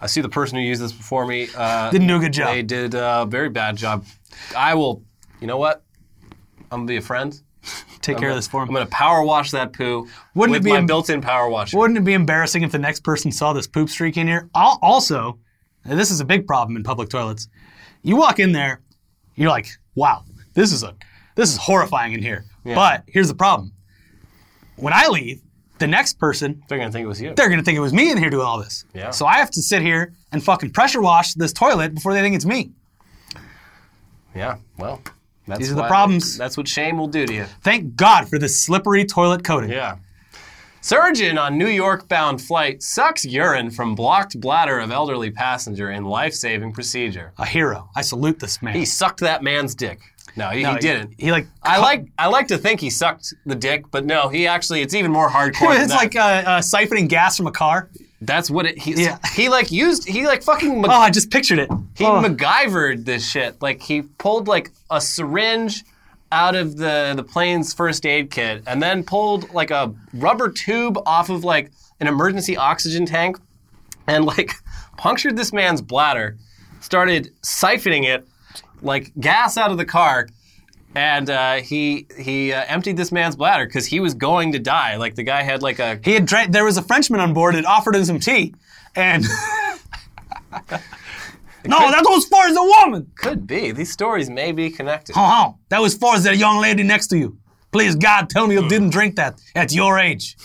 I 0.00 0.06
see 0.06 0.20
the 0.20 0.28
person 0.28 0.56
who 0.58 0.62
used 0.62 0.80
this 0.82 0.92
before 0.92 1.26
me. 1.26 1.48
Uh, 1.56 1.90
Didn't 1.92 2.06
do 2.06 2.16
a 2.16 2.20
good 2.20 2.32
job. 2.32 2.48
They 2.54 2.62
did 2.62 2.94
a 2.94 3.26
very 3.28 3.48
bad 3.48 3.76
job. 3.76 4.04
I 4.56 4.74
will. 4.74 5.02
You 5.40 5.46
know 5.46 5.56
what? 5.56 5.82
I'm 6.70 6.80
gonna 6.80 6.84
be 6.86 6.96
a 6.96 7.00
friend. 7.02 7.38
Take 8.02 8.18
care 8.18 8.28
of 8.30 8.36
this 8.36 8.46
for 8.46 8.64
me. 8.64 8.68
I'm 8.68 8.74
gonna 8.74 8.86
power 8.86 9.24
wash 9.24 9.50
that 9.50 9.72
poo 9.72 10.06
Wouldn't 10.34 10.54
it 10.54 10.58
with 10.60 10.64
be 10.64 10.70
my 10.70 10.76
em- 10.78 10.86
built-in 10.86 11.20
power 11.22 11.48
washer. 11.48 11.76
Wouldn't 11.76 11.98
it 11.98 12.04
be 12.04 12.12
embarrassing 12.12 12.62
if 12.62 12.70
the 12.70 12.78
next 12.78 13.00
person 13.02 13.32
saw 13.32 13.52
this 13.52 13.66
poop 13.66 13.88
streak 13.88 14.16
in 14.16 14.28
here? 14.28 14.48
I'll 14.54 14.78
also, 14.80 15.38
this 15.84 16.12
is 16.12 16.20
a 16.20 16.24
big 16.24 16.46
problem 16.46 16.76
in 16.76 16.84
public 16.84 17.08
toilets. 17.08 17.48
You 18.02 18.16
walk 18.16 18.38
in 18.38 18.52
there, 18.52 18.82
you're 19.36 19.50
like, 19.50 19.68
wow, 19.94 20.24
this 20.54 20.72
is 20.72 20.82
a 20.82 20.94
this 21.34 21.50
is 21.52 21.58
horrifying 21.58 22.12
in 22.14 22.22
here. 22.22 22.44
But 22.64 23.04
here's 23.06 23.28
the 23.28 23.34
problem. 23.34 23.72
When 24.76 24.92
I 24.92 25.06
leave, 25.08 25.40
the 25.78 25.86
next 25.86 26.18
person, 26.18 26.62
They're 26.68 26.78
gonna 26.78 26.90
think 26.90 27.04
it 27.04 27.08
was 27.08 27.20
you. 27.20 27.34
they're 27.34 27.48
gonna 27.48 27.62
think 27.62 27.76
it 27.76 27.80
was 27.80 27.92
me 27.92 28.10
in 28.10 28.18
here 28.18 28.30
doing 28.30 28.44
all 28.46 28.58
this. 28.58 28.84
Yeah. 28.94 29.10
So 29.10 29.26
I 29.26 29.36
have 29.38 29.50
to 29.52 29.62
sit 29.62 29.82
here 29.82 30.14
and 30.32 30.42
fucking 30.42 30.70
pressure 30.72 31.00
wash 31.00 31.34
this 31.34 31.52
toilet 31.52 31.94
before 31.94 32.12
they 32.14 32.20
think 32.22 32.34
it's 32.34 32.46
me. 32.46 32.72
Yeah. 34.34 34.56
Well, 34.78 35.00
that's 35.46 35.60
These 35.60 35.72
are 35.72 35.76
the 35.76 35.86
problems. 35.86 36.36
That's 36.36 36.56
what 36.56 36.66
shame 36.68 36.98
will 36.98 37.06
do 37.08 37.26
to 37.26 37.32
you. 37.32 37.44
Thank 37.62 37.94
God 37.96 38.28
for 38.28 38.38
this 38.38 38.62
slippery 38.64 39.04
toilet 39.04 39.44
coating. 39.44 39.70
Yeah. 39.70 39.96
Surgeon 40.90 41.36
on 41.36 41.58
New 41.58 41.66
York 41.66 42.06
bound 42.08 42.40
flight 42.40 42.80
sucks 42.80 43.24
urine 43.24 43.72
from 43.72 43.96
blocked 43.96 44.40
bladder 44.40 44.78
of 44.78 44.92
elderly 44.92 45.32
passenger 45.32 45.90
in 45.90 46.04
life 46.04 46.32
saving 46.32 46.72
procedure. 46.72 47.32
A 47.38 47.44
hero. 47.44 47.90
I 47.96 48.02
salute 48.02 48.38
this 48.38 48.62
man. 48.62 48.76
He 48.76 48.84
sucked 48.84 49.18
that 49.18 49.42
man's 49.42 49.74
dick. 49.74 49.98
No, 50.36 50.50
he, 50.50 50.62
No, 50.62 50.74
he 50.74 50.78
didn't. 50.78 51.14
He, 51.18 51.32
like 51.32 51.48
I 51.60 51.80
like 51.80 52.06
I 52.16 52.28
like 52.28 52.46
to 52.48 52.56
think 52.58 52.78
he 52.80 52.90
sucked 52.90 53.34
the 53.46 53.56
dick, 53.56 53.86
but 53.90 54.04
no, 54.06 54.28
he 54.28 54.46
actually 54.46 54.80
it's 54.80 54.94
even 54.94 55.10
more 55.10 55.28
hardcore. 55.28 55.76
it's 55.82 55.92
like 55.92 56.14
uh, 56.14 56.20
uh, 56.20 56.60
siphoning 56.60 57.08
gas 57.08 57.36
from 57.36 57.48
a 57.48 57.52
car. 57.52 57.90
that's 58.20 58.48
what 58.48 58.64
it. 58.66 58.78
He, 58.78 58.92
Yeah. 58.94 59.18
he 59.34 59.48
like 59.48 59.72
used 59.72 60.06
he 60.06 60.24
like 60.28 60.44
fucking 60.44 60.82
Mac- 60.82 60.90
Oh, 60.92 60.94
I 60.94 61.10
just 61.10 61.32
pictured 61.32 61.58
it. 61.58 61.68
he 61.96 62.04
Oh. 62.04 62.22
MacGyvered 62.22 63.04
this 63.04 63.28
shit. 63.28 63.60
Like 63.60 63.82
he 63.82 64.02
pulled 64.02 64.46
like 64.46 64.70
a 64.88 65.00
syringe 65.00 65.82
out 66.32 66.54
of 66.54 66.76
the 66.76 67.14
the 67.16 67.22
plane's 67.22 67.72
first 67.72 68.04
aid 68.04 68.30
kit, 68.30 68.62
and 68.66 68.82
then 68.82 69.04
pulled 69.04 69.52
like 69.52 69.70
a 69.70 69.94
rubber 70.14 70.50
tube 70.50 70.98
off 71.06 71.30
of 71.30 71.44
like 71.44 71.70
an 72.00 72.08
emergency 72.08 72.56
oxygen 72.56 73.06
tank, 73.06 73.38
and 74.06 74.24
like 74.24 74.52
punctured 74.96 75.36
this 75.36 75.52
man's 75.52 75.80
bladder, 75.80 76.36
started 76.80 77.32
siphoning 77.42 78.04
it 78.04 78.26
like 78.82 79.12
gas 79.18 79.56
out 79.56 79.70
of 79.70 79.78
the 79.78 79.84
car. 79.84 80.28
And 80.94 81.28
uh, 81.28 81.56
he 81.56 82.06
he 82.18 82.54
uh, 82.54 82.64
emptied 82.68 82.96
this 82.96 83.12
man's 83.12 83.36
bladder 83.36 83.66
because 83.66 83.84
he 83.84 84.00
was 84.00 84.14
going 84.14 84.52
to 84.52 84.58
die. 84.58 84.96
Like 84.96 85.14
the 85.14 85.24
guy 85.24 85.42
had 85.42 85.62
like 85.62 85.78
a 85.78 86.00
He 86.02 86.14
had 86.14 86.24
drank. 86.24 86.52
There 86.52 86.64
was 86.64 86.78
a 86.78 86.82
Frenchman 86.82 87.20
on 87.20 87.34
board 87.34 87.54
that 87.54 87.66
offered 87.66 87.94
him 87.94 88.04
some 88.06 88.18
tea, 88.18 88.54
and 88.94 89.22
no, 91.68 91.90
that 91.90 92.02
was 92.04 92.24
for 92.26 92.52
the 92.52 92.62
woman. 92.62 93.10
could 93.16 93.46
be 93.46 93.72
these 93.72 93.92
stories 93.92 94.28
may 94.30 94.52
be 94.52 94.70
connected. 94.70 95.14
Oh, 95.16 95.54
oh, 95.54 95.58
that 95.68 95.80
was 95.80 95.94
for 95.94 96.18
the 96.18 96.34
young 96.36 96.60
lady 96.60 96.82
next 96.82 97.08
to 97.08 97.18
you. 97.18 97.38
Please, 97.72 97.94
God, 97.96 98.30
tell 98.30 98.46
me 98.46 98.54
you 98.54 98.62
hmm. 98.62 98.68
didn't 98.68 98.90
drink 98.90 99.16
that 99.16 99.40
at 99.54 99.72
your 99.72 99.98
age. 99.98 100.36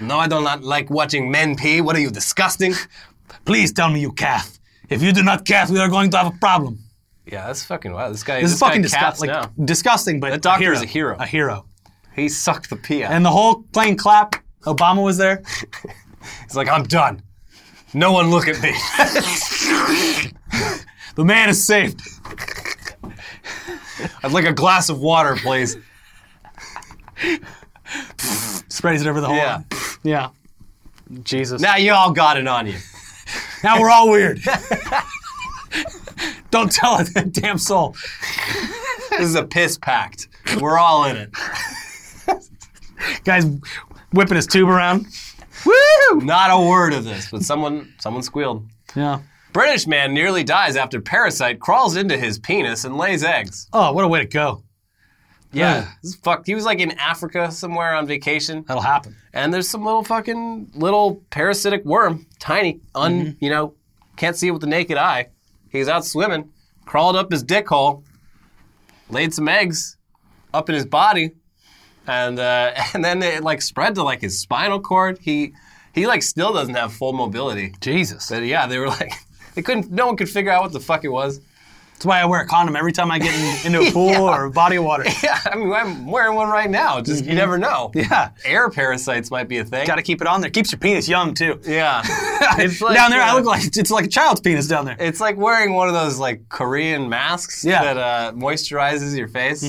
No, 0.00 0.18
I 0.18 0.26
do 0.28 0.42
not 0.42 0.62
like 0.62 0.90
watching 0.90 1.30
men 1.30 1.56
pee. 1.56 1.80
What 1.80 1.96
are 1.96 2.00
you 2.00 2.10
disgusting? 2.10 2.74
Please 3.44 3.72
tell 3.72 3.90
me 3.90 4.00
you 4.00 4.12
calf. 4.12 4.58
If 4.88 5.02
you 5.02 5.12
do 5.12 5.22
not 5.22 5.46
calf, 5.46 5.70
we 5.70 5.78
are 5.78 5.88
going 5.88 6.10
to 6.10 6.16
have 6.18 6.34
a 6.34 6.38
problem. 6.38 6.78
Yeah, 7.26 7.46
that's 7.46 7.64
fucking 7.64 7.92
wild. 7.92 8.12
This 8.12 8.22
guy, 8.22 8.40
This, 8.40 8.50
this, 8.50 8.52
is 8.54 8.60
fucking 8.60 8.82
disgusting. 8.82 9.30
Like, 9.30 9.50
disgusting, 9.64 10.20
but 10.20 10.30
That 10.30 10.42
doctor 10.42 10.62
a 10.62 10.64
hero. 10.64 10.76
is 10.76 10.82
a 10.82 10.86
hero. 10.86 11.16
A 11.18 11.26
hero. 11.26 11.66
He 12.14 12.28
sucked 12.28 12.70
the 12.70 12.76
pee 12.76 13.02
out. 13.02 13.12
And 13.12 13.24
the 13.24 13.30
whole 13.30 13.62
plane 13.72 13.96
clap. 13.96 14.36
Obama 14.64 15.02
was 15.02 15.16
there. 15.16 15.42
He's 16.42 16.56
like, 16.56 16.68
I'm 16.68 16.84
done. 16.84 17.22
No 17.94 18.12
one 18.12 18.30
look 18.30 18.48
at 18.48 18.60
me. 18.60 18.74
The 21.14 21.24
man 21.24 21.48
is 21.48 21.64
saved. 21.64 22.00
I'd 24.22 24.32
like 24.32 24.46
a 24.46 24.52
glass 24.52 24.88
of 24.88 24.98
water, 24.98 25.36
please. 25.36 25.76
Sprays 28.68 29.02
it 29.02 29.06
over 29.08 29.20
the 29.20 29.28
whole. 29.28 29.36
Yeah. 29.36 29.62
Yeah. 30.02 30.30
Jesus. 31.22 31.60
Now 31.60 31.76
you 31.76 31.92
all 31.92 32.10
got 32.10 32.36
it 32.36 32.48
on 32.48 32.66
you. 32.66 32.74
Now 33.62 33.80
we're 33.80 33.90
all 33.90 34.10
weird. 34.10 34.40
Don't 36.50 36.70
tell 36.72 36.98
a 36.98 37.04
damn 37.04 37.58
soul. 37.58 37.94
This 39.10 39.20
is 39.20 39.36
a 39.36 39.44
piss 39.44 39.78
pact. 39.78 40.26
We're 40.60 40.78
all 40.78 41.04
in 41.04 41.16
it. 41.16 41.30
Guy's 43.24 43.46
whipping 44.12 44.36
his 44.36 44.46
tube 44.48 44.68
around. 44.68 45.06
Woo! 45.64 46.20
Not 46.20 46.50
a 46.50 46.68
word 46.68 46.92
of 46.92 47.04
this, 47.04 47.30
but 47.30 47.42
someone 47.42 47.92
someone 47.98 48.22
squealed. 48.22 48.66
Yeah. 48.94 49.20
British 49.52 49.86
man 49.86 50.12
nearly 50.12 50.42
dies 50.42 50.74
after 50.76 51.00
parasite 51.00 51.60
crawls 51.60 51.96
into 51.96 52.16
his 52.16 52.38
penis 52.38 52.84
and 52.84 52.96
lays 52.96 53.22
eggs. 53.22 53.68
Oh, 53.72 53.92
what 53.92 54.04
a 54.04 54.08
way 54.08 54.18
to 54.20 54.26
go. 54.26 54.64
Yeah, 55.52 55.88
this 56.02 56.14
is 56.14 56.16
fucked. 56.16 56.46
He 56.48 56.54
was 56.56 56.64
like 56.64 56.80
in 56.80 56.90
Africa 56.98 57.50
somewhere 57.52 57.94
on 57.94 58.08
vacation, 58.08 58.64
That'll 58.66 58.82
happen. 58.82 59.14
and 59.32 59.54
there's 59.54 59.68
some 59.68 59.84
little 59.84 60.02
fucking 60.02 60.72
little 60.74 61.22
parasitic 61.30 61.84
worm, 61.84 62.26
tiny, 62.40 62.80
un, 62.94 63.26
mm-hmm. 63.26 63.44
you 63.44 63.50
know, 63.50 63.74
can't 64.16 64.36
see 64.36 64.48
it 64.48 64.50
with 64.50 64.62
the 64.62 64.66
naked 64.66 64.98
eye. 64.98 65.28
He 65.70 65.78
was 65.78 65.88
out 65.88 66.04
swimming, 66.04 66.50
crawled 66.86 67.14
up 67.14 67.30
his 67.30 67.44
dick 67.44 67.68
hole, 67.68 68.02
laid 69.10 69.32
some 69.32 69.48
eggs 69.48 69.96
up 70.52 70.68
in 70.68 70.74
his 70.74 70.86
body, 70.86 71.32
and 72.06 72.38
uh, 72.38 72.72
and 72.94 73.04
then 73.04 73.22
it 73.22 73.42
like 73.42 73.62
spread 73.62 73.94
to 73.96 74.02
like 74.02 74.20
his 74.20 74.38
spinal 74.38 74.80
cord. 74.80 75.18
He 75.20 75.54
he 75.92 76.06
like 76.06 76.22
still 76.22 76.52
doesn't 76.52 76.74
have 76.74 76.92
full 76.92 77.12
mobility. 77.12 77.74
Jesus. 77.80 78.28
But 78.28 78.44
yeah, 78.44 78.66
they 78.66 78.78
were 78.78 78.88
like 78.88 79.12
they 79.54 79.62
couldn't. 79.62 79.90
No 79.90 80.06
one 80.06 80.16
could 80.16 80.28
figure 80.28 80.50
out 80.50 80.62
what 80.62 80.72
the 80.72 80.80
fuck 80.80 81.04
it 81.04 81.08
was. 81.08 81.40
That's 82.04 82.10
why 82.10 82.20
I 82.20 82.26
wear 82.26 82.42
a 82.42 82.46
condom 82.46 82.76
every 82.76 82.92
time 82.92 83.10
I 83.10 83.18
get 83.18 83.34
in, 83.64 83.72
into 83.74 83.88
a 83.88 83.90
pool 83.94 84.10
Yeah. 84.10 84.20
or 84.20 84.44
a 84.44 84.50
body 84.50 84.76
of 84.76 84.84
water. 84.84 85.04
Yeah, 85.22 85.40
I 85.46 85.56
mean 85.56 85.72
I'm 85.72 86.06
wearing 86.06 86.34
one 86.36 86.50
right 86.50 86.68
now. 86.68 87.00
Just 87.00 87.24
you 87.24 87.34
never 87.34 87.56
know. 87.56 87.90
Yeah. 87.94 88.28
Air 88.44 88.68
parasites 88.68 89.30
might 89.30 89.48
be 89.48 89.56
a 89.56 89.64
thing. 89.64 89.86
Got 89.86 89.94
to 89.96 90.02
keep 90.02 90.20
it 90.20 90.26
on 90.26 90.42
there. 90.42 90.50
Keeps 90.50 90.70
your 90.70 90.78
penis 90.80 91.08
young 91.08 91.32
too. 91.32 91.58
Yeah. 91.64 92.02
It's 92.56 92.80
like, 92.82 92.94
down 92.94 93.10
there, 93.10 93.22
I 93.22 93.30
uh, 93.30 93.36
look 93.36 93.46
like 93.46 93.64
it's 93.74 93.90
like 93.90 94.04
a 94.04 94.08
child's 94.08 94.40
penis 94.42 94.66
down 94.68 94.84
there. 94.84 94.96
It's 95.00 95.18
like 95.18 95.36
wearing 95.38 95.72
one 95.72 95.88
of 95.88 95.94
those 95.94 96.18
like 96.18 96.46
Korean 96.50 97.08
masks 97.08 97.64
Yeah. 97.64 97.82
that 97.82 97.96
uh, 97.96 98.32
moisturizes 98.32 99.16
your 99.16 99.28
face. 99.28 99.64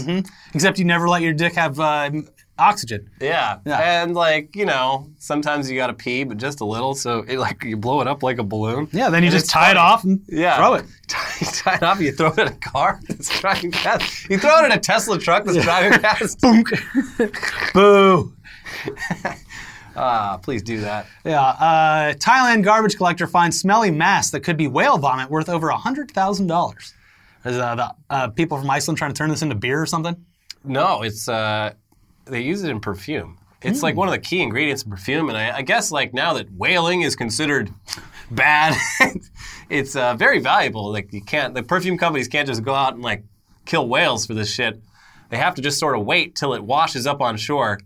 Except 0.54 0.78
you 0.78 0.84
never 0.84 1.08
let 1.08 1.22
your 1.22 1.32
dick 1.34 1.54
have 1.56 1.80
uh, 1.80 2.12
oxygen. 2.58 3.10
Yeah. 3.20 3.60
Yeah. 3.66 4.04
And 4.04 4.14
like, 4.16 4.56
you 4.56 4.66
know, 4.66 5.08
sometimes 5.20 5.70
you 5.70 5.78
gotta 5.78 5.94
pee, 5.94 6.24
but 6.24 6.38
just 6.38 6.62
a 6.62 6.66
little, 6.66 6.96
so 6.96 7.20
it 7.28 7.38
like 7.38 7.64
you 7.64 7.78
blow 7.78 8.02
it 8.02 8.08
up 8.08 8.24
like 8.24 8.38
a 8.38 8.44
balloon. 8.44 8.88
Yeah, 8.92 9.10
then 9.10 9.24
you 9.24 9.30
just 9.30 9.50
tie 9.50 9.72
it 9.72 9.78
off 9.78 10.04
and 10.04 10.22
Yeah. 10.28 10.58
throw 10.58 10.74
it. 10.76 10.86
you 11.42 11.48
tie 11.48 11.76
it 11.76 11.84
off, 11.84 12.00
you 12.00 12.12
throw 12.12 12.30
it 12.30 12.40
in 12.40 12.48
a 12.48 12.56
car 12.56 13.00
that's 13.08 13.40
driving 13.42 13.72
past. 13.72 14.30
You 14.30 14.38
throw 14.38 14.62
it 14.62 14.66
in 14.66 14.72
a 14.72 14.80
Tesla 14.80 15.20
truck 15.20 15.44
that's 15.46 15.64
driving 15.64 16.00
past. 16.02 16.40
Boonk. 16.42 17.74
Boo. 17.74 18.34
Ah, 19.98 20.38
please 20.44 20.62
do 20.62 20.82
that. 20.82 21.08
Yeah. 21.24 21.40
Uh, 21.42 22.14
Thailand 22.16 22.64
garbage 22.64 22.98
collector 22.98 23.28
finds 23.28 23.60
smelly 23.60 23.92
mass 23.92 24.32
that 24.32 24.42
could 24.42 24.58
be 24.58 24.68
whale 24.68 24.98
vomit 24.98 25.30
worth 25.30 25.48
over 25.48 25.70
hundred 25.70 26.12
thousand 26.12 26.48
dollars. 26.48 26.94
Is 27.46 27.58
uh, 27.58 27.76
the 27.76 27.96
uh, 28.10 28.28
people 28.30 28.58
from 28.58 28.70
Iceland 28.70 28.98
trying 28.98 29.12
to 29.14 29.18
turn 29.18 29.30
this 29.30 29.42
into 29.42 29.56
beer 29.56 29.82
or 29.82 29.86
something? 29.86 30.16
No, 30.66 31.04
it's 31.04 31.30
uh, 31.30 31.74
they 32.26 32.42
use 32.42 32.64
it 32.64 32.70
in 32.70 32.80
perfume. 32.80 33.38
It's 33.62 33.82
like 33.82 33.96
one 33.96 34.08
of 34.08 34.12
the 34.12 34.20
key 34.20 34.42
ingredients 34.42 34.84
in 34.84 34.92
perfume, 34.92 35.30
and 35.30 35.38
I, 35.38 35.58
I 35.58 35.62
guess 35.62 35.92
like 35.92 36.14
now 36.14 36.34
that 36.34 36.52
whaling 36.52 37.02
is 37.02 37.16
considered 37.16 37.72
bad, 38.32 38.78
it's 39.70 39.96
uh, 39.96 40.16
very 40.16 40.40
valuable. 40.40 40.92
Like 40.92 41.12
you 41.12 41.22
can't, 41.22 41.54
the 41.54 41.64
perfume 41.64 41.98
companies 41.98 42.28
can't 42.28 42.48
just 42.48 42.64
go 42.64 42.74
out 42.74 42.94
and 42.94 43.02
like 43.02 43.24
kill 43.66 43.88
whales 43.88 44.26
for 44.26 44.34
this 44.34 44.52
shit. 44.52 44.80
They 45.30 45.38
have 45.38 45.56
to 45.56 45.62
just 45.62 45.80
sort 45.80 45.98
of 45.98 46.06
wait 46.06 46.36
till 46.36 46.54
it 46.54 46.64
washes 46.64 47.08
up 47.08 47.22
on 47.22 47.38
shore. 47.38 47.80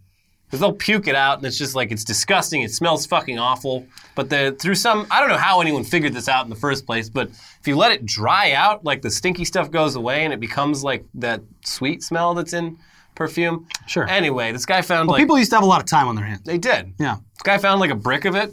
Because 0.45 0.61
they'll 0.61 0.74
puke 0.74 1.07
it 1.07 1.14
out, 1.14 1.38
and 1.38 1.45
it's 1.45 1.59
just 1.59 1.76
like 1.76 1.91
it's 1.91 2.03
disgusting. 2.03 2.64
It 2.64 2.72
smells 2.72 3.05
fucking 3.05 3.38
awful. 3.38 3.86
But 4.16 4.32
the, 4.32 4.57
through 4.59 4.74
some, 4.74 5.05
I 5.11 5.20
don't 5.20 5.30
know 5.30 5.38
how 5.38 5.61
anyone 5.61 5.84
figured 5.84 6.11
this 6.11 6.28
out 6.28 6.43
in 6.43 6.49
the 6.49 6.55
first 6.55 6.88
place. 6.88 7.07
But 7.07 7.30
if 7.30 7.68
you 7.68 7.78
let 7.78 7.91
it 7.91 8.03
dry 8.03 8.53
out, 8.53 8.84
like 8.84 9.03
the 9.03 9.11
stinky 9.11 9.45
stuff 9.45 9.70
goes 9.70 9.95
away, 9.95 10.26
and 10.26 10.34
it 10.34 10.39
becomes 10.39 10.84
like 10.84 11.05
that 11.14 11.43
sweet 11.64 12.01
smell 12.01 12.34
that's 12.34 12.53
in 12.53 12.80
perfume. 13.16 13.68
Sure. 13.88 14.07
Anyway, 14.07 14.51
this 14.51 14.66
guy 14.66 14.82
found 14.82 15.10
like 15.10 15.20
People 15.20 15.38
used 15.38 15.51
to 15.51 15.55
have 15.57 15.64
a 15.64 15.68
lot 15.68 15.82
of 15.82 15.86
time 15.88 16.07
on 16.07 16.16
their 16.16 16.26
hands. 16.26 16.41
they 16.43 16.57
did. 16.57 16.93
Yeah. 16.99 17.16
This 17.34 17.41
guy 17.43 17.57
found 17.57 17.80
like 17.80 17.91
a 17.91 17.95
brick 17.95 18.26
of 18.26 18.36
it, 18.36 18.51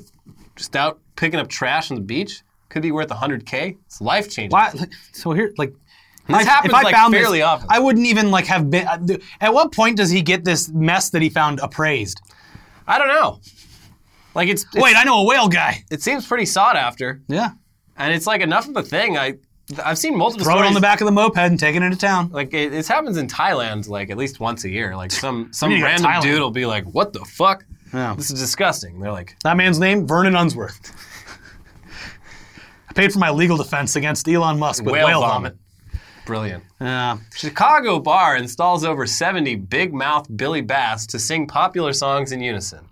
just 0.57 0.75
out 0.77 0.99
picking 1.17 1.39
up 1.41 1.49
trash 1.49 1.91
on 1.91 1.97
the 1.97 2.03
beach 2.03 2.43
could 2.69 2.83
be 2.83 2.93
worth 2.93 3.09
100k. 3.09 3.77
It's 3.87 4.01
life 4.01 4.29
changing. 4.31 4.51
Why? 4.51 4.73
So 5.13 5.33
here, 5.33 5.53
like, 5.57 5.73
This 6.29 6.41
if 6.43 6.47
happens, 6.49 6.73
if 6.73 6.75
I 6.79 6.83
like, 6.83 6.95
found 6.95 7.15
fairly 7.15 7.39
this, 7.39 7.47
often. 7.47 7.69
I 7.71 7.79
wouldn't 7.79 8.07
even 8.07 8.31
like 8.31 8.47
have 8.47 8.69
been. 8.71 8.87
uh, 8.87 8.99
At 9.41 9.55
what 9.55 9.73
point 9.73 9.97
does 9.97 10.11
he 10.11 10.21
get 10.23 10.45
this 10.45 10.69
mess 10.71 11.11
that 11.11 11.23
he 11.23 11.31
found 11.31 11.61
appraised? 11.61 12.21
I 12.87 12.99
don't 12.99 13.09
know. 13.09 13.41
Like 14.35 14.49
it's, 14.49 14.65
it's 14.65 14.77
Wait, 14.77 14.97
I 14.97 15.05
know 15.05 15.21
a 15.23 15.25
whale 15.25 15.49
guy. 15.49 15.85
it 15.91 16.03
seems 16.03 16.27
pretty 16.27 16.45
sought 16.45 16.77
after, 16.77 17.23
Yeah, 17.29 17.53
and 17.97 18.13
it's 18.13 18.27
like 18.27 18.43
enough 18.43 18.69
of 18.69 18.77
a 18.77 18.83
thing. 18.83 19.17
I 19.17 19.35
I've 19.85 19.99
seen 19.99 20.17
multiple 20.17 20.45
throw 20.45 20.63
it 20.63 20.67
on 20.67 20.75
the 20.75 20.81
back 20.81 21.01
of 21.01 21.07
the 21.07 21.13
moped 21.13 21.37
and 21.37 21.59
take 21.59 21.75
it 21.75 21.83
into 21.83 21.97
town. 21.99 22.31
Like 22.31 22.55
it, 22.55 22.73
it 22.73 22.87
happens 22.87 23.17
in 23.17 23.27
Thailand, 23.27 23.89
like 23.89 24.11
at 24.11 24.17
least 24.17 24.39
once 24.39 24.65
a 24.65 24.71
year. 24.71 24.97
Like 24.97 25.11
some 25.25 25.53
some 25.53 25.71
need 25.71 25.77
to 25.77 25.81
go 25.81 25.87
to 25.87 25.91
random 25.93 26.11
Thailand. 26.11 26.23
dude 26.23 26.41
will 26.41 26.51
be 26.51 26.67
like, 26.67 26.85
"What 26.85 27.13
the 27.13 27.25
fuck? 27.25 27.65
Yeah. 27.93 28.15
This 28.15 28.31
is 28.31 28.39
disgusting." 28.39 29.01
They're 29.01 29.13
like, 29.13 29.37
That 29.43 29.57
man's 29.57 29.79
name, 29.79 30.07
Vernon 30.07 30.37
Unsworth. 30.37 30.93
I 32.89 32.93
paid 32.93 33.13
for 33.13 33.19
my 33.19 33.31
legal 33.31 33.57
defense 33.57 33.97
against 33.97 34.29
Elon 34.29 34.59
Musk 34.59 34.85
with 34.85 34.93
"Whale, 34.93 35.21
vomit." 35.21 35.57
Brilliant. 36.27 36.65
Yeah. 36.81 37.19
Chicago 37.37 38.01
bar 38.01 38.37
installs 38.37 38.85
over 38.85 39.07
70 39.07 39.55
big 39.57 39.95
mouth 39.95 40.27
Billy 40.37 40.61
Bass 40.61 41.07
to 41.09 41.21
sing 41.21 41.47
popular 41.47 41.93
songs 41.93 42.33
in 42.33 42.41
unison. 42.41 42.89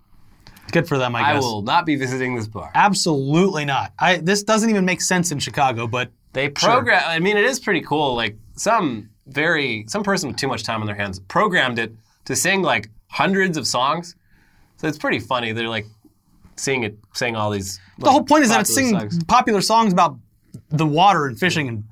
good 0.71 0.87
for 0.87 0.99
them, 0.99 1.17
I 1.17 1.21
guess. 1.21 1.29
I 1.29 1.33
guess. 1.35 1.43
will 1.43 1.63
not 1.63 1.85
be 1.85 1.97
visiting 1.97 2.37
this 2.37 2.47
bar. 2.47 2.71
Absolutely 2.77 3.65
not. 3.65 3.93
I, 3.99 4.19
this 4.19 4.45
doesn't 4.45 4.71
even 4.71 4.85
make 4.85 5.01
sense 5.01 5.33
in 5.33 5.41
Chicago, 5.41 5.89
but 5.89 6.13
They 6.35 6.49
program. 6.51 7.03
I 7.07 7.19
mean, 7.21 7.37
it 7.37 7.45
is 7.45 7.59
pretty 7.59 7.81
cool. 7.81 8.15
Like 8.15 8.37
some 8.57 9.09
very 9.27 9.87
some 9.89 10.03
person 10.03 10.29
with 10.29 10.37
too 10.37 10.49
much 10.49 10.63
time 10.65 10.81
on 10.81 10.87
their 10.87 10.97
hands 10.97 11.19
programmed 11.21 11.79
it 11.79 11.93
to 12.27 12.37
sing 12.37 12.61
like 12.63 12.91
hundreds 13.09 13.57
of 13.57 13.67
songs. 13.67 14.15
So 14.77 14.89
it's 14.89 14.99
pretty 14.99 15.21
funny. 15.21 15.53
They're 15.53 15.69
like 15.69 15.87
singing 16.57 16.85
it, 16.85 16.99
saying 17.15 17.37
all 17.37 17.51
these. 17.51 17.81
the 17.99 18.11
whole 18.11 18.25
point 18.25 18.45
is 18.45 18.51
that 18.51 18.61
it's 18.61 18.75
singing 18.75 18.99
songs. 18.99 19.25
popular 19.25 19.61
songs 19.61 19.93
about 19.93 20.19
the 20.71 20.87
water 20.87 21.27
and 21.27 21.39
fishing 21.39 21.69
and 21.69 21.85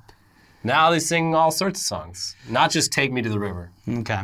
Now 0.64 0.90
they 0.90 1.00
sing 1.00 1.34
all 1.34 1.50
sorts 1.50 1.80
of 1.80 1.86
songs, 1.86 2.36
not 2.48 2.70
just 2.70 2.92
"Take 2.92 3.12
Me 3.12 3.22
to 3.22 3.28
the 3.28 3.38
River." 3.38 3.70
Okay. 3.88 4.22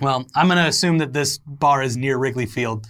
Well, 0.00 0.26
I'm 0.34 0.46
going 0.48 0.58
to 0.58 0.68
assume 0.68 0.98
that 0.98 1.14
this 1.14 1.38
bar 1.38 1.82
is 1.82 1.96
near 1.96 2.18
Wrigley 2.18 2.44
Field. 2.44 2.86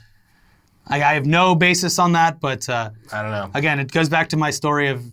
I, 0.88 0.96
I 1.02 1.14
have 1.14 1.24
no 1.24 1.54
basis 1.54 2.00
on 2.00 2.12
that, 2.12 2.40
but 2.40 2.68
uh, 2.68 2.90
I 3.12 3.22
don't 3.22 3.30
know. 3.30 3.50
again, 3.54 3.78
it 3.78 3.92
goes 3.92 4.08
back 4.08 4.28
to 4.30 4.36
my 4.36 4.50
story 4.50 4.88
of 4.88 5.04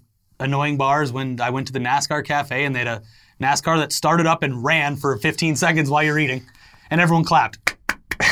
annoying 0.44 0.78
bars 0.78 1.12
when 1.12 1.42
I 1.42 1.50
went 1.50 1.68
to 1.68 1.74
the 1.74 1.80
NASCAR 1.80 2.24
cafe 2.26 2.66
and 2.66 2.76
they 2.76 2.80
had 2.80 2.88
a 2.88 3.02
NASCAR 3.42 3.78
that 3.80 3.92
started 3.92 4.28
up 4.28 4.44
and 4.44 4.64
ran 4.64 4.96
for 4.96 5.18
15 5.18 5.56
seconds 5.56 5.90
while 5.90 6.04
you're 6.04 6.20
eating, 6.20 6.46
and 6.90 7.02
everyone 7.02 7.24
clapped. 7.24 7.76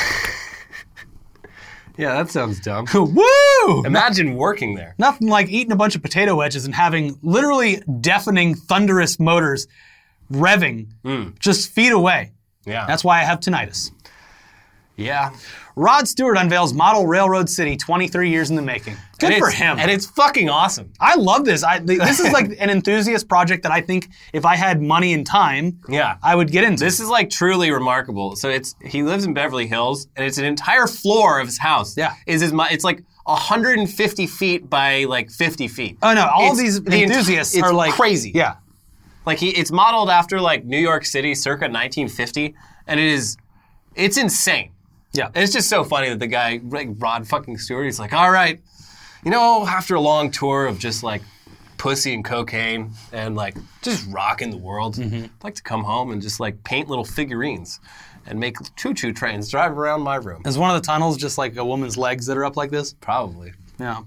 Yeah, 1.98 2.16
that 2.16 2.32
sounds 2.32 2.60
dumb. 2.60 2.88
Woo! 2.94 3.84
Imagine 3.86 4.36
working 4.36 4.74
there. 4.74 4.96
Nothing 4.98 5.28
like 5.28 5.50
eating 5.50 5.72
a 5.72 5.76
bunch 5.76 5.96
of 5.96 6.02
potato 6.02 6.36
wedges 6.36 6.66
and 6.66 6.74
having 6.74 7.20
literally 7.22 7.84
deafening, 8.00 8.56
thunderous 8.56 9.20
motors 9.20 9.68
revving 10.32 10.88
hmm. 11.04 11.30
just 11.40 11.70
feet 11.70 11.92
away. 11.92 12.32
Yeah. 12.66 12.88
That's 12.88 13.04
why 13.04 13.20
I 13.20 13.24
have 13.24 13.40
tinnitus. 13.40 13.92
yeah. 14.96 15.32
Rod 15.76 16.08
Stewart 16.08 16.38
unveils 16.38 16.74
Model 16.74 17.06
Railroad 17.06 17.50
City 17.50 17.78
23 17.78 18.30
years 18.30 18.50
in 18.50 18.56
the 18.56 18.62
making. 18.62 18.98
Good 19.22 19.32
And 19.34 19.40
for 19.40 19.50
him. 19.50 19.80
And 19.80 19.90
it's 19.90 20.06
fucking 20.06 20.50
awesome. 20.50 20.92
I 21.00 21.16
love 21.16 21.46
this. 21.46 21.64
I, 21.64 21.80
this 21.80 22.20
is 22.20 22.32
like 22.34 22.48
an 22.60 22.70
enthusiast 22.70 23.28
project 23.30 23.64
that 23.64 23.72
I 23.72 23.80
think 23.82 24.10
if 24.34 24.46
I 24.46 24.56
had 24.56 24.82
money 24.82 25.14
and 25.14 25.26
time, 25.26 25.80
Yeah. 25.88 26.18
I 26.22 26.36
would 26.36 26.52
get 26.52 26.64
into. 26.64 26.84
This 26.84 27.00
is 27.00 27.08
like 27.08 27.30
truly 27.30 27.72
remarkable. 27.72 28.36
So 28.36 28.50
it's 28.50 28.76
he 28.84 29.04
lives 29.04 29.24
in 29.26 29.34
Beverly 29.34 29.68
Hills, 29.68 30.08
and 30.16 30.26
it's 30.26 30.38
an 30.38 30.46
entire 30.46 30.88
floor 30.88 31.40
of 31.40 31.48
his 31.48 31.58
house. 31.60 31.96
Yeah. 31.96 32.16
is 32.26 32.42
his 32.42 32.52
it's 32.72 32.84
like 32.84 33.04
150 33.26 34.28
feet 34.28 34.70
by 34.70 35.06
like 35.06 35.30
50 35.32 35.68
feet. 35.68 35.98
oh 36.02 36.14
no, 36.14 36.28
all 36.28 36.56
these 36.56 36.82
the 36.84 37.04
enthusiasts 37.04 37.54
it's 37.56 37.64
are 37.64 37.74
like 37.74 37.94
crazy. 37.94 38.32
Yeah. 38.34 38.56
Like 39.26 39.38
he, 39.38 39.50
it's 39.50 39.72
modeled 39.72 40.10
after 40.10 40.42
like 40.42 40.66
New 40.66 40.80
York 40.80 41.06
City, 41.06 41.36
circa 41.36 41.66
1950, 41.66 42.56
and 42.88 43.00
it 43.00 43.06
is, 43.06 43.38
it's 43.96 44.18
insane. 44.18 44.72
Yeah. 45.14 45.30
It's 45.36 45.54
just 45.54 45.70
so 45.70 45.84
funny 45.84 46.10
that 46.10 46.20
the 46.20 46.28
guy, 46.28 46.60
like 46.64 46.90
Rod 46.98 47.28
fucking 47.28 47.58
Stewart, 47.60 47.86
he's 47.86 48.00
like, 48.00 48.14
all 48.14 48.32
right, 48.32 48.60
you 49.24 49.32
know, 49.32 49.66
after 49.68 49.96
a 49.96 50.02
long 50.02 50.32
tour 50.32 50.66
of 50.66 50.80
just 50.80 51.04
like 51.04 51.22
pussy 51.78 52.14
and 52.14 52.24
cocaine 52.24 52.92
and 53.12 53.36
like 53.36 53.56
just 53.82 54.08
rocking 54.12 54.52
the 54.52 54.58
world, 54.58 54.96
Mm-hmm. 54.96 55.26
I'd 55.26 55.44
like 55.44 55.56
to 55.56 55.64
come 55.64 55.84
home 55.84 56.12
and 56.12 56.22
just 56.22 56.40
like 56.40 56.64
paint 56.64 56.90
little 56.90 57.06
figurines 57.06 57.80
and 58.28 58.40
make 58.40 58.56
choo-choo 58.76 59.14
trains 59.14 59.50
drive 59.50 59.78
around 59.78 60.02
my 60.02 60.16
room. 60.16 60.44
Is 60.46 60.58
one 60.58 60.70
of 60.76 60.80
the 60.82 60.86
tunnels 60.86 61.18
just 61.18 61.38
like 61.38 61.56
a 61.58 61.66
woman's 61.66 61.98
legs 61.98 62.28
that 62.28 62.38
are 62.38 62.46
up 62.46 62.56
like 62.56 62.70
this? 62.70 62.94
Probably. 62.94 63.54
Yeah. 63.80 64.04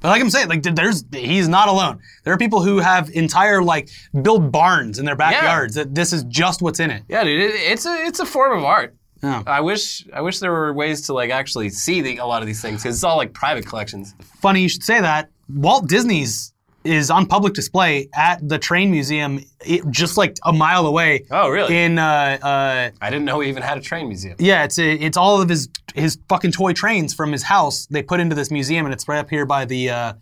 But 0.00 0.08
like 0.08 0.22
I'm 0.22 0.30
saying, 0.30 0.48
like 0.48 0.62
there's 0.62 1.04
he's 1.12 1.48
not 1.48 1.68
alone. 1.68 2.00
There 2.24 2.32
are 2.32 2.38
people 2.38 2.62
who 2.62 2.78
have 2.78 3.10
entire 3.10 3.62
like 3.62 3.90
build 4.22 4.50
barns 4.50 4.98
in 4.98 5.04
their 5.04 5.16
backyards 5.16 5.74
that 5.74 5.94
this 5.94 6.12
is 6.14 6.24
just 6.24 6.62
what's 6.62 6.80
in 6.80 6.90
it. 6.90 7.02
Yeah, 7.08 7.24
dude, 7.24 7.40
it, 7.42 7.54
it's 7.56 7.84
a 7.84 7.94
it's 8.06 8.20
a 8.20 8.24
form 8.24 8.56
of 8.56 8.64
art. 8.64 8.94
Yeah. 9.22 9.42
I 9.46 9.60
wish 9.60 10.06
I 10.12 10.20
wish 10.20 10.38
there 10.38 10.52
were 10.52 10.72
ways 10.72 11.06
to 11.06 11.12
like 11.12 11.30
actually 11.30 11.70
see 11.70 12.00
the, 12.00 12.18
a 12.18 12.26
lot 12.26 12.42
of 12.42 12.46
these 12.46 12.62
things 12.62 12.82
because 12.82 12.96
it's 12.96 13.04
all 13.04 13.16
like 13.16 13.32
private 13.32 13.66
collections. 13.66 14.14
Funny 14.40 14.62
you 14.62 14.68
should 14.68 14.84
say 14.84 15.00
that. 15.00 15.30
Walt 15.48 15.88
Disney's 15.88 16.52
is 16.84 17.10
on 17.10 17.26
public 17.26 17.54
display 17.54 18.08
at 18.14 18.46
the 18.48 18.58
train 18.58 18.90
museum, 18.90 19.44
it, 19.64 19.82
just 19.90 20.16
like 20.16 20.36
a 20.44 20.52
mile 20.52 20.86
away. 20.86 21.24
Oh, 21.30 21.48
really? 21.48 21.76
In 21.76 21.98
uh, 21.98 22.38
uh, 22.40 22.90
I 23.00 23.10
didn't 23.10 23.24
know 23.24 23.38
we 23.38 23.48
even 23.48 23.62
had 23.62 23.78
a 23.78 23.80
train 23.80 24.08
museum. 24.08 24.36
Yeah, 24.38 24.64
it's 24.64 24.78
it's 24.78 25.16
all 25.16 25.40
of 25.40 25.48
his 25.48 25.68
his 25.94 26.18
fucking 26.28 26.52
toy 26.52 26.72
trains 26.72 27.14
from 27.14 27.32
his 27.32 27.42
house. 27.42 27.86
They 27.86 28.02
put 28.02 28.20
into 28.20 28.34
this 28.34 28.50
museum, 28.50 28.86
and 28.86 28.92
it's 28.92 29.08
right 29.08 29.18
up 29.18 29.30
here 29.30 29.46
by 29.46 29.64
the 29.64 29.90
uh, 29.90 30.12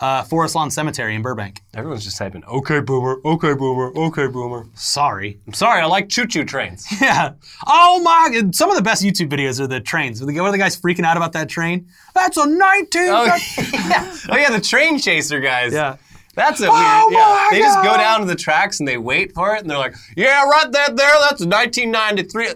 uh, 0.00 0.22
Forest 0.24 0.54
Lawn 0.54 0.70
Cemetery 0.70 1.14
in 1.14 1.22
Burbank. 1.22 1.62
Everyone's 1.74 2.04
just 2.04 2.18
typing, 2.18 2.44
okay, 2.44 2.80
boomer, 2.80 3.16
okay, 3.24 3.54
boomer, 3.54 3.92
okay, 3.96 4.26
boomer. 4.26 4.66
Sorry. 4.74 5.40
I'm 5.46 5.52
sorry, 5.54 5.80
I 5.80 5.86
like 5.86 6.08
choo 6.08 6.26
choo 6.26 6.44
trains. 6.44 6.86
Yeah. 7.00 7.32
Oh 7.66 8.00
my! 8.02 8.30
God. 8.32 8.54
Some 8.54 8.70
of 8.70 8.76
the 8.76 8.82
best 8.82 9.02
YouTube 9.02 9.28
videos 9.30 9.60
are 9.60 9.66
the 9.66 9.80
trains. 9.80 10.22
Where 10.22 10.50
the, 10.52 10.58
guy's 10.58 10.78
freaking 10.80 11.04
out 11.04 11.16
about 11.16 11.32
that 11.32 11.48
train. 11.48 11.88
That's 12.14 12.36
a 12.36 12.46
19. 12.46 13.02
oh, 13.08 13.24
yeah. 13.72 14.16
oh, 14.30 14.36
yeah, 14.36 14.50
the 14.50 14.60
train 14.60 14.98
chaser 14.98 15.40
guys. 15.40 15.72
Yeah. 15.72 15.96
That's 16.34 16.60
a 16.60 16.68
Oh, 16.70 17.06
weird. 17.08 17.18
Yeah. 17.18 17.48
They 17.50 17.58
just 17.60 17.82
go 17.82 17.96
down 17.96 18.20
to 18.20 18.26
the 18.26 18.34
tracks 18.36 18.78
and 18.80 18.86
they 18.86 18.98
wait 18.98 19.32
for 19.32 19.54
it 19.54 19.62
and 19.62 19.70
they're 19.70 19.78
like, 19.78 19.94
yeah, 20.16 20.42
right 20.44 20.70
there, 20.70 20.88
there, 20.88 21.14
that's 21.20 21.40
a 21.40 21.48
1993. 21.48 22.48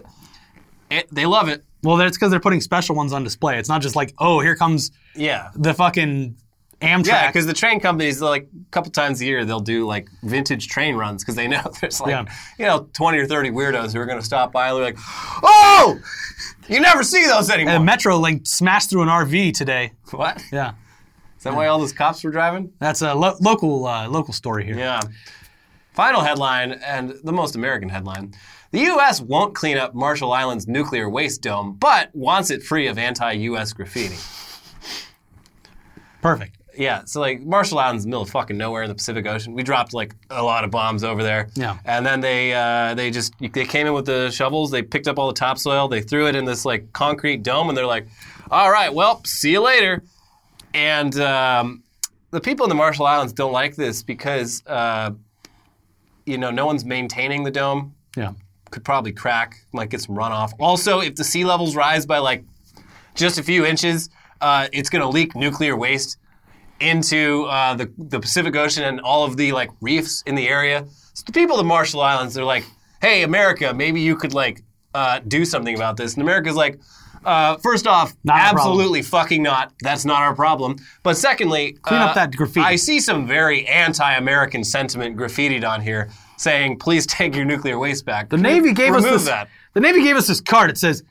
It, 0.91 1.07
they 1.11 1.25
love 1.25 1.47
it. 1.49 1.63
Well, 1.83 1.97
that's 1.97 2.15
because 2.15 2.29
they're 2.29 2.39
putting 2.39 2.61
special 2.61 2.95
ones 2.95 3.11
on 3.11 3.23
display. 3.23 3.57
It's 3.57 3.69
not 3.69 3.81
just 3.81 3.95
like, 3.95 4.13
oh, 4.19 4.39
here 4.39 4.55
comes 4.55 4.91
Yeah. 5.15 5.49
the 5.55 5.73
fucking 5.73 6.35
Amtrak. 6.81 7.07
Yeah, 7.07 7.27
because 7.27 7.45
the 7.45 7.53
train 7.53 7.79
companies, 7.79 8.21
like 8.21 8.43
a 8.53 8.71
couple 8.71 8.91
times 8.91 9.21
a 9.21 9.25
year, 9.25 9.45
they'll 9.45 9.59
do 9.59 9.85
like 9.85 10.09
vintage 10.23 10.67
train 10.67 10.95
runs 10.95 11.23
because 11.23 11.35
they 11.35 11.47
know 11.47 11.61
there's 11.81 12.01
like, 12.01 12.09
Yeah. 12.09 12.25
you 12.57 12.65
know, 12.65 12.89
20 12.93 13.19
or 13.19 13.27
30 13.27 13.51
weirdos 13.51 13.93
who 13.93 13.99
are 13.99 14.05
going 14.05 14.19
to 14.19 14.25
stop 14.25 14.51
by 14.51 14.67
and 14.69 14.77
they're 14.77 14.83
like, 14.85 14.97
oh, 15.43 15.99
you 16.67 16.79
never 16.79 17.03
see 17.03 17.25
those 17.27 17.49
anymore. 17.49 17.75
and 17.75 17.85
Metro 17.85 18.21
smashed 18.43 18.89
through 18.89 19.03
an 19.03 19.09
RV 19.09 19.53
today. 19.53 19.91
what? 20.11 20.41
Yeah. 20.51 20.73
Is 21.37 21.43
that 21.43 21.55
why 21.55 21.67
all 21.67 21.79
those 21.79 21.93
cops 21.93 22.23
were 22.23 22.31
driving? 22.31 22.71
That's 22.79 23.01
a 23.01 23.13
lo- 23.15 23.35
local 23.41 23.85
uh, 23.87 24.07
local 24.07 24.33
story 24.33 24.63
here. 24.63 24.77
Yeah. 24.77 25.01
Final 25.93 26.21
headline, 26.21 26.73
and 26.73 27.15
the 27.23 27.33
most 27.33 27.55
American 27.55 27.89
headline. 27.89 28.33
The 28.71 28.79
U.S. 28.81 29.19
won't 29.21 29.53
clean 29.55 29.77
up 29.77 29.93
Marshall 29.93 30.31
Island's 30.31 30.67
nuclear 30.67 31.09
waste 31.09 31.41
dome, 31.41 31.75
but 31.79 32.09
wants 32.15 32.49
it 32.51 32.63
free 32.63 32.87
of 32.87 32.97
anti 32.97 33.31
U.S. 33.33 33.73
graffiti. 33.73 34.15
Perfect. 36.21 36.57
Yeah, 36.77 37.03
so 37.05 37.19
like 37.19 37.41
Marshall 37.41 37.79
Island's 37.79 38.05
in 38.05 38.09
the 38.09 38.13
middle 38.13 38.23
of 38.23 38.29
fucking 38.29 38.57
nowhere 38.57 38.83
in 38.83 38.89
the 38.89 38.95
Pacific 38.95 39.25
Ocean. 39.27 39.53
We 39.53 39.63
dropped 39.63 39.93
like 39.93 40.15
a 40.29 40.41
lot 40.41 40.63
of 40.63 40.71
bombs 40.71 41.03
over 41.03 41.21
there. 41.21 41.49
Yeah. 41.53 41.77
And 41.85 42.05
then 42.05 42.21
they 42.21 42.53
uh, 42.53 42.93
they 42.93 43.11
just 43.11 43.33
they 43.39 43.65
came 43.65 43.87
in 43.87 43.93
with 43.93 44.05
the 44.05 44.29
shovels. 44.31 44.71
They 44.71 44.81
picked 44.81 45.07
up 45.07 45.19
all 45.19 45.27
the 45.27 45.33
topsoil. 45.33 45.87
They 45.87 46.01
threw 46.01 46.27
it 46.27 46.35
in 46.35 46.45
this 46.45 46.63
like 46.63 46.91
concrete 46.93 47.43
dome, 47.43 47.69
and 47.69 47.77
they're 47.77 47.85
like, 47.85 48.07
"All 48.49 48.71
right, 48.71 48.93
well, 48.93 49.21
see 49.25 49.51
you 49.51 49.61
later." 49.61 50.01
And 50.73 51.19
um, 51.19 51.83
the 52.31 52.39
people 52.39 52.65
in 52.65 52.69
the 52.69 52.75
Marshall 52.75 53.05
Islands 53.05 53.33
don't 53.33 53.51
like 53.51 53.75
this 53.75 54.01
because 54.01 54.63
uh, 54.65 55.11
you 56.25 56.37
know 56.37 56.51
no 56.51 56.65
one's 56.65 56.85
maintaining 56.85 57.43
the 57.43 57.51
dome. 57.51 57.93
Yeah. 58.15 58.33
Could 58.69 58.85
probably 58.85 59.11
crack. 59.11 59.65
Might 59.73 59.89
get 59.89 59.99
some 59.99 60.15
runoff. 60.15 60.53
Also, 60.57 61.01
if 61.01 61.15
the 61.15 61.25
sea 61.25 61.43
levels 61.43 61.75
rise 61.75 62.05
by 62.05 62.19
like 62.19 62.45
just 63.15 63.37
a 63.37 63.43
few 63.43 63.65
inches, 63.65 64.09
uh, 64.39 64.69
it's 64.71 64.89
going 64.89 65.01
to 65.01 65.09
leak 65.09 65.35
nuclear 65.35 65.75
waste 65.75 66.17
into 66.81 67.45
uh, 67.45 67.75
the, 67.75 67.91
the 67.97 68.19
Pacific 68.19 68.55
Ocean 68.55 68.83
and 68.83 68.99
all 69.01 69.23
of 69.23 69.37
the 69.37 69.51
like 69.51 69.69
reefs 69.81 70.23
in 70.25 70.35
the 70.35 70.47
area. 70.47 70.85
So 71.13 71.23
the 71.25 71.31
people 71.31 71.55
of 71.55 71.59
the 71.59 71.67
Marshall 71.67 72.01
Islands, 72.01 72.33
they're 72.33 72.45
like, 72.45 72.65
"Hey, 73.01 73.23
America, 73.23 73.73
maybe 73.73 74.01
you 74.01 74.15
could 74.15 74.33
like 74.33 74.63
uh, 74.93 75.19
do 75.27 75.45
something 75.45 75.75
about 75.75 75.97
this." 75.97 76.13
And 76.13 76.21
America's 76.21 76.55
like, 76.55 76.79
uh, 77.25 77.57
first 77.57 77.85
off, 77.87 78.15
Not 78.23 78.39
absolutely 78.39 79.01
fucking 79.01 79.43
not. 79.43 79.73
That's 79.81 80.05
not 80.05 80.21
our 80.21 80.35
problem. 80.35 80.77
But 81.03 81.17
secondly, 81.17 81.73
Clean 81.83 82.01
uh, 82.01 82.05
up 82.05 82.15
that 82.15 82.35
graffiti. 82.35 82.65
I 82.65 82.75
see 82.75 82.99
some 82.99 83.27
very 83.27 83.67
anti-American 83.67 84.63
sentiment 84.63 85.17
graffitied 85.17 85.67
on 85.67 85.81
here, 85.81 86.09
saying, 86.37 86.79
"Please 86.79 87.05
take 87.05 87.35
your 87.35 87.45
nuclear 87.45 87.77
waste 87.77 88.05
back." 88.05 88.29
The 88.29 88.37
Navy 88.37 88.73
gave 88.73 88.93
us 88.93 89.03
Remove 89.03 89.19
this. 89.19 89.29
that. 89.29 89.49
The 89.73 89.81
Navy 89.81 90.01
gave 90.01 90.15
us 90.15 90.27
this 90.27 90.41
card. 90.41 90.69
It 90.69 90.77
says 90.77 91.03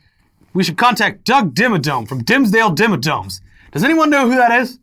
we 0.52 0.64
should 0.64 0.76
contact 0.76 1.24
Doug 1.24 1.54
Dimmadome 1.54 2.08
from 2.08 2.24
Dimmsdale 2.24 2.74
Dimmadomes. 2.74 3.40
Does 3.72 3.84
anyone 3.84 4.10
know 4.10 4.28
who 4.28 4.36
that 4.36 4.50
is? 4.50 4.78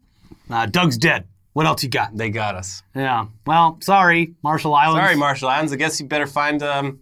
Uh, 0.49 0.65
Doug's 0.65 0.97
dead. 0.97 1.25
What 1.53 1.65
else 1.65 1.83
you 1.83 1.89
got? 1.89 2.15
They 2.15 2.29
got 2.29 2.55
us. 2.55 2.83
Yeah. 2.95 3.25
Well, 3.45 3.79
sorry, 3.81 4.35
Marshall 4.43 4.75
Islands. 4.75 5.03
Sorry, 5.03 5.15
Marshall 5.15 5.49
Islands. 5.49 5.73
I 5.73 5.75
guess 5.75 5.99
you 5.99 6.05
better 6.05 6.27
find 6.27 6.61
um, 6.61 6.99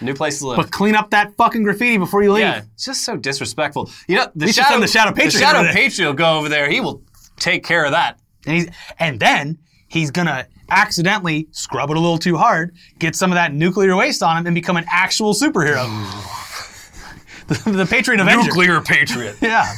a 0.00 0.04
new 0.04 0.14
place 0.14 0.40
to 0.40 0.48
live. 0.48 0.56
But 0.56 0.72
clean 0.72 0.96
up 0.96 1.10
that 1.10 1.36
fucking 1.36 1.62
graffiti 1.62 1.96
before 1.96 2.22
you 2.22 2.32
leave. 2.32 2.42
yeah, 2.42 2.62
it's 2.74 2.84
just 2.84 3.04
so 3.04 3.16
disrespectful. 3.16 3.90
You 4.08 4.16
know, 4.16 4.26
the 4.34 4.46
We 4.46 4.52
shadow, 4.52 4.80
the 4.80 4.88
Shadow 4.88 5.12
Patriot 5.12 5.32
The 5.32 5.38
Shadow. 5.38 5.72
Patriot 5.72 6.08
will 6.08 6.14
go 6.14 6.38
over 6.38 6.48
there. 6.48 6.68
He 6.68 6.80
will 6.80 7.02
take 7.38 7.64
care 7.64 7.84
of 7.84 7.92
that. 7.92 8.18
And, 8.44 8.56
he's, 8.56 8.68
and 8.98 9.20
then 9.20 9.58
he's 9.88 10.10
gonna 10.10 10.48
accidentally 10.68 11.46
scrub 11.52 11.88
it 11.90 11.96
a 11.96 12.00
little 12.00 12.18
too 12.18 12.36
hard, 12.36 12.74
get 12.98 13.14
some 13.14 13.30
of 13.30 13.36
that 13.36 13.54
nuclear 13.54 13.94
waste 13.96 14.20
on 14.22 14.36
him, 14.36 14.46
and 14.46 14.54
become 14.54 14.76
an 14.76 14.84
actual 14.90 15.32
superhero. 15.32 15.84
the, 17.46 17.70
the 17.70 17.86
Patriot 17.86 18.20
Avenger. 18.20 18.46
Nuclear 18.48 18.80
Patriot. 18.80 19.36
Yeah. 19.40 19.72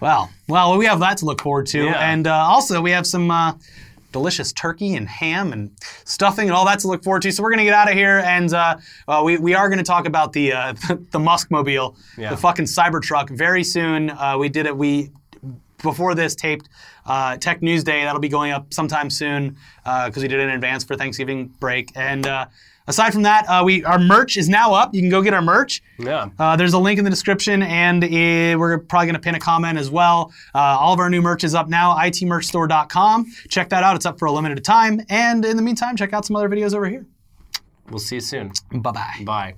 Well, 0.00 0.30
well, 0.52 0.76
we 0.78 0.86
have 0.86 1.00
that 1.00 1.16
to 1.18 1.24
look 1.24 1.40
forward 1.42 1.66
to, 1.68 1.84
Yeah. 1.84 2.10
and 2.12 2.26
uh, 2.26 2.32
also 2.34 2.80
we 2.80 2.90
have 2.92 3.06
some 3.06 3.30
uh, 3.30 3.52
delicious 4.12 4.52
turkey 4.52 4.94
and 4.94 5.08
ham 5.08 5.52
and 5.52 5.70
stuffing 6.04 6.46
and 6.48 6.54
all 6.56 6.66
that 6.66 6.78
to 6.80 6.88
look 6.88 7.02
forward 7.02 7.22
to. 7.22 7.32
So 7.32 7.42
we're 7.42 7.50
gonna 7.50 7.64
get 7.64 7.74
out 7.74 7.88
of 7.90 7.94
here, 7.94 8.18
and 8.18 8.52
uh, 8.52 8.76
uh, 9.08 9.22
we 9.24 9.38
we 9.38 9.54
are 9.54 9.68
gonna 9.70 9.82
talk 9.82 10.06
about 10.06 10.32
the 10.32 10.52
uh, 10.52 10.72
the 11.10 11.18
Muskmobile, 11.18 11.96
Yeah. 12.18 12.30
the 12.30 12.36
fucking 12.36 12.66
Cybertruck, 12.66 13.30
very 13.30 13.64
soon. 13.64 14.10
Uh, 14.10 14.36
we 14.38 14.48
did 14.48 14.66
it. 14.66 14.76
We 14.76 15.10
before 15.82 16.14
this 16.14 16.36
taped 16.36 16.68
uh, 17.06 17.36
Tech 17.38 17.60
News 17.62 17.82
Day. 17.82 18.04
That'll 18.04 18.20
be 18.20 18.28
going 18.28 18.52
up 18.52 18.72
sometime 18.72 19.10
soon 19.10 19.56
because 19.84 20.22
we 20.22 20.28
did 20.28 20.38
it 20.38 20.44
in 20.44 20.50
advance 20.50 20.84
for 20.84 20.94
Thanksgiving 20.94 21.46
break. 21.58 21.90
And 21.96 22.24
uh, 22.26 22.46
aside 22.86 23.12
from 23.12 23.22
that, 23.22 23.46
uh, 23.48 23.62
we 23.64 23.84
our 23.84 23.98
merch 23.98 24.36
is 24.36 24.48
now 24.48 24.72
up. 24.72 24.94
You 24.94 25.00
can 25.00 25.10
go 25.10 25.22
get 25.22 25.34
our 25.34 25.42
merch. 25.42 25.82
Yeah. 25.98 26.28
Uh, 26.38 26.56
there's 26.56 26.72
a 26.72 26.78
link 26.78 26.98
in 26.98 27.04
the 27.04 27.10
description, 27.10 27.62
and 27.62 28.04
eh, 28.04 28.54
we're 28.54 28.78
probably 28.78 29.06
going 29.06 29.14
to 29.14 29.20
pin 29.20 29.34
a 29.34 29.40
comment 29.40 29.78
as 29.78 29.90
well. 29.90 30.32
Uh, 30.54 30.58
all 30.58 30.92
of 30.92 30.98
our 31.00 31.10
new 31.10 31.22
merch 31.22 31.44
is 31.44 31.54
up 31.54 31.68
now, 31.68 31.96
itmerchstore.com. 31.96 33.26
Check 33.48 33.68
that 33.70 33.82
out. 33.82 33.96
It's 33.96 34.06
up 34.06 34.18
for 34.18 34.26
a 34.26 34.32
limited 34.32 34.64
time. 34.64 35.00
And 35.08 35.44
in 35.44 35.56
the 35.56 35.62
meantime, 35.62 35.96
check 35.96 36.12
out 36.12 36.24
some 36.24 36.36
other 36.36 36.48
videos 36.48 36.74
over 36.74 36.88
here. 36.88 37.06
We'll 37.90 37.98
see 37.98 38.16
you 38.16 38.20
soon. 38.20 38.52
Bye 38.72 38.92
bye. 38.92 39.22
Bye. 39.24 39.54